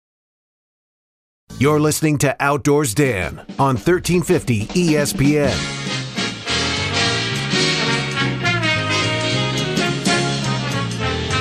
[1.59, 5.92] You're listening to Outdoors Dan on 1350 ESPN.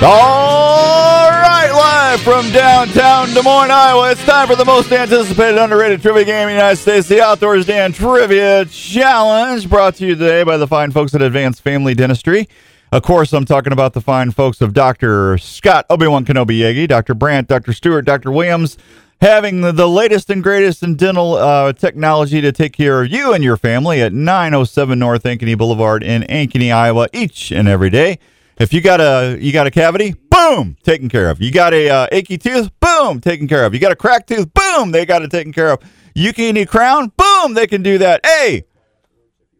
[0.05, 4.11] All right, live from downtown Des Moines, Iowa.
[4.11, 7.65] It's time for the most anticipated underrated trivia game in the United States, the Outdoors
[7.65, 12.49] Dan Trivia Challenge, brought to you today by the fine folks at Advanced Family Dentistry.
[12.91, 15.37] Of course, I'm talking about the fine folks of Dr.
[15.37, 17.13] Scott Obi-Wan Kenobi Yagi, Dr.
[17.13, 17.71] Brandt, Dr.
[17.71, 18.29] Stewart, Dr.
[18.29, 18.77] Williams,
[19.21, 23.33] having the, the latest and greatest in dental uh, technology to take care of you
[23.33, 28.19] and your family at 907 North Ankeny Boulevard in Ankeny, Iowa, each and every day.
[28.63, 31.41] If you got a you got a cavity, boom, taken care of.
[31.41, 33.73] You got a uh, achy tooth, boom, taken care of.
[33.73, 35.81] You got a cracked tooth, boom, they got it taken care of.
[36.15, 38.25] You can need a crown, boom, they can do that.
[38.25, 38.63] Hey,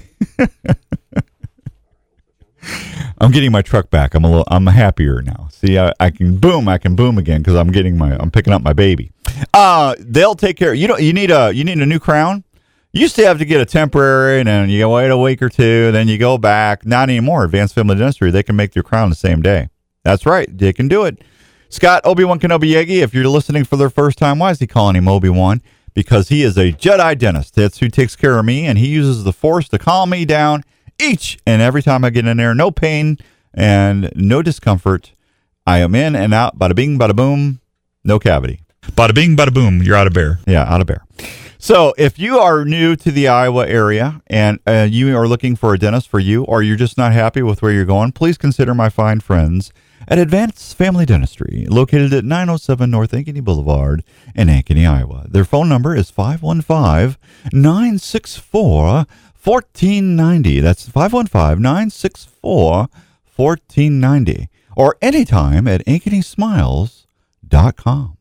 [3.22, 4.16] I'm getting my truck back.
[4.16, 4.48] I'm a little.
[4.48, 5.50] I'm happier now.
[5.52, 6.68] See, I, I can boom.
[6.68, 8.18] I can boom again because I'm getting my.
[8.20, 9.12] I'm picking up my baby.
[9.54, 10.74] Uh, they'll take care.
[10.74, 11.54] You know, you need a.
[11.54, 12.44] You need a new crown.
[12.94, 15.50] You used to have to get a temporary, and then you wait a week or
[15.50, 16.86] two, then you go back.
[16.86, 17.44] Not anymore.
[17.44, 19.70] Advanced Family Dentistry, they can make your crown the same day.
[20.04, 20.48] That's right.
[20.56, 21.24] They can do it.
[21.70, 24.68] Scott Obi Wan Kenobi Yagi, if you're listening for the first time, why is he
[24.68, 25.64] calling him Obi Wan?
[25.96, 27.56] Because he is a Jedi dentist.
[27.56, 30.64] That's who takes care of me, and he uses the Force to calm me down
[31.02, 32.54] each and every time I get in there.
[32.54, 33.18] No pain
[33.56, 35.14] and no discomfort.
[35.66, 36.60] I am in and out.
[36.60, 37.60] Bada bing, bada boom.
[38.04, 38.62] No cavity.
[38.92, 39.82] Bada bing, bada boom.
[39.82, 40.38] You're out of bear.
[40.46, 41.04] Yeah, out of bear.
[41.64, 45.74] So, if you are new to the Iowa area and uh, you are looking for
[45.74, 48.76] a dentist for you, or you're just not happy with where you're going, please consider
[48.76, 49.72] my fine friends
[50.06, 54.04] at Advanced Family Dentistry, located at 907 North Ankeny Boulevard
[54.36, 55.26] in Ankeny, Iowa.
[55.30, 57.18] Their phone number is 515
[57.54, 59.06] 964
[59.42, 60.60] 1490.
[60.60, 62.90] That's 515 964
[63.38, 64.50] 1490.
[64.76, 68.18] Or anytime at AnkenySmiles.com.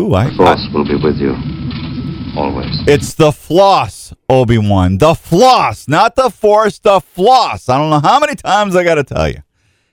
[0.00, 1.61] Ooh, I, I, Force will be with you.
[2.36, 2.80] Always.
[2.88, 4.98] it's the floss, Obi Wan.
[4.98, 7.68] The floss, not the force, the floss.
[7.68, 9.42] I don't know how many times I got to tell you.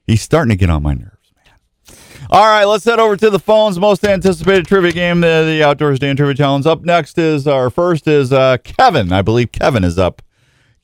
[0.08, 1.98] He's starting to get on my nerves, man.
[2.30, 3.78] All right, let's head over to the phones.
[3.78, 6.66] Most anticipated trivia game, the, the Outdoors Dan Trivia Challenge.
[6.66, 9.12] Up next is our first is uh, Kevin.
[9.12, 10.22] I believe Kevin is up.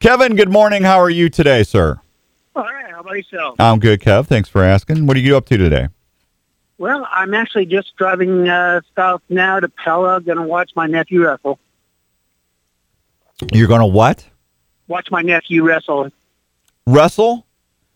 [0.02, 0.84] Kevin, good morning.
[0.84, 2.02] How are you today, sir?
[2.56, 2.92] All right.
[2.92, 3.56] How about yourself?
[3.60, 4.28] I'm good, Kev.
[4.28, 5.06] Thanks for asking.
[5.08, 5.88] What are you up to today?
[6.78, 10.20] Well, I'm actually just driving uh, south now to Pella.
[10.22, 11.60] Going to watch my nephew wrestle.
[13.54, 14.28] You're going to what?
[14.88, 16.12] Watch my nephew wrestle.
[16.86, 17.46] Wrestle?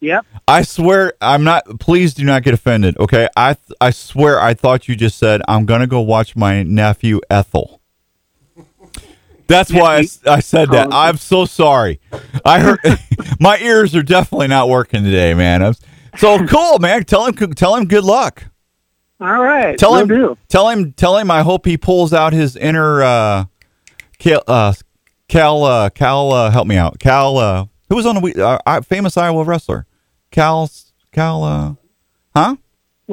[0.01, 0.25] Yep.
[0.47, 1.79] I swear, I'm not.
[1.79, 2.97] Please do not get offended.
[2.97, 6.63] Okay, I th- I swear, I thought you just said I'm gonna go watch my
[6.63, 7.81] nephew Ethel.
[9.47, 10.93] That's why I said that.
[10.93, 11.99] I'm so sorry.
[12.45, 12.79] I heard
[13.41, 15.63] my ears are definitely not working today, man.
[15.63, 15.73] I'm,
[16.17, 17.03] so cool, man.
[17.03, 18.45] Tell him tell him good luck.
[19.21, 19.77] All right.
[19.77, 20.37] Tell him do.
[20.47, 23.45] tell him tell him I hope he pulls out his inner uh
[24.17, 24.73] Cal uh
[25.27, 26.99] Cal uh Cal uh help me out.
[26.99, 29.85] Cal uh who was on the uh, famous Iowa wrestler?
[30.31, 30.69] Cal
[31.11, 31.73] Cal uh
[32.35, 32.55] huh?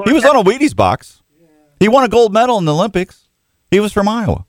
[0.05, 1.23] He was on a Wheaties box.
[1.81, 3.28] He won a gold medal in the Olympics.
[3.70, 4.47] He was from Iowa.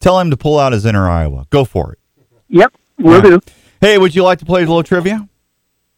[0.00, 1.46] Tell him to pull out his inner Iowa.
[1.50, 1.98] Go for it.
[2.48, 2.72] Yep.
[2.98, 3.40] Will do.
[3.80, 5.28] Hey, would you like to play a little trivia?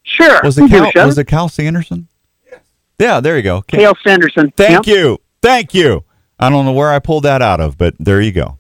[0.03, 0.41] Sure.
[0.43, 2.08] Was We'll it Cal, was it Cal Sanderson?
[2.99, 3.63] Yeah, there you go.
[3.63, 4.53] Cael Sanderson.
[4.57, 4.97] Thank Yep.
[4.97, 5.19] you.
[5.41, 6.05] Thank you.
[6.39, 8.59] I don't know where I pulled that out of, but there you go.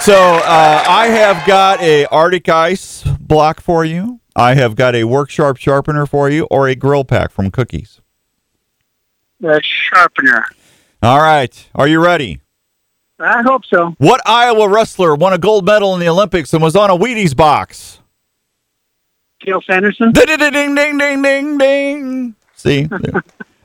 [0.00, 4.20] So uh, I have got a Arctic Ice block for you.
[4.34, 8.00] I have got a Work Sharp sharpener for you, or a grill pack from Cookies.
[9.40, 10.46] The sharpener.
[11.02, 11.68] All right.
[11.74, 12.40] Are you ready?
[13.18, 13.94] I hope so.
[13.98, 17.36] What Iowa wrestler won a gold medal in the Olympics and was on a Wheaties
[17.36, 18.00] box?
[19.44, 20.12] Cael Sanderson.
[20.12, 22.34] Ding ding ding ding ding ding.
[22.60, 22.86] See,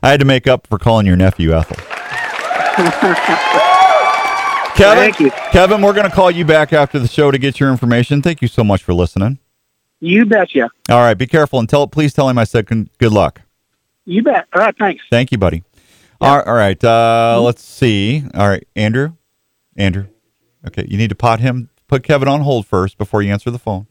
[0.01, 1.75] I had to make up for calling your nephew Ethel.
[4.75, 5.31] Kevin, Thank you.
[5.51, 8.21] Kevin, we're going to call you back after the show to get your information.
[8.21, 9.39] Thank you so much for listening.
[9.99, 10.69] You betcha.
[10.89, 11.87] All right, be careful and tell.
[11.87, 13.41] Please tell him I said con- good luck.
[14.05, 14.45] You bet.
[14.53, 15.03] All right, thanks.
[15.09, 15.63] Thank you, buddy.
[16.21, 18.23] All, all right, uh, let's see.
[18.33, 19.15] All right, Andrew,
[19.75, 20.07] Andrew.
[20.67, 21.69] Okay, you need to pot him.
[21.89, 23.87] Put Kevin on hold first before you answer the phone.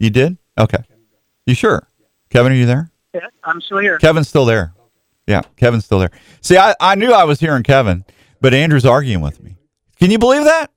[0.00, 0.38] You did?
[0.58, 0.82] Okay.
[1.46, 1.86] You sure?
[2.30, 2.90] Kevin, are you there?
[3.14, 3.98] Yeah, I'm still here.
[3.98, 4.74] Kevin's still there.
[5.26, 6.10] Yeah, Kevin's still there.
[6.40, 8.04] See, I, I knew I was hearing Kevin,
[8.40, 9.56] but Andrew's arguing with me.
[9.98, 10.70] Can you believe that?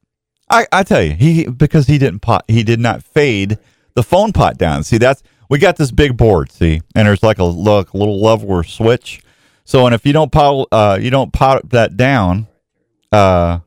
[0.50, 3.58] I, I tell you, he because he didn't pot he did not fade
[3.96, 4.84] the phone pot down.
[4.84, 8.64] See, that's we got this big board, see, and there's like a look little leveler
[8.64, 9.22] switch.
[9.66, 12.48] So and if you don't pot uh you don't pot that down,
[13.12, 13.60] uh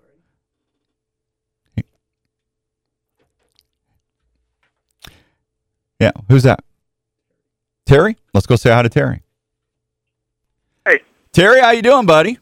[6.01, 6.65] Yeah, who's that?
[7.91, 8.17] Terry?
[8.33, 9.21] Let's go say hi to Terry.
[10.87, 11.01] Hey.
[11.33, 12.39] Terry, how you doing, buddy?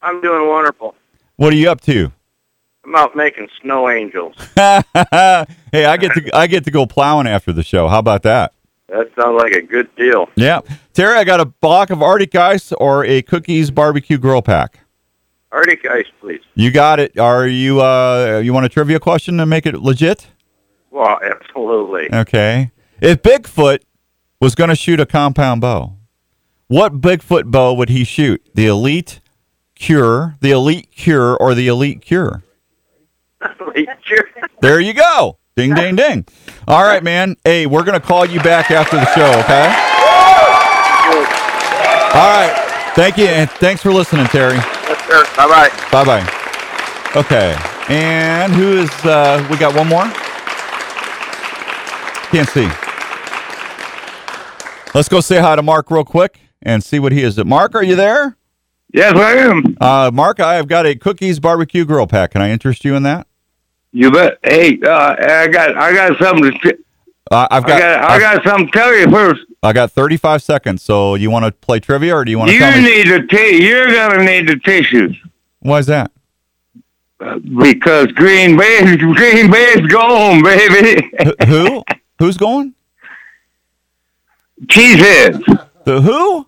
[0.00, 0.94] I'm doing wonderful.
[1.34, 2.12] What are you up to?
[2.84, 4.36] I'm out making snow angels.
[4.54, 4.84] hey,
[5.72, 7.88] I get to I get to go plowing after the show.
[7.88, 8.52] How about that?
[8.90, 10.28] That sounds like a good deal.
[10.36, 10.60] Yeah,
[10.92, 14.84] Terry, I got a block of Arctic ice or a cookies barbecue grill pack.
[15.50, 16.42] Arctic ice, please.
[16.54, 17.18] You got it.
[17.18, 20.28] Are you uh you want a trivia question to make it legit?
[20.92, 22.08] Well, absolutely.
[22.14, 22.70] Okay.
[23.00, 23.80] If Bigfoot
[24.42, 25.94] was going to shoot a compound bow,
[26.66, 28.44] what Bigfoot bow would he shoot?
[28.54, 29.20] The Elite
[29.76, 32.42] Kure, the Elite Kure, or the Elite Kure?
[34.04, 34.28] sure.
[34.60, 35.38] There you go.
[35.56, 36.24] Ding, ding, ding.
[36.68, 37.36] All right, man.
[37.44, 39.66] Hey, we're going to call you back after the show, okay?
[42.14, 42.54] All right.
[42.94, 43.26] Thank you.
[43.26, 44.54] And thanks for listening, Terry.
[44.54, 45.24] Yes, sir.
[45.36, 45.70] Bye bye.
[45.90, 47.20] Bye bye.
[47.20, 47.56] Okay.
[47.88, 50.04] And who is, uh, we got one more?
[52.30, 52.68] Can't see.
[54.94, 57.42] Let's go say hi to Mark real quick and see what he is.
[57.44, 58.36] Mark, are you there?
[58.92, 59.76] Yes, I am.
[59.80, 62.32] Uh, Mark, I have got a cookies barbecue grill pack.
[62.32, 63.26] Can I interest you in that?
[63.92, 64.38] You bet.
[64.42, 66.58] Hey, uh, I got I got something to.
[66.58, 66.82] T-
[67.30, 69.40] Uh, I've got, I got I got something to tell you first.
[69.62, 70.82] I got 35 seconds.
[70.82, 73.66] So you want to play trivia or do you want to You need the t-
[73.66, 75.16] You're gonna need the tissues
[75.60, 76.10] Why is that?
[77.20, 81.10] uh, because Green Bay Green Bay's gone, baby.
[81.46, 81.82] Who?
[82.18, 82.74] Who's going?
[84.66, 85.68] Cheeseheads.
[85.84, 86.46] The who?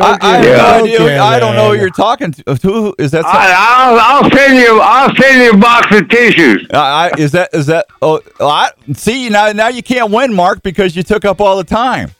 [0.00, 0.98] I, I, have get- no Don't idea.
[1.00, 2.54] get I don't know who you're talking to.
[2.62, 3.26] Who is that?
[3.26, 6.66] I, I'll I'll send you I'll send you a box of tissues.
[6.72, 7.86] Uh, I, is that is that?
[8.00, 9.52] Oh, I, see now.
[9.52, 12.10] Now you can't win, Mark, because you took up all the time.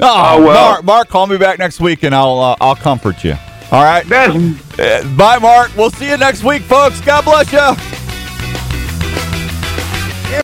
[0.00, 0.70] Oh, Oh, well.
[0.70, 3.34] Mark, Mark, call me back next week and I'll uh, I'll comfort you.
[3.72, 4.06] All right.
[4.06, 4.34] That's
[4.78, 5.72] Uh, bye, Mark.
[5.76, 7.00] We'll see you next week, folks.
[7.00, 7.97] God bless you.